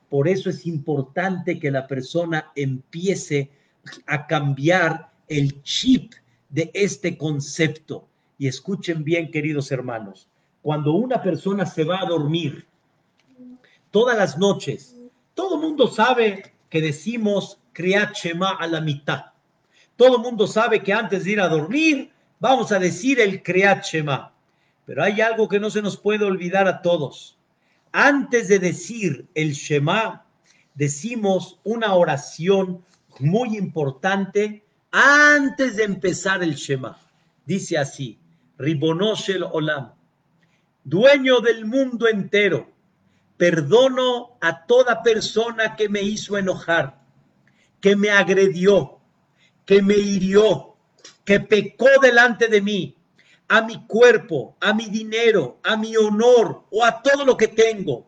Por 0.10 0.28
eso 0.28 0.50
es 0.50 0.66
importante 0.66 1.60
que 1.60 1.72
la 1.72 1.88
persona 1.88 2.52
empiece 2.56 3.50
a 4.08 4.28
cambiar 4.28 5.10
el 5.28 5.62
chip 5.64 6.14
de 6.50 6.72
este 6.74 7.18
concepto. 7.18 8.08
Y 8.38 8.48
escuchen 8.48 9.04
bien, 9.04 9.32
queridos 9.32 9.72
hermanos, 9.72 10.28
cuando 10.62 10.94
una 10.94 11.22
persona 11.22 11.66
se 11.66 11.84
va 11.84 12.02
a 12.02 12.06
dormir 12.06 12.66
todas 13.92 14.18
las 14.18 14.38
noches, 14.38 14.96
todo 15.34 15.58
mundo 15.58 15.88
sabe 15.88 16.54
que 16.70 16.82
decimos 16.82 17.60
Kriyat 17.74 18.16
a 18.60 18.68
la 18.68 18.82
mitad. 18.82 19.26
Todo 19.96 20.20
mundo 20.20 20.48
sabe 20.48 20.82
que 20.82 20.94
antes 20.94 21.24
de 21.24 21.32
ir 21.32 21.42
a 21.42 21.48
dormir, 21.48 22.12
vamos 22.40 22.72
a 22.72 22.80
decir 22.80 23.20
el 23.20 23.42
Kriyat. 23.44 23.86
Pero 24.86 25.04
hay 25.04 25.22
algo 25.22 25.48
que 25.48 25.60
no 25.60 25.70
se 25.70 25.82
nos 25.82 25.98
puede 25.98 26.26
olvidar 26.26 26.68
a 26.68 26.82
todos. 26.82 27.38
Antes 27.92 28.48
de 28.48 28.60
decir 28.60 29.28
el 29.34 29.54
Shema, 29.54 30.26
decimos 30.76 31.60
una 31.64 31.94
oración 31.96 32.84
muy 33.20 33.58
importante 33.58 34.64
antes 34.92 35.76
de 35.76 35.84
empezar 35.84 36.44
el 36.44 36.56
Shema. 36.56 36.98
Dice 37.46 37.78
así, 37.78 38.18
Ribonoshel 38.58 39.44
Olam, 39.44 39.94
dueño 40.84 41.40
del 41.40 41.66
mundo 41.66 42.08
entero, 42.08 42.70
perdono 43.40 44.38
a 44.40 44.68
toda 44.68 45.02
persona 45.02 45.76
que 45.76 45.90
me 45.90 46.04
hizo 46.04 46.38
enojar 46.38 47.00
que 47.80 47.96
me 47.96 48.10
agredió, 48.10 49.00
que 49.66 49.82
me 49.82 49.96
hirió, 49.96 50.76
que 51.24 51.40
pecó 51.40 51.88
delante 52.02 52.48
de 52.48 52.62
mí, 52.62 52.96
a 53.48 53.62
mi 53.62 53.86
cuerpo, 53.88 54.56
a 54.60 54.74
mi 54.74 54.86
dinero, 54.86 55.60
a 55.64 55.76
mi 55.76 55.96
honor 55.96 56.66
o 56.70 56.84
a 56.84 57.02
todo 57.02 57.26
lo 57.26 57.36
que 57.36 57.48
tengo, 57.48 58.08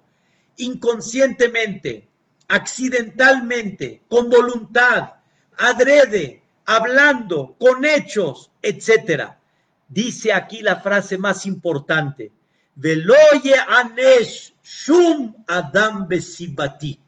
inconscientemente, 0.58 2.08
accidentalmente, 2.48 4.04
con 4.08 4.30
voluntad, 4.30 5.14
adrede, 5.58 6.44
hablando, 6.66 7.56
con 7.60 7.86
hechos, 7.86 8.52
etcétera. 8.62 9.40
Dice 9.88 10.32
aquí 10.34 10.62
la 10.62 10.82
frase 10.82 11.18
más 11.18 11.46
importante: 11.46 12.32
Veloye 12.76 13.56
anesh 13.68 14.51
shum 14.72 15.36
adam 15.48 16.08
besibati. 16.08 17.00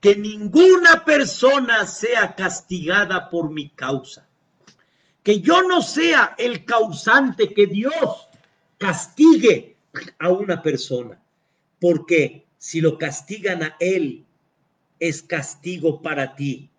Que 0.00 0.16
ninguna 0.16 1.04
persona 1.04 1.86
sea 1.86 2.34
castigada 2.34 3.28
por 3.30 3.50
mi 3.50 3.70
causa. 3.70 4.28
Que 5.22 5.40
yo 5.40 5.62
no 5.62 5.82
sea 5.82 6.34
el 6.38 6.64
causante, 6.64 7.54
que 7.54 7.66
Dios 7.66 8.28
castigue 8.78 9.76
a 10.18 10.30
una 10.30 10.62
persona. 10.62 11.20
Porque 11.80 12.46
si 12.58 12.80
lo 12.80 12.98
castigan 12.98 13.62
a 13.62 13.76
él, 13.78 14.24
es 14.98 15.22
castigo 15.22 16.00
para 16.02 16.34
ti. 16.34 16.70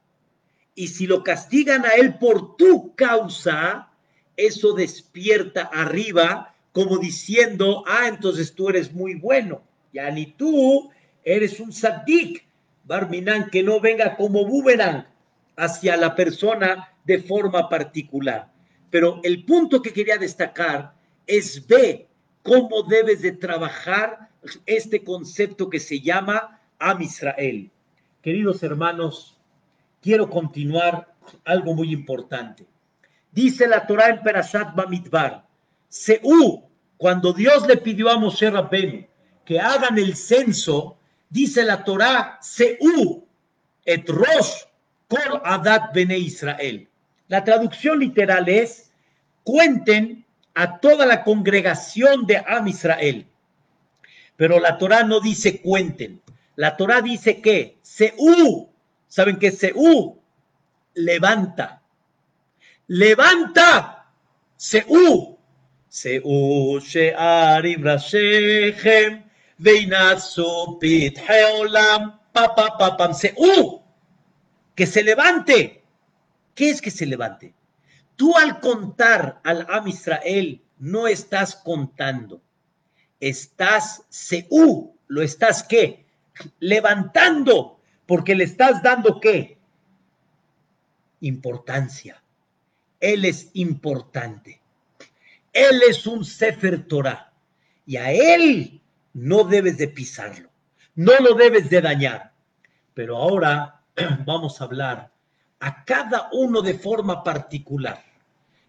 Y 0.75 0.88
si 0.88 1.07
lo 1.07 1.23
castigan 1.23 1.86
a 1.86 1.91
él 1.91 2.17
por 2.17 2.57
tu 2.57 2.95
causa, 2.95 3.91
eso 4.36 4.73
despierta 4.73 5.63
arriba 5.63 6.55
como 6.73 6.97
diciendo, 6.97 7.84
ah, 7.88 8.07
entonces 8.07 8.53
tú 8.53 8.67
eres 8.69 8.91
muy 8.91 9.15
bueno. 9.15 9.61
Ya 9.93 10.09
ni 10.09 10.25
tú 10.25 10.89
eres 11.23 11.59
un 11.59 11.71
sadik, 11.71 12.45
Barminan, 12.83 13.49
que 13.49 13.63
no 13.63 13.79
venga 13.79 14.15
como 14.17 14.45
boomerang 14.45 15.05
hacia 15.55 15.95
la 15.95 16.15
persona 16.15 16.91
de 17.05 17.19
forma 17.19 17.69
particular. 17.69 18.51
Pero 18.89 19.21
el 19.23 19.45
punto 19.45 19.81
que 19.81 19.93
quería 19.93 20.17
destacar 20.17 20.93
es 21.27 21.65
ver 21.67 22.07
cómo 22.41 22.83
debes 22.83 23.21
de 23.21 23.33
trabajar 23.33 24.29
este 24.65 25.03
concepto 25.03 25.69
que 25.69 25.79
se 25.79 26.01
llama 26.01 26.59
Am 26.79 27.01
Israel. 27.01 27.71
Queridos 28.21 28.63
hermanos, 28.63 29.39
quiero 30.01 30.29
continuar 30.29 31.13
algo 31.45 31.73
muy 31.73 31.93
importante. 31.93 32.65
Dice 33.31 33.67
la 33.67 33.85
Torah 33.87 34.09
en 34.09 34.21
Perashat 34.21 34.75
Bamidbar, 34.75 35.47
Seú, 35.87 36.63
cuando 36.97 37.31
Dios 37.31 37.65
le 37.67 37.77
pidió 37.77 38.09
a 38.09 38.17
Moshe 38.17 38.49
Rabbenu 38.49 39.05
que 39.45 39.59
hagan 39.59 39.97
el 39.97 40.15
censo, 40.15 40.97
dice 41.29 41.63
la 41.63 41.83
Torah, 41.83 42.39
Seú, 42.41 43.25
et 43.85 44.07
Rosh, 44.07 44.63
Kol 45.07 45.41
Adat 45.43 45.93
Bene 45.93 46.17
Israel. 46.17 46.87
La 47.27 47.43
traducción 47.43 47.99
literal 47.99 48.47
es, 48.47 48.91
cuenten 49.43 50.25
a 50.53 50.79
toda 50.79 51.05
la 51.05 51.23
congregación 51.23 52.25
de 52.25 52.37
Am 52.37 52.67
Israel. 52.67 53.25
Pero 54.35 54.59
la 54.59 54.77
Torah 54.77 55.03
no 55.03 55.19
dice 55.19 55.61
cuenten. 55.61 56.21
La 56.55 56.77
Torah 56.77 57.01
dice 57.01 57.41
que 57.41 57.77
Seú, 57.81 58.69
¿saben 59.07 59.37
qué 59.37 59.47
es 59.47 59.57
Seú? 59.57 60.19
Levanta. 60.93 61.81
Levanta. 62.87 64.05
Seú. 64.55 65.37
Seú 65.89 66.79
she'arim 66.79 67.83
rashechem 67.83 69.23
Que 74.76 74.88
se 74.88 75.04
levante. 75.04 75.84
¿Qué 76.56 76.70
es 76.70 76.82
que 76.82 76.91
se 76.91 77.06
levante? 77.06 77.54
Tú 78.16 78.38
al 78.38 78.60
contar 78.60 79.39
al 79.43 79.66
Am 79.70 79.88
Israel 79.88 80.62
no 80.78 81.08
estás 81.08 81.56
contando, 81.56 82.41
estás 83.20 84.04
seú, 84.10 84.95
lo 85.08 85.22
estás 85.22 85.64
qué? 85.64 86.06
Levantando, 86.60 87.80
porque 88.06 88.36
le 88.36 88.43
estás 88.43 88.84
dando 88.84 89.20
qué? 89.20 89.58
Importancia. 91.22 92.22
Él 92.99 93.26
es 93.26 93.49
importante. 93.54 94.62
Él 95.51 95.82
es 95.88 96.06
un 96.06 96.26
Sefer 96.26 96.88
Torah 96.88 97.32
y 97.86 97.97
a 97.97 98.12
él 98.12 98.82
no 99.14 99.43
debes 99.43 99.78
de 99.78 99.88
pisarlo, 99.88 100.49
no 100.95 101.14
lo 101.20 101.36
debes 101.36 101.70
de 101.70 101.82
dañar. 101.82 102.34
Pero 102.93 103.18
ahora 103.18 103.82
vamos 104.26 104.59
a 104.59 104.66
hablar 104.66 105.11
a 105.59 105.86
cada 105.86 106.30
uno 106.34 106.61
de 106.61 106.74
forma 106.74 107.24
particular. 107.24 108.03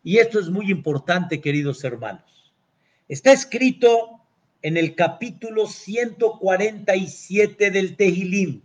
Y 0.02 0.18
esto 0.18 0.38
es 0.38 0.48
muy 0.48 0.70
importante, 0.70 1.40
queridos 1.40 1.82
hermanos. 1.82 2.52
Está 3.08 3.32
escrito 3.32 4.20
en 4.62 4.76
el 4.76 4.94
capítulo 4.94 5.66
147 5.66 7.70
del 7.70 7.96
Tehilim. 7.96 8.62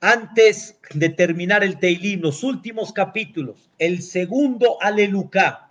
Antes 0.00 0.78
de 0.94 1.08
terminar 1.08 1.64
el 1.64 1.78
Tehilim, 1.78 2.20
los 2.20 2.44
últimos 2.44 2.92
capítulos, 2.92 3.70
el 3.78 4.02
segundo 4.02 4.76
Aleluca. 4.80 5.70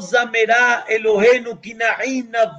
Zamera 0.00 0.84
Elohenu 0.88 1.60
Kinaina. 1.60 2.58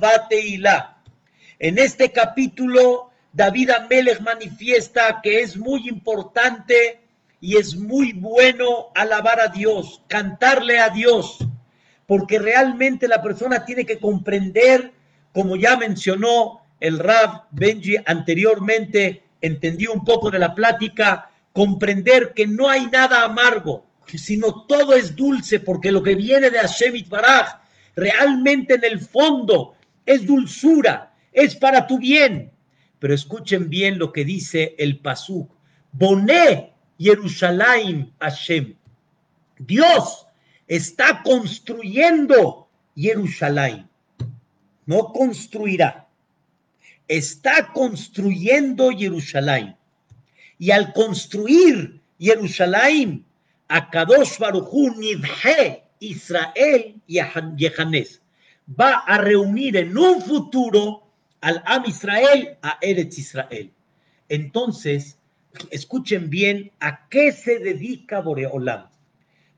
En 1.60 1.78
este 1.78 2.12
capítulo, 2.12 3.12
David 3.32 3.70
Amelech 3.70 4.20
manifiesta 4.20 5.22
que 5.24 5.40
es 5.42 5.56
muy 5.56 5.88
importante 5.88 7.00
y 7.40 7.56
es 7.56 7.78
muy 7.78 8.12
bueno 8.12 8.90
alabar 8.96 9.40
a 9.40 9.48
Dios, 9.48 10.02
cantarle 10.10 10.80
a 10.80 10.90
Dios, 10.90 11.38
porque 12.06 12.38
realmente 12.38 13.08
la 13.08 13.22
persona 13.22 13.64
tiene 13.64 13.86
que 13.86 14.00
comprender, 14.00 14.92
como 15.32 15.56
ya 15.56 15.78
mencionó 15.78 16.66
el 16.82 17.00
Rab 17.00 17.44
Benji 17.52 17.96
anteriormente, 18.06 19.24
entendió 19.40 19.94
un 19.94 20.04
poco 20.04 20.30
de 20.30 20.40
la 20.40 20.54
plática, 20.54 21.30
comprender 21.54 22.34
que 22.34 22.46
no 22.46 22.70
hay 22.70 22.88
nada 22.88 23.24
amargo, 23.24 23.86
sino 24.08 24.66
todo 24.66 24.94
es 24.94 25.16
dulce, 25.16 25.60
porque 25.60 25.92
lo 25.92 26.04
que 26.04 26.16
viene 26.16 26.50
de 26.50 26.60
Hashem 26.60 27.08
Baraj 27.10 27.62
realmente 27.96 28.76
en 28.76 28.84
el 28.84 29.00
fondo 29.00 29.76
es 30.06 30.26
dulzura, 30.26 31.14
es 31.32 31.56
para 31.56 31.88
tu 31.88 31.98
bien. 31.98 32.52
Pero 33.00 33.14
escuchen 33.14 33.70
bien 33.70 34.00
lo 34.00 34.14
que 34.14 34.24
dice 34.24 34.76
el 34.78 35.00
Pasuk. 35.00 35.52
Boné 35.92 36.74
Jerusalén 36.98 38.14
Hashem. 38.20 38.76
Dios 39.60 40.26
está 40.68 41.22
construyendo 41.24 42.70
Jerusalén. 42.96 43.90
No 44.86 45.12
construirá. 45.12 46.08
Está 47.08 47.72
construyendo 47.74 48.92
Jerusalén. 48.92 49.76
Y 50.58 50.72
al 50.72 50.94
construir 50.94 52.02
Jerusalén, 52.20 53.26
a 53.74 53.90
Kadosh 53.90 54.38
Baruchu 54.38 54.96
Nidhe 54.98 55.82
Israel 56.00 56.94
y 57.08 57.20
Yehanes 57.58 58.22
va 58.80 59.00
a 59.08 59.18
reunir 59.18 59.78
en 59.78 59.98
un 59.98 60.22
futuro 60.22 61.08
al 61.42 61.64
Am 61.66 61.84
Israel 61.88 62.56
a 62.62 62.78
Eretz 62.82 63.18
Israel. 63.18 63.72
Entonces, 64.30 65.18
escuchen 65.72 66.30
bien 66.30 66.72
a 66.82 67.08
qué 67.10 67.32
se 67.32 67.58
dedica 67.58 68.22
Boreolam. 68.22 68.90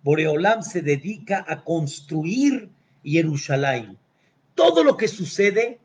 Boreolam 0.02 0.64
se 0.64 0.82
dedica 0.82 1.44
a 1.46 1.62
construir 1.62 2.70
Jerusalén. 3.04 3.98
Todo 4.56 4.82
lo 4.86 4.96
que 4.96 5.10
sucede 5.10 5.78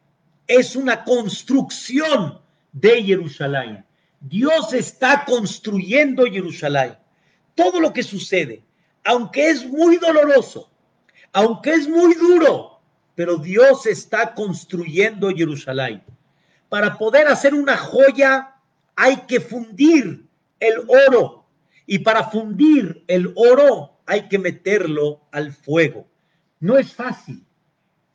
es 0.46 0.76
una 0.76 1.02
construcción 1.02 2.38
de 2.72 3.02
Jerusalén. 3.02 3.84
Dios 4.20 4.72
está 4.72 5.24
construyendo 5.24 6.26
Jerusalén. 6.26 6.94
Todo 7.60 7.78
lo 7.78 7.92
que 7.92 8.02
sucede, 8.02 8.62
aunque 9.04 9.50
es 9.50 9.66
muy 9.66 9.98
doloroso, 9.98 10.70
aunque 11.30 11.74
es 11.74 11.86
muy 11.86 12.14
duro, 12.14 12.80
pero 13.14 13.36
Dios 13.36 13.84
está 13.84 14.34
construyendo 14.34 15.28
Jerusalén. 15.28 16.02
Para 16.70 16.96
poder 16.96 17.28
hacer 17.28 17.52
una 17.52 17.76
joya 17.76 18.54
hay 18.96 19.16
que 19.28 19.40
fundir 19.40 20.24
el 20.58 20.78
oro 20.88 21.44
y 21.84 21.98
para 21.98 22.30
fundir 22.30 23.04
el 23.08 23.30
oro 23.36 23.98
hay 24.06 24.26
que 24.26 24.38
meterlo 24.38 25.20
al 25.30 25.52
fuego. 25.52 26.08
No 26.60 26.78
es 26.78 26.94
fácil, 26.94 27.44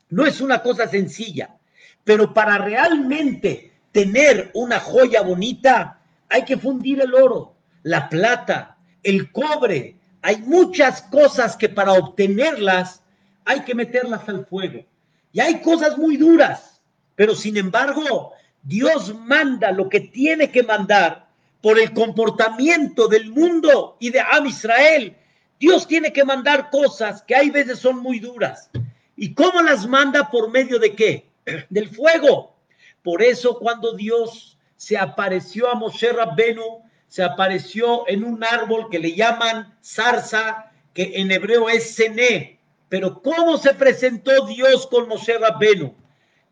no 0.10 0.26
es 0.26 0.42
una 0.42 0.64
cosa 0.64 0.88
sencilla, 0.88 1.56
pero 2.04 2.34
para 2.34 2.58
realmente 2.58 3.74
tener 3.92 4.50
una 4.56 4.80
joya 4.80 5.22
bonita 5.22 6.00
hay 6.30 6.46
que 6.46 6.58
fundir 6.58 7.00
el 7.00 7.14
oro, 7.14 7.54
la 7.84 8.10
plata, 8.10 8.75
el 9.06 9.32
cobre. 9.32 9.96
Hay 10.22 10.38
muchas 10.38 11.04
cosas 11.04 11.56
que 11.56 11.70
para 11.70 11.94
obtenerlas 11.94 13.02
hay 13.46 13.62
que 13.62 13.76
meterlas 13.76 14.28
al 14.28 14.46
fuego. 14.46 14.84
Y 15.32 15.40
hay 15.40 15.62
cosas 15.62 15.98
muy 15.98 16.18
duras, 16.18 16.82
pero 17.16 17.36
sin 17.36 17.56
embargo 17.58 18.34
Dios 18.64 19.16
manda 19.16 19.72
lo 19.72 19.88
que 19.88 20.00
tiene 20.00 20.52
que 20.52 20.64
mandar 20.64 21.28
por 21.62 21.80
el 21.80 21.94
comportamiento 21.94 23.08
del 23.08 23.32
mundo 23.32 23.98
y 24.00 24.10
de 24.10 24.20
Am 24.20 24.48
Israel. 24.48 25.16
Dios 25.60 25.88
tiene 25.88 26.12
que 26.12 26.26
mandar 26.26 26.70
cosas 26.70 27.22
que 27.24 27.36
hay 27.36 27.50
veces 27.52 27.80
son 27.80 28.00
muy 28.00 28.20
duras. 28.20 28.70
¿Y 29.16 29.34
cómo 29.34 29.62
las 29.62 29.88
manda? 29.88 30.30
¿Por 30.30 30.52
medio 30.52 30.80
de 30.80 30.96
qué? 30.96 31.30
Del 31.70 31.90
fuego. 31.90 32.56
Por 33.04 33.22
eso 33.22 33.60
cuando 33.60 33.94
Dios 33.94 34.58
se 34.78 34.98
apareció 34.98 35.70
a 35.70 35.76
Moshe 35.76 36.12
Rabbenu, 36.12 36.82
se 37.16 37.24
apareció 37.24 38.04
en 38.10 38.26
un 38.26 38.44
árbol 38.44 38.90
que 38.92 39.00
le 39.00 39.16
llaman 39.16 39.74
zarza, 39.82 40.70
que 40.94 41.14
en 41.16 41.32
hebreo 41.32 41.70
es 41.70 41.96
Sené. 41.96 42.60
Pero 42.90 43.22
¿cómo 43.22 43.58
se 43.58 43.74
presentó 43.74 44.46
Dios 44.48 44.86
con 44.88 45.08
Moshe 45.08 45.38
Rabbenu? 45.38 45.96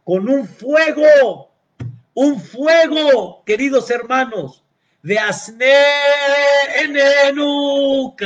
Con 0.05 0.29
un 0.29 0.47
fuego, 0.47 1.51
un 2.13 2.39
fuego, 2.39 3.43
queridos 3.45 3.91
hermanos, 3.91 4.63
de 5.01 5.19
Asne 5.19 5.75
Enenukal. 6.81 8.17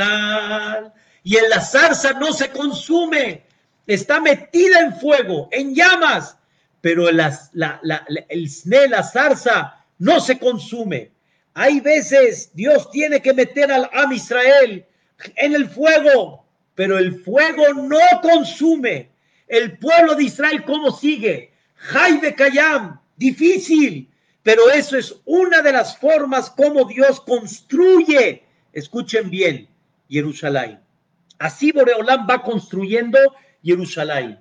Y 1.24 1.38
en 1.38 1.50
la 1.50 1.60
zarza 1.60 2.12
no 2.12 2.32
se 2.32 2.52
consume, 2.52 3.42
está 3.84 4.20
metida 4.20 4.78
en 4.78 4.94
fuego, 4.94 5.48
en 5.50 5.74
llamas, 5.74 6.38
pero 6.80 7.08
el, 7.08 7.16
la, 7.16 7.80
la, 7.82 8.06
el 8.28 8.48
sne, 8.48 8.86
la 8.86 9.02
zarza, 9.02 9.84
no 9.98 10.20
se 10.20 10.38
consume. 10.38 11.17
Hay 11.60 11.80
veces 11.80 12.52
Dios 12.54 12.88
tiene 12.92 13.20
que 13.20 13.34
meter 13.34 13.72
al 13.72 13.90
Am 13.92 14.12
Israel 14.12 14.86
en 15.34 15.54
el 15.56 15.68
fuego, 15.68 16.46
pero 16.76 16.96
el 16.96 17.20
fuego 17.24 17.74
no 17.74 17.98
consume. 18.22 19.10
El 19.48 19.76
pueblo 19.76 20.14
de 20.14 20.22
Israel, 20.22 20.62
¿cómo 20.64 20.92
sigue? 20.92 21.50
Jaime 21.74 22.32
Kayam, 22.36 23.00
difícil, 23.16 24.08
pero 24.44 24.70
eso 24.70 24.96
es 24.96 25.16
una 25.24 25.60
de 25.60 25.72
las 25.72 25.98
formas 25.98 26.48
como 26.48 26.84
Dios 26.84 27.20
construye. 27.22 28.44
Escuchen 28.72 29.28
bien, 29.28 29.68
Jerusalén. 30.08 30.78
Así 31.40 31.72
Boreolam 31.72 32.24
va 32.30 32.40
construyendo 32.40 33.18
Jerusalén. 33.64 34.38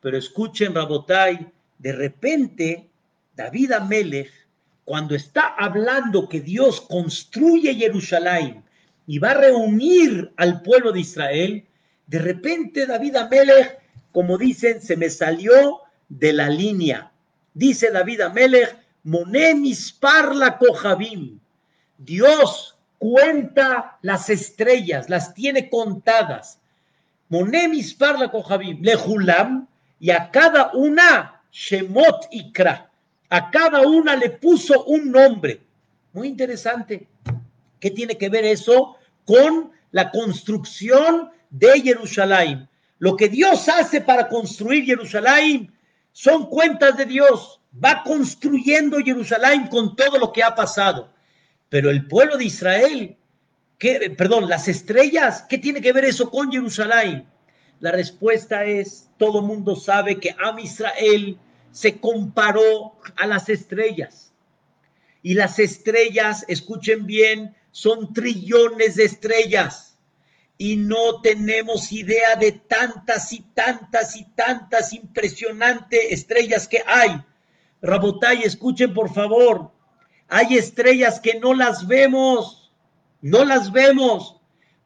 Pero 0.00 0.16
escuchen, 0.16 0.76
Rabotai, 0.76 1.44
de 1.78 1.92
repente 1.92 2.88
David 3.34 3.72
Amelech, 3.72 4.30
cuando 4.84 5.14
está 5.14 5.54
hablando 5.58 6.28
que 6.28 6.40
Dios 6.40 6.80
construye 6.80 7.74
Jerusalén 7.74 8.64
y 9.06 9.18
va 9.18 9.30
a 9.30 9.34
reunir 9.34 10.32
al 10.36 10.62
pueblo 10.62 10.92
de 10.92 11.00
Israel, 11.00 11.64
de 12.06 12.18
repente 12.18 12.86
David 12.86 13.16
Amelech, 13.16 13.78
como 14.12 14.36
dicen, 14.38 14.82
se 14.82 14.96
me 14.96 15.08
salió 15.08 15.80
de 16.08 16.32
la 16.32 16.48
línea. 16.48 17.10
Dice 17.54 17.90
David 17.90 18.22
Amelech, 18.22 18.76
Monemis 19.04 19.92
parla 19.92 20.58
cojabim. 20.58 21.38
Dios 21.98 22.76
cuenta 22.98 23.98
las 24.02 24.30
estrellas, 24.30 25.08
las 25.08 25.34
tiene 25.34 25.68
contadas. 25.68 26.58
Monemis 27.28 27.94
parla 27.94 28.30
cojabim. 28.30 28.82
Lejulam, 28.82 29.66
y 29.98 30.10
a 30.10 30.30
cada 30.30 30.72
una 30.74 31.40
Shemot 31.52 32.26
Ikra. 32.30 32.90
A 33.32 33.50
cada 33.50 33.80
una 33.80 34.14
le 34.14 34.28
puso 34.28 34.84
un 34.84 35.10
nombre. 35.10 35.62
Muy 36.12 36.28
interesante. 36.28 37.08
¿Qué 37.80 37.90
tiene 37.90 38.18
que 38.18 38.28
ver 38.28 38.44
eso 38.44 38.96
con 39.24 39.72
la 39.90 40.10
construcción 40.10 41.30
de 41.48 41.80
Jerusalén? 41.80 42.68
Lo 42.98 43.16
que 43.16 43.30
Dios 43.30 43.70
hace 43.70 44.02
para 44.02 44.28
construir 44.28 44.84
Jerusalén 44.84 45.72
son 46.12 46.44
cuentas 46.44 46.98
de 46.98 47.06
Dios. 47.06 47.58
Va 47.82 48.02
construyendo 48.02 48.98
Jerusalén 48.98 49.66
con 49.68 49.96
todo 49.96 50.18
lo 50.18 50.30
que 50.30 50.42
ha 50.42 50.54
pasado. 50.54 51.10
Pero 51.70 51.88
el 51.88 52.06
pueblo 52.06 52.36
de 52.36 52.44
Israel, 52.44 53.16
¿qué, 53.78 54.14
perdón, 54.14 54.46
las 54.46 54.68
estrellas, 54.68 55.46
¿qué 55.48 55.56
tiene 55.56 55.80
que 55.80 55.94
ver 55.94 56.04
eso 56.04 56.30
con 56.30 56.52
Jerusalén? 56.52 57.26
La 57.80 57.92
respuesta 57.92 58.66
es, 58.66 59.08
todo 59.16 59.40
mundo 59.40 59.74
sabe 59.74 60.20
que 60.20 60.36
Am 60.38 60.58
Israel 60.58 61.38
se 61.72 61.98
comparó 61.98 62.98
a 63.16 63.26
las 63.26 63.48
estrellas. 63.48 64.32
Y 65.22 65.34
las 65.34 65.58
estrellas, 65.58 66.44
escuchen 66.48 67.06
bien, 67.06 67.56
son 67.70 68.12
trillones 68.12 68.96
de 68.96 69.04
estrellas. 69.04 69.96
Y 70.58 70.76
no 70.76 71.20
tenemos 71.22 71.90
idea 71.90 72.36
de 72.36 72.52
tantas 72.52 73.32
y 73.32 73.40
tantas 73.54 74.16
y 74.16 74.24
tantas 74.36 74.92
impresionantes 74.92 76.00
estrellas 76.10 76.68
que 76.68 76.82
hay. 76.86 77.20
Rabotay, 77.80 78.42
escuchen 78.42 78.94
por 78.94 79.12
favor. 79.12 79.72
Hay 80.28 80.56
estrellas 80.56 81.18
que 81.18 81.40
no 81.40 81.54
las 81.54 81.86
vemos, 81.86 82.72
no 83.20 83.44
las 83.44 83.72
vemos 83.72 84.42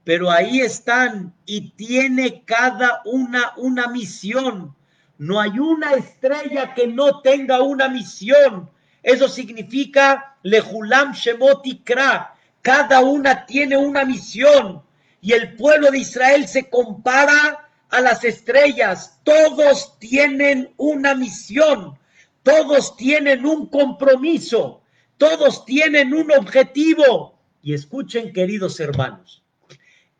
pero 0.07 0.30
ahí 0.30 0.61
están 0.61 1.34
y 1.47 1.70
tiene 1.70 2.45
cada 2.45 3.03
una 3.07 3.55
una 3.57 3.89
misión. 3.89 4.72
No 5.19 5.41
hay 5.41 5.59
una 5.59 5.93
estrella 5.93 6.75
que 6.75 6.87
no 6.87 7.21
tenga 7.21 7.62
una 7.62 7.89
misión. 7.89 8.71
Eso 9.03 9.29
significa 9.29 10.37
Lehulam 10.43 11.12
Shemot 11.12 11.64
Ikra. 11.67 12.35
Cada 12.62 13.01
una 13.01 13.47
tiene 13.47 13.77
una 13.77 14.05
misión. 14.05 14.83
Y 15.21 15.33
el 15.33 15.55
pueblo 15.57 15.91
de 15.91 15.99
Israel 15.99 16.47
se 16.47 16.69
compara 16.69 17.69
a 17.89 18.01
las 18.01 18.25
estrellas. 18.25 19.19
Todos 19.25 19.99
tienen 19.99 20.73
una 20.77 21.14
misión. 21.14 21.99
Todos 22.43 22.97
tienen 22.97 23.47
un 23.47 23.67
compromiso. 23.67 24.83
Todos 25.17 25.64
tienen 25.64 26.12
un 26.12 26.31
objetivo. 26.33 27.39
Y 27.62 27.75
escuchen, 27.75 28.33
queridos 28.33 28.79
hermanos 28.81 29.43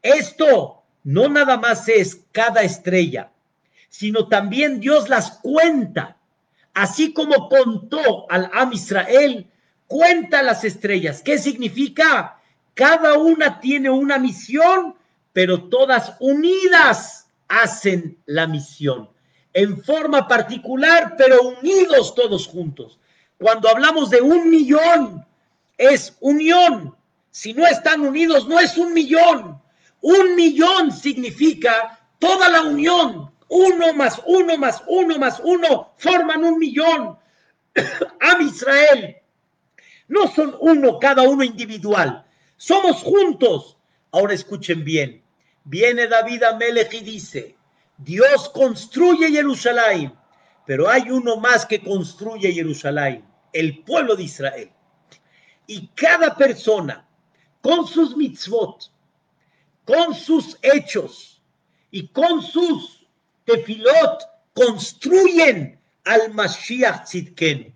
esto 0.07 0.85
no 1.05 1.29
nada 1.29 1.57
más 1.57 1.89
es 1.89 2.25
cada 2.33 2.63
estrella, 2.63 3.31
sino 3.99 4.29
también 4.29 4.79
Dios 4.79 5.09
las 5.09 5.39
cuenta. 5.39 6.19
Así 6.75 7.15
como 7.15 7.49
contó 7.49 8.31
al 8.31 8.51
Am 8.53 8.71
Israel, 8.75 9.47
cuenta 9.87 10.43
las 10.43 10.65
estrellas. 10.65 11.23
¿Qué 11.23 11.39
significa? 11.39 12.39
Cada 12.75 13.17
una 13.17 13.59
tiene 13.59 13.89
una 13.89 14.19
misión, 14.19 14.97
pero 15.33 15.71
todas 15.71 16.15
unidas 16.21 17.29
hacen 17.49 18.19
la 18.27 18.47
misión. 18.47 19.09
En 19.55 19.83
forma 19.83 20.29
particular, 20.29 21.15
pero 21.17 21.41
unidos 21.59 22.15
todos 22.15 22.47
juntos. 22.47 22.99
Cuando 23.39 23.71
hablamos 23.71 24.11
de 24.11 24.21
un 24.21 24.51
millón, 24.51 25.25
es 25.79 26.15
unión. 26.21 26.95
Si 27.31 27.55
no 27.55 27.67
están 27.67 28.03
unidos, 28.03 28.47
no 28.47 28.61
es 28.61 28.77
un 28.77 28.93
millón. 28.93 29.59
Un 30.03 30.37
millón 30.37 30.93
significa 30.93 31.99
toda 32.19 32.51
la 32.51 32.61
unión. 32.65 33.35
Uno 33.49 33.93
más 33.95 34.21
uno 34.27 34.59
más 34.59 34.83
uno 34.87 35.19
más 35.19 35.41
uno 35.43 35.93
forman 35.97 36.45
un 36.45 36.59
millón. 36.59 37.19
Am 38.21 38.41
Israel. 38.41 39.17
No 40.09 40.29
son 40.29 40.57
uno 40.61 40.99
cada 40.99 41.23
uno 41.23 41.45
individual. 41.45 42.25
Somos 42.57 43.03
juntos. 43.03 43.77
Ahora 44.13 44.35
escuchen 44.35 44.85
bien. 44.85 45.23
Viene 45.65 46.07
David 46.07 46.45
a 46.45 46.57
Melech 46.57 46.95
y 46.95 47.01
dice, 47.01 47.57
Dios 47.99 48.49
construye 48.51 49.31
Jerusalén, 49.31 50.13
pero 50.65 50.89
hay 50.89 51.11
uno 51.11 51.39
más 51.39 51.67
que 51.67 51.83
construye 51.83 52.53
Jerusalén, 52.53 53.25
el 53.53 53.83
pueblo 53.83 54.15
de 54.15 54.23
Israel. 54.23 54.71
Y 55.67 55.89
cada 55.89 56.37
persona 56.37 57.07
con 57.61 57.85
sus 57.87 58.17
mitzvot, 58.17 58.93
con 59.85 60.15
sus 60.15 60.57
hechos 60.63 61.43
y 61.91 62.07
con 62.09 62.43
sus 62.43 62.96
tefilot 63.47 64.23
construyen 64.55 65.79
al 66.05 66.33
Mashiach 66.35 67.05
Tzidken. 67.05 67.75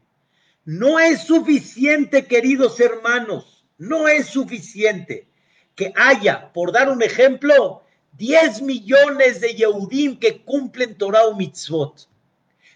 No 0.64 0.98
es 1.00 1.22
suficiente, 1.22 2.26
queridos 2.26 2.78
hermanos, 2.80 3.64
no 3.78 4.06
es 4.08 4.26
suficiente 4.26 5.26
que 5.74 5.92
haya, 5.96 6.52
por 6.52 6.72
dar 6.72 6.90
un 6.90 7.02
ejemplo, 7.02 7.82
10 8.18 8.62
millones 8.62 9.40
de 9.40 9.54
Yehudim 9.54 10.18
que 10.18 10.42
cumplen 10.42 10.98
Torah 10.98 11.24
o 11.26 11.34
mitzvot. 11.34 12.06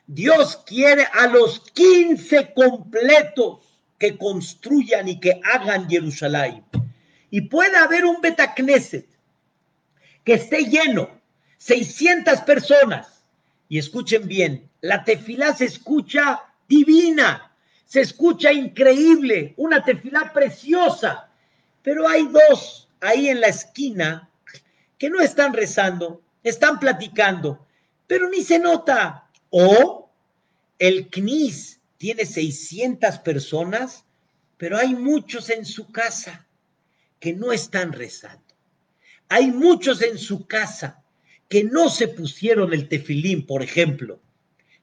Dios 0.07 0.57
quiere 0.64 1.07
a 1.12 1.26
los 1.26 1.61
15 1.72 2.55
completos 2.55 3.59
que 3.99 4.16
construyan 4.16 5.09
y 5.09 5.20
que 5.20 5.40
hagan 5.45 5.88
Jerusalén. 5.88 6.64
Y 7.30 7.42
puede 7.42 7.76
haber 7.76 8.05
un 8.05 8.20
Betacneset 8.20 9.07
que 10.24 10.34
esté 10.34 10.64
lleno, 10.64 11.11
600 11.64 12.42
personas. 12.42 13.24
Y 13.70 13.78
escuchen 13.78 14.28
bien, 14.28 14.68
la 14.82 15.02
tefilá 15.02 15.54
se 15.54 15.64
escucha 15.64 16.42
divina, 16.68 17.50
se 17.86 18.02
escucha 18.02 18.52
increíble, 18.52 19.54
una 19.56 19.82
tefilá 19.82 20.30
preciosa, 20.34 21.30
pero 21.82 22.06
hay 22.06 22.28
dos 22.28 22.90
ahí 23.00 23.28
en 23.28 23.40
la 23.40 23.46
esquina 23.46 24.28
que 24.98 25.08
no 25.08 25.20
están 25.20 25.54
rezando, 25.54 26.22
están 26.42 26.78
platicando, 26.78 27.66
pero 28.06 28.28
ni 28.28 28.42
se 28.42 28.58
nota. 28.58 29.30
O 29.48 30.10
el 30.78 31.08
CNIS 31.08 31.80
tiene 31.96 32.26
600 32.26 33.20
personas, 33.20 34.04
pero 34.58 34.76
hay 34.76 34.94
muchos 34.94 35.48
en 35.48 35.64
su 35.64 35.90
casa 35.90 36.46
que 37.20 37.32
no 37.32 37.52
están 37.52 37.94
rezando. 37.94 38.54
Hay 39.30 39.50
muchos 39.50 40.02
en 40.02 40.18
su 40.18 40.46
casa 40.46 41.03
que 41.55 41.62
no 41.62 41.88
se 41.88 42.09
pusieron 42.09 42.72
el 42.72 42.88
tefilín, 42.88 43.46
por 43.46 43.62
ejemplo. 43.62 44.18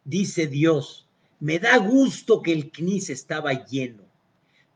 Dice 0.05 0.47
Dios, 0.47 1.05
me 1.41 1.59
da 1.59 1.75
gusto 1.75 2.41
que 2.41 2.53
el 2.53 2.71
CNIS 2.71 3.09
estaba 3.09 3.65
lleno. 3.65 4.05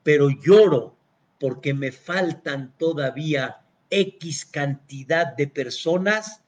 pero 0.04 0.28
lloro 0.30 0.98
porque 1.40 1.74
me 1.74 1.94
faltan 1.94 2.76
todavía 2.78 3.62
X 3.90 4.44
cantidad 4.44 5.38
de 5.38 5.48
personas 5.48 6.42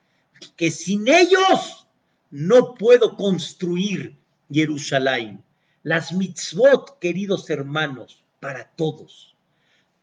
que 0.57 0.69
sin 0.69 1.07
ellos 1.07 1.87
no 2.29 2.75
puedo 2.75 3.15
construir 3.15 4.17
Jerusalén. 4.51 5.41
Las 5.81 6.11
mitzvot, 6.11 6.99
queridos 6.99 7.49
hermanos, 7.49 8.21
para 8.41 8.69
todos. 8.71 9.33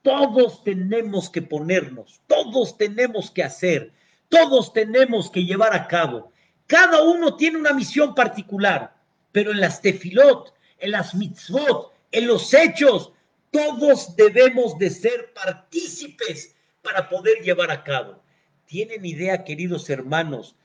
Todos 0.01 0.65
tenemos 0.65 1.29
que 1.29 1.43
ponernos, 1.43 2.23
todos 2.29 2.79
tenemos 2.79 3.31
que 3.31 3.43
hacer, 3.43 3.93
todos 4.35 4.73
tenemos 4.73 5.31
que 5.31 5.45
llevar 5.45 5.75
a 5.75 5.87
cabo. 5.87 6.33
Cada 6.67 7.05
uno 7.05 7.37
tiene 7.37 7.57
una 7.57 7.73
misión 7.73 8.17
particular, 8.17 8.93
pero 9.31 9.53
en 9.53 9.61
las 9.61 9.81
tefilot, 9.81 10.53
en 10.79 10.91
las 10.91 11.15
mitzvot, 11.15 11.93
en 12.11 12.27
los 12.27 12.53
hechos, 12.53 13.13
todos 13.53 14.17
debemos 14.17 14.77
de 14.79 14.91
ser 14.91 15.33
partícipes 15.33 16.57
para 16.83 17.09
poder 17.09 17.43
llevar 17.43 17.71
a 17.71 17.85
cabo. 17.85 18.21
¿Tienen 18.67 19.05
idea, 19.05 19.45
queridos 19.45 19.89
hermanos, 19.89 20.57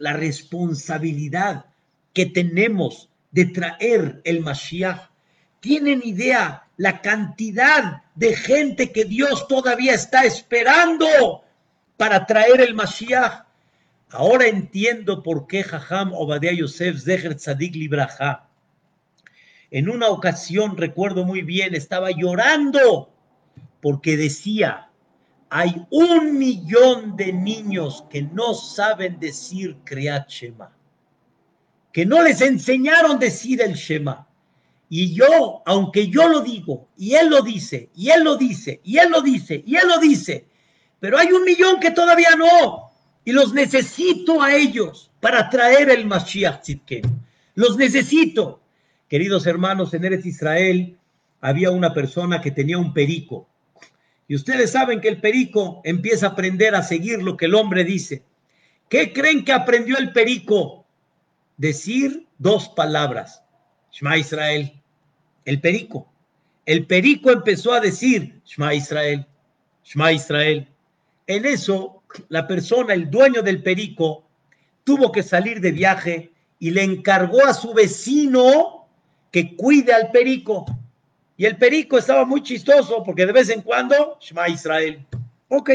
la 0.00 0.14
responsabilidad 0.14 1.66
que 2.14 2.26
tenemos 2.26 3.08
de 3.30 3.44
traer 3.46 4.20
el 4.24 4.40
Mashiach? 4.40 5.10
¿Tienen 5.60 6.02
idea 6.04 6.66
la 6.76 7.00
cantidad 7.00 8.02
de 8.16 8.34
gente 8.34 8.90
que 8.90 9.04
Dios 9.04 9.46
todavía 9.46 9.94
está 9.94 10.24
esperando 10.24 11.44
para 12.02 12.26
traer 12.26 12.60
el 12.60 12.74
Mashiach? 12.74 13.44
Ahora 14.10 14.48
entiendo 14.48 15.22
por 15.22 15.46
qué 15.46 15.62
Jajam 15.62 16.12
Obadiah 16.12 16.52
Yosef 16.52 16.98
Zeher 16.98 17.36
Tzadik 17.36 17.76
Libraja. 17.76 18.48
En 19.70 19.88
una 19.88 20.08
ocasión, 20.08 20.76
recuerdo 20.76 21.24
muy 21.24 21.42
bien, 21.42 21.76
estaba 21.76 22.10
llorando 22.10 23.14
porque 23.80 24.16
decía, 24.16 24.90
hay 25.48 25.86
un 25.90 26.36
millón 26.36 27.14
de 27.14 27.32
niños 27.32 28.04
que 28.10 28.22
no 28.22 28.52
saben 28.54 29.20
decir 29.20 29.76
Kriyat 29.84 30.28
Shema, 30.28 30.76
que 31.92 32.04
no 32.04 32.20
les 32.20 32.40
enseñaron 32.40 33.20
decir 33.20 33.62
el 33.62 33.74
Shema. 33.74 34.26
Y 34.88 35.14
yo, 35.14 35.62
aunque 35.66 36.08
yo 36.08 36.26
lo 36.26 36.40
digo, 36.40 36.88
y 36.96 37.14
él 37.14 37.30
lo 37.30 37.42
dice, 37.42 37.90
y 37.94 38.10
él 38.10 38.24
lo 38.24 38.36
dice, 38.36 38.80
y 38.82 38.98
él 38.98 39.08
lo 39.08 39.22
dice, 39.22 39.62
y 39.64 39.76
él 39.76 39.86
lo 39.86 39.98
dice, 39.98 40.48
pero 41.02 41.18
hay 41.18 41.32
un 41.32 41.42
millón 41.42 41.80
que 41.80 41.90
todavía 41.90 42.36
no 42.38 42.92
y 43.24 43.32
los 43.32 43.52
necesito 43.52 44.40
a 44.40 44.54
ellos 44.54 45.10
para 45.18 45.50
traer 45.50 45.90
el 45.90 46.06
Mashiach. 46.06 46.62
Los 47.56 47.76
necesito. 47.76 48.62
Queridos 49.08 49.48
hermanos, 49.48 49.92
en 49.94 50.04
Eretz 50.04 50.26
Israel 50.26 50.96
había 51.40 51.72
una 51.72 51.92
persona 51.92 52.40
que 52.40 52.52
tenía 52.52 52.78
un 52.78 52.94
perico. 52.94 53.48
Y 54.28 54.36
ustedes 54.36 54.70
saben 54.70 55.00
que 55.00 55.08
el 55.08 55.20
perico 55.20 55.80
empieza 55.82 56.26
a 56.26 56.30
aprender 56.30 56.76
a 56.76 56.84
seguir 56.84 57.20
lo 57.20 57.36
que 57.36 57.46
el 57.46 57.56
hombre 57.56 57.82
dice. 57.82 58.22
¿Qué 58.88 59.12
creen 59.12 59.44
que 59.44 59.52
aprendió 59.52 59.98
el 59.98 60.12
perico? 60.12 60.86
Decir 61.56 62.28
dos 62.38 62.68
palabras. 62.68 63.42
Shema 63.90 64.18
Israel. 64.18 64.80
El 65.46 65.60
perico. 65.60 66.12
El 66.64 66.86
perico 66.86 67.32
empezó 67.32 67.72
a 67.72 67.80
decir 67.80 68.40
Shema 68.44 68.72
Israel. 68.72 69.26
Shema 69.82 70.12
Israel. 70.12 70.68
En 71.32 71.46
eso 71.46 72.02
la 72.28 72.46
persona, 72.46 72.92
el 72.92 73.10
dueño 73.10 73.40
del 73.40 73.62
perico, 73.62 74.28
tuvo 74.84 75.10
que 75.10 75.22
salir 75.22 75.60
de 75.60 75.72
viaje 75.72 76.30
y 76.58 76.70
le 76.70 76.82
encargó 76.82 77.46
a 77.46 77.54
su 77.54 77.72
vecino 77.72 78.86
que 79.30 79.56
cuide 79.56 79.94
al 79.94 80.10
perico. 80.10 80.66
Y 81.38 81.46
el 81.46 81.56
perico 81.56 81.96
estaba 81.96 82.26
muy 82.26 82.42
chistoso 82.42 83.02
porque 83.02 83.24
de 83.24 83.32
vez 83.32 83.48
en 83.48 83.62
cuando, 83.62 84.18
Shema 84.20 84.50
Israel. 84.50 85.06
Ok. 85.48 85.70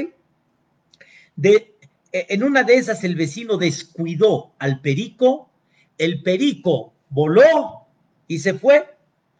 De, 1.36 1.74
e, 2.12 2.28
en 2.30 2.43
una 2.43 2.62
de 2.62 2.76
esas 2.76 3.03
el 3.03 3.16
vecino 3.16 3.58
descuidó 3.58 4.51
al 4.60 4.80
perico, 4.82 5.49
el 5.97 6.22
perico 6.22 6.93
voló 7.10 7.88
y 8.28 8.38
se 8.38 8.53
fue. 8.53 8.95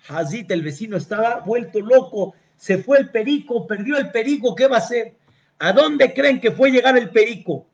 Hazit, 0.08 0.50
el 0.50 0.64
vecino 0.64 0.98
estaba 0.98 1.42
vuelto 1.42 1.80
loco, 1.80 2.34
se 2.56 2.80
fue 2.80 2.98
el 2.98 3.12
perico, 3.12 3.68
perdió 3.68 3.98
el 3.98 4.10
perico, 4.10 4.56
¿qué 4.56 4.68
va 4.68 4.78
a 4.78 4.80
hacer? 4.80 5.14
¿A 5.60 5.72
dónde 5.74 6.14
creen 6.14 6.40
que 6.40 6.52
fue 6.52 6.72
llegar 6.72 6.98
el 6.98 7.10
Perico? 7.10 7.66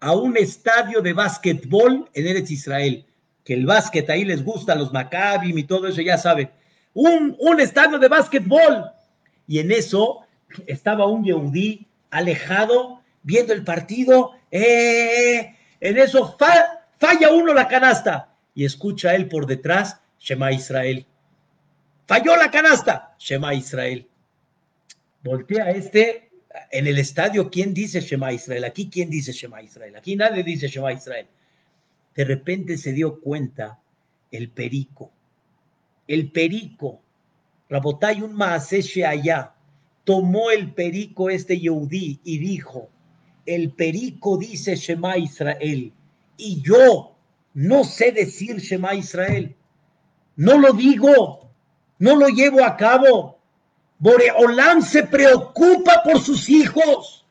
A 0.00 0.14
un 0.14 0.36
estadio 0.36 1.00
de 1.00 1.12
básquetbol 1.12 2.08
en 2.12 2.26
Eretz 2.26 2.50
Israel. 2.50 3.04
Que 3.44 3.54
el 3.54 3.66
básquet 3.66 4.08
ahí 4.10 4.24
les 4.24 4.44
gusta, 4.44 4.74
los 4.74 4.92
Maccabim 4.92 5.56
y 5.56 5.64
todo 5.64 5.88
eso, 5.88 6.02
ya 6.02 6.18
saben. 6.18 6.50
Un, 6.92 7.36
un 7.38 7.60
estadio 7.60 7.98
de 7.98 8.08
básquetbol. 8.08 8.90
Y 9.46 9.58
en 9.58 9.72
eso 9.72 10.20
estaba 10.66 11.06
un 11.06 11.24
Yehudí 11.24 11.86
alejado, 12.10 13.00
viendo 13.22 13.52
el 13.52 13.64
partido. 13.64 14.32
Eh, 14.50 15.56
en 15.80 15.98
eso 15.98 16.36
falla 16.98 17.32
uno 17.32 17.54
la 17.54 17.68
canasta. 17.68 18.28
Y 18.54 18.64
escucha 18.64 19.14
él 19.14 19.28
por 19.28 19.46
detrás, 19.46 20.00
Shema 20.18 20.52
Israel. 20.52 21.06
Falló 22.06 22.36
la 22.36 22.50
canasta, 22.50 23.14
Shema 23.18 23.54
Israel. 23.54 24.06
Voltea 25.22 25.70
este 25.70 26.29
en 26.70 26.86
el 26.86 26.98
estadio, 26.98 27.50
¿quién 27.50 27.72
dice 27.74 28.00
Shema 28.00 28.32
Israel? 28.32 28.64
Aquí, 28.64 28.88
¿quién 28.90 29.10
dice 29.10 29.32
Shema 29.32 29.62
Israel? 29.62 29.96
Aquí 29.96 30.16
nadie 30.16 30.42
dice 30.42 30.68
Shema 30.68 30.92
Israel. 30.92 31.26
De 32.14 32.24
repente 32.24 32.76
se 32.76 32.92
dio 32.92 33.20
cuenta 33.20 33.78
el 34.30 34.50
perico. 34.50 35.12
El 36.06 36.30
perico, 36.32 37.00
Rabotay 37.68 38.22
un 38.22 38.34
maaseshe 38.34 39.06
allá, 39.06 39.54
tomó 40.04 40.50
el 40.50 40.72
perico 40.72 41.30
este 41.30 41.58
Yehudí 41.58 42.20
y 42.24 42.38
dijo, 42.38 42.90
el 43.46 43.72
perico 43.72 44.36
dice 44.36 44.74
Shema 44.74 45.16
Israel 45.18 45.92
y 46.36 46.62
yo 46.62 47.16
no 47.54 47.84
sé 47.84 48.12
decir 48.12 48.56
Shema 48.58 48.94
Israel. 48.94 49.56
No 50.36 50.58
lo 50.58 50.72
digo, 50.72 51.50
no 51.98 52.16
lo 52.16 52.28
llevo 52.28 52.64
a 52.64 52.76
cabo. 52.76 53.39
Boreolam 54.00 54.80
se 54.80 55.02
preocupa 55.02 56.02
por 56.02 56.20
sus 56.20 56.48
hijos 56.48 57.26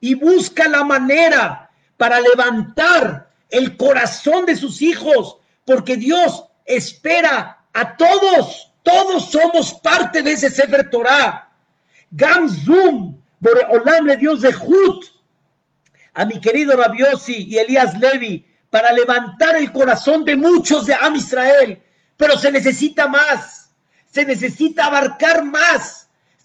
y 0.00 0.14
busca 0.14 0.68
la 0.68 0.82
manera 0.82 1.70
para 1.96 2.20
levantar 2.20 3.30
el 3.48 3.76
corazón 3.76 4.44
de 4.44 4.56
sus 4.56 4.82
hijos, 4.82 5.38
porque 5.64 5.96
Dios 5.96 6.44
espera 6.66 7.64
a 7.72 7.96
todos, 7.96 8.72
todos 8.82 9.30
somos 9.30 9.74
parte 9.74 10.22
de 10.22 10.32
ese 10.32 10.50
Sefer 10.50 10.90
Torah. 10.90 11.50
Gamzum, 12.10 13.16
Boreolam 13.38 14.06
le 14.06 14.16
dio 14.16 14.36
Zehut 14.36 15.04
a 16.14 16.24
mi 16.24 16.40
querido 16.40 16.76
Rabiosi 16.76 17.46
y 17.48 17.58
Elías 17.58 17.96
Levi 17.96 18.44
para 18.70 18.92
levantar 18.92 19.54
el 19.56 19.70
corazón 19.70 20.24
de 20.24 20.34
muchos 20.34 20.86
de 20.86 20.94
Am 20.94 21.14
Israel, 21.14 21.80
pero 22.16 22.36
se 22.36 22.50
necesita 22.50 23.06
más, 23.06 23.70
se 24.10 24.24
necesita 24.24 24.86
abarcar 24.86 25.44
más 25.44 25.97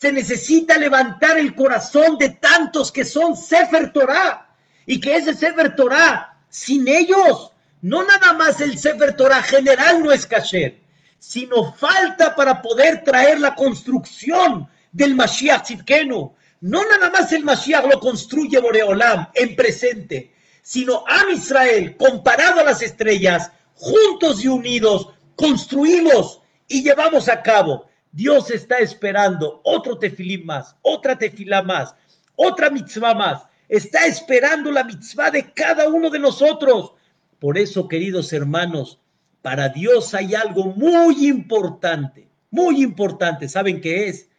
se 0.03 0.11
necesita 0.11 0.77
levantar 0.77 1.37
el 1.37 1.55
corazón 1.55 2.17
de 2.17 2.31
tantos 2.31 2.91
que 2.91 3.05
son 3.05 3.37
Sefer 3.37 3.93
Torah. 3.93 4.53
Y 4.85 4.99
que 4.99 5.15
ese 5.15 5.33
Sefer 5.33 5.77
Torah, 5.77 6.41
sin 6.49 6.89
ellos, 6.89 7.53
no 7.81 8.03
nada 8.03 8.33
más 8.33 8.59
el 8.59 8.77
Sefer 8.77 9.15
Torah 9.15 9.41
general 9.41 10.03
no 10.03 10.11
es 10.11 10.27
kasher, 10.27 10.77
sino 11.19 11.71
falta 11.71 12.35
para 12.35 12.61
poder 12.61 13.05
traer 13.05 13.39
la 13.39 13.55
construcción 13.55 14.67
del 14.91 15.15
Mashiach 15.15 15.63
Tzidkenu. 15.63 16.33
No 16.59 16.81
nada 16.83 17.09
más 17.09 17.31
el 17.31 17.45
Mashiach 17.45 17.85
lo 17.85 18.01
construye 18.01 18.59
Boreolam 18.59 19.29
en 19.33 19.55
presente, 19.55 20.33
sino 20.61 21.05
a 21.07 21.31
Israel, 21.31 21.95
comparado 21.95 22.59
a 22.59 22.65
las 22.65 22.81
estrellas, 22.81 23.53
juntos 23.75 24.43
y 24.43 24.49
unidos, 24.49 25.13
construimos 25.37 26.41
y 26.67 26.83
llevamos 26.83 27.29
a 27.29 27.41
cabo 27.41 27.87
Dios 28.13 28.51
está 28.51 28.77
esperando 28.77 29.59
otro 29.63 29.97
tefilín 29.97 30.45
más, 30.45 30.75
otra 30.83 31.17
tefilá 31.17 31.63
más, 31.63 31.95
otra 32.35 32.69
mitzvah 32.69 33.15
más. 33.15 33.47
Está 33.67 34.05
esperando 34.05 34.71
la 34.71 34.83
mitzvah 34.83 35.31
de 35.31 35.51
cada 35.51 35.89
uno 35.89 36.11
de 36.11 36.19
nosotros. 36.19 36.93
Por 37.39 37.57
eso, 37.57 37.87
queridos 37.87 38.31
hermanos, 38.31 38.99
para 39.41 39.69
Dios 39.69 40.13
hay 40.13 40.35
algo 40.35 40.65
muy 40.65 41.27
importante, 41.27 42.29
muy 42.51 42.83
importante. 42.83 43.49
¿Saben 43.49 43.81
qué 43.81 44.09
es? 44.09 44.29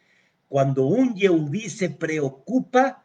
Cuando 0.47 0.85
un 0.85 1.13
Yehudí 1.13 1.69
se 1.69 1.89
preocupa 1.89 3.03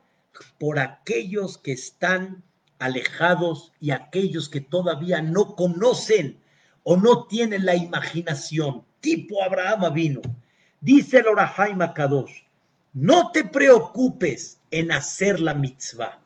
por 0.56 0.78
aquellos 0.78 1.58
que 1.58 1.72
están 1.72 2.44
alejados 2.78 3.72
y 3.80 3.90
aquellos 3.90 4.48
que 4.48 4.60
todavía 4.60 5.20
no 5.20 5.56
conocen 5.56 6.38
o 6.84 6.96
no 6.96 7.26
tienen 7.26 7.66
la 7.66 7.74
imaginación, 7.74 8.84
tipo 9.00 9.42
Abraham 9.42 9.92
vino 9.92 10.20
Dice 10.80 11.18
el 11.18 11.28
Orahai 11.28 11.76
Kadosh, 11.94 12.42
no 12.94 13.30
te 13.32 13.44
preocupes 13.44 14.60
en 14.70 14.92
hacer 14.92 15.38
la 15.40 15.54
mitzvah. 15.54 16.18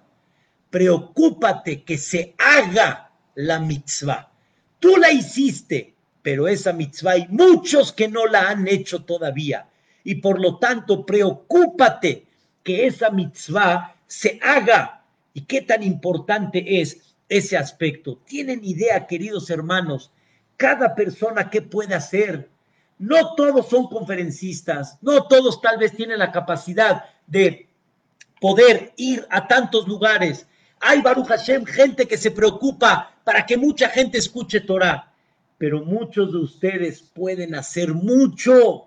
Preocúpate 0.70 1.82
que 1.82 1.98
se 1.98 2.34
haga 2.38 3.10
la 3.34 3.58
mitzvah. 3.58 4.30
Tú 4.78 4.96
la 4.96 5.10
hiciste, 5.10 5.94
pero 6.22 6.46
esa 6.46 6.72
mitzvah 6.72 7.12
hay 7.12 7.26
muchos 7.28 7.92
que 7.92 8.08
no 8.08 8.26
la 8.26 8.48
han 8.48 8.68
hecho 8.68 9.04
todavía. 9.04 9.68
y 10.06 10.16
por 10.16 10.38
lo 10.38 10.58
tanto 10.58 11.06
preocúpate 11.06 12.26
que 12.62 12.86
esa 12.86 13.10
mitzvah 13.10 13.96
se 14.06 14.38
haga. 14.42 15.02
¿Y 15.32 15.42
qué 15.46 15.62
tan 15.62 15.82
importante 15.82 16.80
es 16.80 17.14
ese 17.28 17.56
aspecto? 17.56 18.18
¿Tienen 18.26 18.62
idea, 18.64 19.06
queridos 19.06 19.50
hermanos? 19.50 20.12
Cada 20.56 20.94
persona 20.94 21.50
qué 21.50 21.62
puede 21.62 21.94
hacer. 21.94 22.50
No 22.98 23.34
todos 23.34 23.68
son 23.68 23.88
conferencistas, 23.88 24.98
no 25.02 25.24
todos 25.26 25.60
tal 25.60 25.78
vez 25.78 25.92
tienen 25.96 26.18
la 26.18 26.32
capacidad 26.32 27.04
de 27.26 27.68
poder 28.40 28.92
ir 28.96 29.26
a 29.30 29.46
tantos 29.48 29.88
lugares. 29.88 30.46
Hay 30.80 31.00
Baruch 31.00 31.28
Hashem 31.28 31.64
gente 31.64 32.06
que 32.06 32.18
se 32.18 32.30
preocupa 32.30 33.10
para 33.24 33.44
que 33.46 33.56
mucha 33.56 33.88
gente 33.88 34.18
escuche 34.18 34.60
Torah, 34.60 35.12
pero 35.58 35.84
muchos 35.84 36.32
de 36.32 36.38
ustedes 36.38 37.02
pueden 37.02 37.54
hacer 37.54 37.94
mucho. 37.94 38.86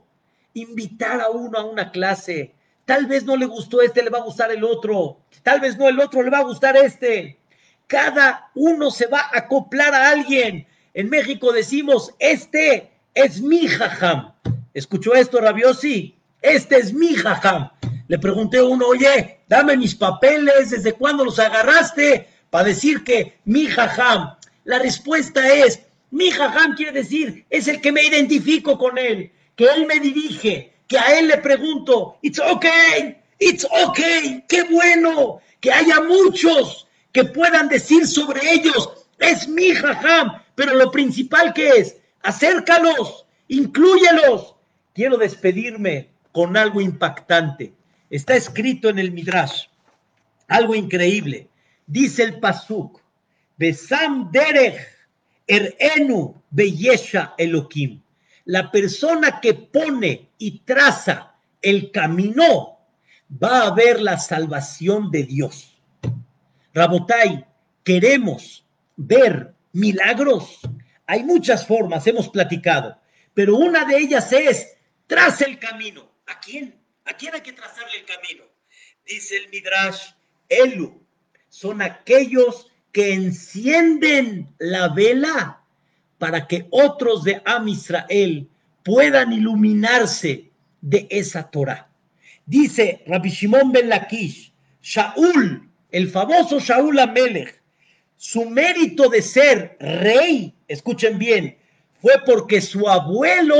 Invitar 0.54 1.22
a 1.22 1.30
uno 1.30 1.60
a 1.60 1.66
una 1.66 1.92
clase, 1.92 2.56
Tal 2.88 3.06
vez 3.06 3.26
no 3.26 3.36
le 3.36 3.46
gustó 3.46 3.82
este, 3.82 4.02
le 4.02 4.10
va 4.10 4.20
a 4.20 4.24
gustar 4.24 4.50
el 4.50 4.64
otro. 4.64 5.18
Tal 5.44 5.60
vez 5.60 5.78
no, 5.78 5.90
el 5.90 6.00
otro 6.00 6.24
le 6.24 6.30
va 6.30 6.38
a 6.38 6.44
gustar 6.44 6.78
este. 6.78 7.38
Cada 7.86 8.50
uno 8.56 8.92
se 8.92 9.08
va 9.08 9.20
a 9.20 9.40
acoplar 9.40 9.94
a 9.94 10.10
alguien. 10.10 10.66
En 10.94 11.10
México 11.10 11.52
decimos, 11.52 12.14
este 12.18 12.90
es 13.18 13.42
mi 13.42 13.68
jajam. 13.68 14.32
¿Escuchó 14.74 15.16
esto, 15.16 15.42
Rabiosi? 15.42 16.16
Este 16.42 16.78
es 16.78 16.94
mi 16.94 17.16
jajam. 17.16 17.70
Le 18.08 18.20
pregunté 18.20 18.60
a 18.60 18.64
uno, 18.64 18.88
oye, 18.88 19.40
dame 19.48 19.76
mis 19.76 19.96
papeles, 19.96 20.70
¿desde 20.70 20.94
cuándo 20.94 21.26
los 21.26 21.40
agarraste? 21.40 22.28
Para 22.52 22.66
decir 22.66 23.04
que 23.04 23.40
mi 23.46 23.66
jajam. 23.66 24.36
La 24.66 24.80
respuesta 24.80 25.48
es, 25.52 25.80
mi 26.12 26.30
jajam 26.30 26.76
quiere 26.76 26.92
decir, 26.92 27.46
es 27.50 27.68
el 27.68 27.82
que 27.82 27.92
me 27.92 28.04
identifico 28.04 28.78
con 28.78 28.98
él, 28.98 29.32
que 29.56 29.66
él 29.66 29.88
me 29.88 30.00
dirige, 30.00 30.74
que 30.88 31.00
a 31.00 31.18
él 31.18 31.28
le 31.28 31.38
pregunto, 31.38 32.18
it's 32.22 32.40
okay, 32.40 33.18
it's 33.40 33.66
okay, 33.84 34.44
qué 34.48 34.64
bueno 34.64 35.42
que 35.60 35.72
haya 35.72 36.02
muchos 36.02 36.88
que 37.12 37.24
puedan 37.24 37.68
decir 37.68 38.06
sobre 38.06 38.40
ellos, 38.52 39.08
es 39.20 39.48
mi 39.48 39.72
jajam, 39.72 40.40
pero 40.54 40.76
lo 40.76 40.92
principal 40.92 41.54
que 41.54 41.70
es, 41.70 41.96
acércalos, 42.22 43.26
incluyelos. 43.48 44.56
Quiero 44.94 45.18
despedirme 45.18 46.10
con 46.32 46.58
algo 46.58 46.82
impactante. 46.82 47.74
Está 48.10 48.36
escrito 48.36 48.90
en 48.90 49.00
el 49.00 49.12
Midrash, 49.12 49.66
algo 50.48 50.76
increíble. 50.76 51.50
Dice 51.86 52.24
el 52.24 52.40
Pasuk, 52.40 53.02
Besam 53.58 54.32
derech 54.32 54.80
erenu 55.48 56.42
beyesha 56.52 57.34
elokim 57.38 58.02
la 58.48 58.72
persona 58.72 59.40
que 59.42 59.54
pone 59.54 60.30
y 60.38 60.60
traza 60.60 61.36
el 61.62 61.92
camino 61.92 62.80
va 63.32 63.68
a 63.68 63.74
ver 63.74 64.00
la 64.02 64.18
salvación 64.18 65.12
de 65.12 65.24
Dios. 65.24 65.78
Rabotai, 66.74 67.46
queremos 67.84 68.66
ver 68.96 69.54
milagros. 69.74 70.60
Hay 71.08 71.24
muchas 71.24 71.66
formas, 71.66 72.06
hemos 72.06 72.30
platicado, 72.30 73.00
pero 73.34 73.56
una 73.56 73.86
de 73.86 73.98
ellas 73.98 74.32
es 74.34 74.78
traza 75.08 75.46
el 75.46 75.58
camino. 75.58 76.12
¿A 76.28 76.40
quién? 76.40 76.76
¿A 77.06 77.14
quién 77.14 77.34
hay 77.34 77.42
que 77.42 77.54
trazarle 77.54 77.98
el 78.00 78.06
camino? 78.06 78.44
Dice 79.06 79.38
el 79.38 79.50
Midrash, 79.50 80.12
Elu, 80.50 81.02
son 81.48 81.82
aquellos 81.82 82.68
que 82.92 83.14
encienden 83.14 84.54
la 84.60 84.90
vela 84.90 85.64
para 86.18 86.46
que 86.48 86.68
otros 86.72 87.24
de 87.24 87.42
Am 87.46 87.68
Israel 87.70 88.50
puedan 88.84 89.32
iluminarse 89.32 90.52
de 90.82 91.08
esa 91.10 91.50
Torah. 91.50 91.90
Dice 92.46 93.04
Rabbi 93.08 93.30
Shimon 93.30 93.72
ben 93.72 93.90
Lakish, 93.90 94.52
Shaul, 94.82 95.70
el 95.92 96.10
famoso 96.10 96.60
Shaul 96.60 97.00
Amelech, 97.00 97.62
su 98.18 98.50
mérito 98.50 99.10
de 99.10 99.22
ser 99.22 99.78
rey, 99.80 100.56
escuchen 100.68 101.18
bien, 101.18 101.58
fue 102.02 102.14
porque 102.26 102.62
su 102.62 102.90
abuelo 102.90 103.56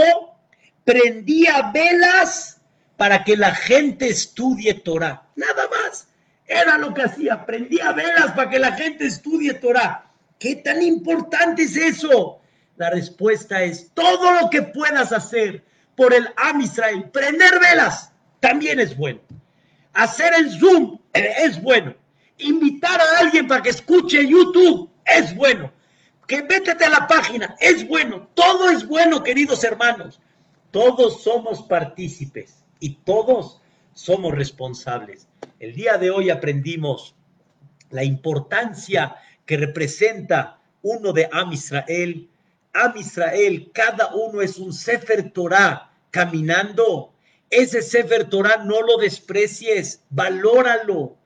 prendía 0.84 1.72
velas 1.74 2.60
para 2.98 3.24
que 3.24 3.38
la 3.38 3.54
gente 3.54 4.08
estudie 4.08 4.74
Torah. 4.74 5.28
Nada 5.36 5.70
más. 5.70 6.08
Era 6.48 6.78
lo 6.78 6.94
que 6.94 7.04
hacía, 7.04 7.46
prendía 7.46 7.92
velas 7.92 8.32
para 8.32 8.50
que 8.50 8.60
la 8.60 8.72
gente 8.72 9.06
estudie 9.06 9.54
Torah. 9.56 10.10
¿Qué 10.40 10.56
tan 10.56 10.82
importante 10.82 11.64
es 11.64 11.76
eso? 11.76 12.40
La 12.78 12.90
respuesta 12.90 13.62
es 13.64 13.92
todo 13.94 14.32
lo 14.40 14.50
que 14.50 14.62
puedas 14.62 15.12
hacer 15.12 15.64
por 15.96 16.14
el 16.14 16.28
Am 16.38 16.62
Israel. 16.62 17.10
Prender 17.12 17.60
velas 17.60 18.12
también 18.40 18.80
es 18.80 18.96
bueno. 18.96 19.20
Hacer 19.94 20.34
el 20.36 20.52
Zoom 20.58 21.00
es 21.14 21.62
bueno. 21.62 21.96
Invitar 22.40 23.00
a 23.00 23.20
alguien 23.20 23.48
para 23.48 23.62
que 23.62 23.70
escuche 23.70 24.28
YouTube 24.28 24.90
es 25.06 25.36
bueno. 25.36 25.72
Que 26.28 26.44
métete 26.44 26.86
a 26.86 26.90
la 26.90 27.08
página 27.08 27.56
es 27.60 27.88
bueno. 27.88 28.30
Todo 28.34 28.70
es 28.70 28.88
bueno, 28.88 29.24
queridos 29.24 29.64
hermanos. 29.64 30.20
Todos 30.72 31.24
somos 31.24 31.64
partícipes 31.64 32.64
y 32.80 32.96
todos 32.96 33.62
somos 33.94 34.36
responsables. 34.36 35.28
El 35.60 35.74
día 35.74 35.98
de 35.98 36.12
hoy 36.12 36.30
aprendimos 36.30 37.16
la 37.90 38.04
importancia 38.04 39.16
que 39.46 39.58
representa 39.58 40.60
uno 40.82 41.14
de 41.14 41.30
Am 41.32 41.54
Israel 41.54 42.30
Am 42.78 42.96
Israel, 42.96 43.72
cada 43.74 44.14
uno 44.14 44.42
es 44.42 44.58
un 44.58 44.72
Sefer 44.72 45.32
Torah 45.32 45.92
caminando. 46.12 47.12
Ese 47.50 47.82
Sefer 47.82 48.30
Torah 48.30 48.64
no 48.66 48.82
lo 48.82 48.98
desprecies, 48.98 50.04
valóralo, 50.12 51.17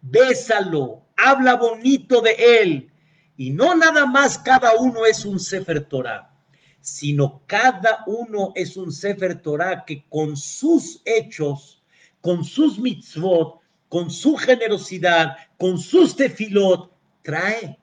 bésalo, 0.00 1.06
habla 1.16 1.56
bonito 1.56 2.20
de 2.20 2.60
él. 2.60 2.92
Y 3.36 3.50
no 3.50 3.74
nada 3.74 4.06
más 4.06 4.38
cada 4.38 4.74
uno 4.76 5.06
es 5.06 5.24
un 5.24 5.38
Sefer 5.38 5.84
Torah, 5.84 6.34
sino 6.80 7.42
cada 7.46 8.02
uno 8.06 8.52
es 8.54 8.76
un 8.76 8.92
Sefer 8.92 9.40
Torah 9.40 9.84
que 9.84 10.04
con 10.08 10.36
sus 10.36 11.00
hechos, 11.04 11.82
con 12.20 12.44
sus 12.44 12.78
mitzvot, 12.78 13.60
con 13.88 14.10
su 14.10 14.36
generosidad, 14.36 15.36
con 15.56 15.78
sus 15.78 16.14
tefilot, 16.16 16.92
trae 17.22 17.78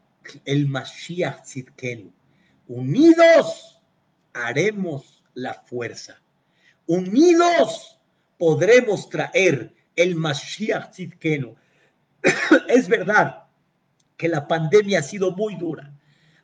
el 0.45 0.68
Mashiach. 0.68 1.43
Unidos 2.68 3.80
haremos 4.34 5.24
la 5.34 5.53
fuerza. 5.53 6.22
Unidos 6.88 7.99
podremos 8.38 9.09
traer 9.09 9.74
el 9.95 10.16
Mashiach. 10.16 10.91
es 12.68 12.88
verdad 12.88 13.44
que 14.18 14.28
la 14.28 14.48
pandemia 14.48 15.00
ha 15.00 15.04
sido 15.04 15.32
muy 15.32 15.56
dura. 15.56 15.92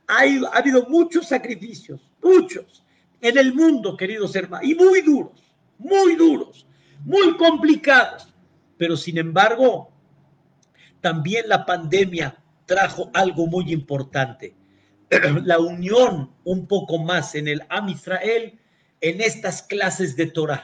Hay, 0.07 0.41
ha 0.51 0.57
habido 0.57 0.87
muchos 0.89 1.27
sacrificios, 1.27 2.09
muchos, 2.21 2.83
en 3.21 3.37
el 3.37 3.53
mundo, 3.53 3.95
queridos 3.95 4.35
hermanos, 4.35 4.67
y 4.67 4.75
muy 4.75 5.01
duros, 5.01 5.41
muy 5.77 6.15
duros, 6.15 6.65
muy 7.05 7.37
complicados. 7.37 8.33
Pero 8.77 8.97
sin 8.97 9.17
embargo, 9.17 9.91
también 10.99 11.47
la 11.47 11.65
pandemia 11.65 12.37
trajo 12.65 13.09
algo 13.13 13.47
muy 13.47 13.71
importante 13.71 14.55
la 15.43 15.59
unión 15.59 16.31
un 16.43 16.67
poco 16.67 16.97
más 16.99 17.35
en 17.35 17.47
el 17.47 17.61
Am 17.69 17.89
Israel 17.89 18.57
en 19.01 19.21
estas 19.21 19.63
clases 19.63 20.15
de 20.15 20.27
Torah 20.27 20.63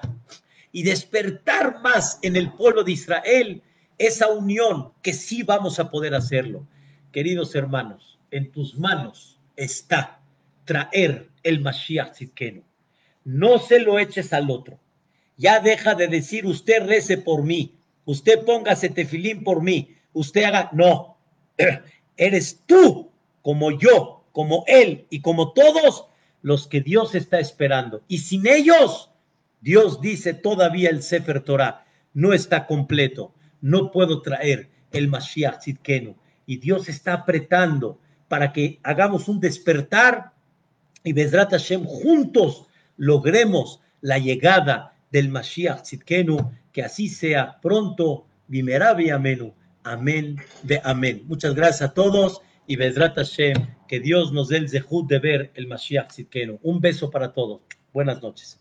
y 0.71 0.83
despertar 0.83 1.81
más 1.81 2.19
en 2.21 2.35
el 2.35 2.51
pueblo 2.53 2.83
de 2.83 2.93
Israel 2.93 3.63
esa 3.97 4.27
unión 4.29 4.91
que 5.01 5.13
sí 5.13 5.43
vamos 5.43 5.79
a 5.79 5.89
poder 5.89 6.13
hacerlo. 6.13 6.67
Queridos 7.11 7.55
hermanos, 7.55 8.19
en 8.31 8.51
tus 8.51 8.77
manos 8.77 9.39
está 9.55 10.19
traer 10.65 11.29
el 11.43 11.61
Mashiach 11.61 12.13
Tzidkenu. 12.13 12.63
No 13.23 13.59
se 13.59 13.79
lo 13.79 13.99
eches 13.99 14.33
al 14.33 14.51
otro. 14.51 14.79
Ya 15.37 15.59
deja 15.59 15.95
de 15.95 16.07
decir 16.07 16.45
usted 16.45 16.85
rece 16.85 17.17
por 17.17 17.43
mí, 17.43 17.75
usted 18.05 18.43
póngase 18.43 18.89
tefilín 18.89 19.43
por 19.43 19.61
mí, 19.61 19.95
usted 20.13 20.43
haga. 20.43 20.69
No, 20.73 21.17
eres 22.17 22.63
tú 22.65 23.11
como 23.41 23.71
yo 23.71 24.17
como 24.37 24.63
Él 24.67 25.07
y 25.09 25.21
como 25.21 25.51
todos 25.53 26.05
los 26.43 26.67
que 26.67 26.79
Dios 26.81 27.15
está 27.15 27.39
esperando. 27.39 28.03
Y 28.07 28.19
sin 28.19 28.45
ellos, 28.45 29.09
Dios 29.61 29.99
dice 29.99 30.35
todavía 30.35 30.91
el 30.91 31.01
Sefer 31.01 31.41
Torah 31.41 31.87
no 32.13 32.33
está 32.33 32.67
completo. 32.67 33.33
No 33.61 33.91
puedo 33.91 34.21
traer 34.21 34.69
el 34.91 35.07
Mashiach 35.07 35.59
Tzidkenu. 35.59 36.15
Y 36.45 36.57
Dios 36.57 36.89
está 36.89 37.13
apretando 37.13 37.99
para 38.27 38.53
que 38.53 38.79
hagamos 38.83 39.27
un 39.27 39.39
despertar 39.39 40.33
y 41.03 41.13
Bezrat 41.13 41.51
Hashem 41.51 41.83
juntos 41.85 42.67
logremos 42.97 43.81
la 44.01 44.17
llegada 44.17 44.95
del 45.11 45.29
Mashiach 45.29 45.81
Tzidkenu. 45.81 46.51
Que 46.71 46.83
así 46.83 47.09
sea 47.09 47.59
pronto. 47.61 48.25
Bimerabi 48.47 49.09
Amenu. 49.09 49.53
Amén 49.83 50.37
de 50.63 50.81
amén. 50.83 51.23
Muchas 51.25 51.53
gracias 51.53 51.89
a 51.89 51.93
todos 51.93 52.41
y 52.67 52.75
Bezrat 52.75 53.15
Hashem, 53.15 53.55
que 53.87 53.99
Dios 53.99 54.33
nos 54.33 54.49
dé 54.49 54.57
el 54.57 54.69
zehut 54.69 55.07
de 55.07 55.19
ver 55.19 55.51
el 55.55 55.67
Mashiach 55.67 56.09
Tzidkenu. 56.09 56.59
Un 56.61 56.81
beso 56.81 57.09
para 57.09 57.33
todos. 57.33 57.61
Buenas 57.93 58.21
noches. 58.21 58.59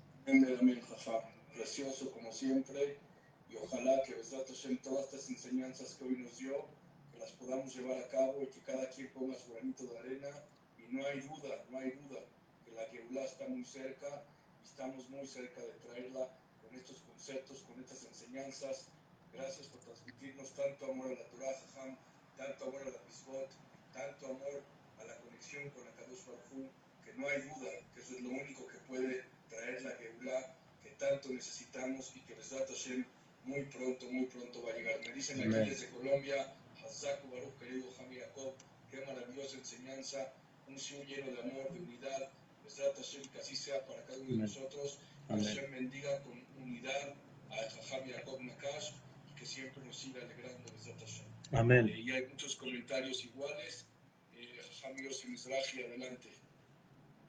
Ojalá 3.67 4.01
que 4.05 4.15
Besat 4.15 4.47
Hashem, 4.47 4.79
todas 4.79 5.07
estas 5.07 5.29
enseñanzas 5.29 5.97
que 5.97 6.05
hoy 6.05 6.17
nos 6.19 6.39
dio, 6.39 6.69
que 7.11 7.19
las 7.19 7.33
podamos 7.33 7.75
llevar 7.75 7.99
a 7.99 8.09
cabo 8.11 8.41
y 8.41 8.47
que 8.47 8.61
cada 8.61 8.89
quien 8.91 9.13
ponga 9.13 9.35
su 9.35 9.53
granito 9.55 9.83
de 9.87 9.99
arena. 9.99 10.31
Y 10.79 10.95
no 10.95 11.05
hay 11.05 11.19
duda, 11.19 11.65
no 11.71 11.79
hay 11.79 11.91
duda, 11.91 12.21
que 12.65 12.71
la 12.71 12.87
Geulah 12.87 13.25
está 13.25 13.49
muy 13.49 13.65
cerca 13.65 14.23
y 14.63 14.69
estamos 14.69 15.11
muy 15.11 15.27
cerca 15.27 15.61
de 15.63 15.73
traerla 15.83 16.31
con 16.63 16.79
estos 16.79 16.99
conceptos, 17.11 17.59
con 17.63 17.81
estas 17.81 18.05
enseñanzas. 18.05 18.87
Gracias 19.33 19.67
por 19.67 19.81
transmitirnos 19.81 20.49
tanto 20.55 20.85
amor 20.87 21.09
a 21.11 21.15
la 21.15 21.27
Torah, 21.31 21.59
Jajam, 21.75 21.99
tanto 22.37 22.65
amor 22.67 22.83
a 22.83 22.91
la 22.91 23.03
Pisbot, 23.03 23.51
tanto 23.93 24.27
amor 24.27 24.63
a 25.01 25.05
la 25.07 25.19
conexión 25.23 25.71
con 25.71 25.85
la 25.85 25.91
Kadosh 25.91 26.25
Baruj 26.25 26.71
que 27.05 27.15
no 27.15 27.29
hay 27.29 27.43
duda 27.43 27.71
que 27.93 28.01
eso 28.01 28.15
es 28.15 28.21
lo 28.23 28.31
único 28.31 28.67
que 28.69 28.79
puede 28.87 29.25
traer 29.49 29.83
la 29.83 29.91
Geulah 29.97 30.55
que 30.85 30.91
tanto 30.91 31.31
necesitamos 31.31 32.15
y 32.15 32.21
que 32.21 32.35
Besat 32.35 32.69
Hashem 32.69 33.05
muy 33.47 33.63
pronto, 33.65 34.07
muy 34.11 34.27
pronto 34.27 34.63
va 34.63 34.73
a 34.73 34.77
llegar. 34.77 35.01
Me 35.01 35.13
dicen 35.13 35.41
aquí 35.41 35.71
desde 35.71 35.89
Colombia, 35.91 36.53
Hazaku 36.85 37.31
Baruch, 37.31 37.59
querido 37.59 37.91
Jami 37.97 38.17
Jacob, 38.17 38.55
qué 38.91 39.01
maravillosa 39.07 39.57
enseñanza, 39.57 40.33
un 40.69 40.77
show 40.79 41.03
lleno 41.05 41.31
de 41.33 41.41
amor, 41.41 41.73
de 41.73 41.81
unidad. 41.81 42.31
Besat 42.65 42.97
Hashem, 42.97 43.23
que 43.31 43.39
así 43.39 43.55
sea 43.55 43.87
para 43.87 44.03
cada 44.05 44.19
uno 44.19 44.31
de 44.31 44.37
nosotros. 44.39 44.99
Hashem 45.29 45.71
bendiga 45.71 46.21
con 46.23 46.45
unidad 46.61 47.15
a 47.51 47.57
Jajam 47.71 48.11
Jacob 48.11 48.41
Nakash 48.43 48.91
y 49.31 49.39
que 49.39 49.47
siempre 49.47 49.85
nos 49.85 49.97
siga 49.97 50.21
alegrando 50.21 50.73
Besat 50.73 50.99
Hashem. 50.99 51.27
Eh, 51.27 51.57
Amén. 51.57 51.89
y 51.89 52.11
hay 52.11 52.27
muchos 52.27 52.57
comentarios 52.57 53.25
iguales. 53.25 53.87
Eh, 54.35 54.61
Jajam 54.81 54.97
Yossi 54.97 55.29
Mizrahi, 55.29 55.85
adelante. 55.85 56.31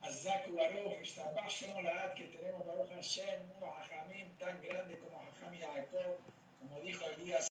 Azaku 0.02 0.56
Baruch, 0.56 1.02
Ishtabach 1.04 1.52
Shemo 1.52 1.82
Laad, 1.84 2.16
que 2.16 2.24
tenemos 2.26 2.66
Baruch 2.66 2.90
Hashem, 2.90 3.42
un 3.62 3.70
Jajamim 3.70 4.30
tan 4.40 4.60
grande 4.62 4.98
como 4.98 5.20
Jajam 5.56 5.76
Jacob, 5.76 6.18
como 6.60 6.80
dijo 6.82 7.06
Elías 7.18 7.46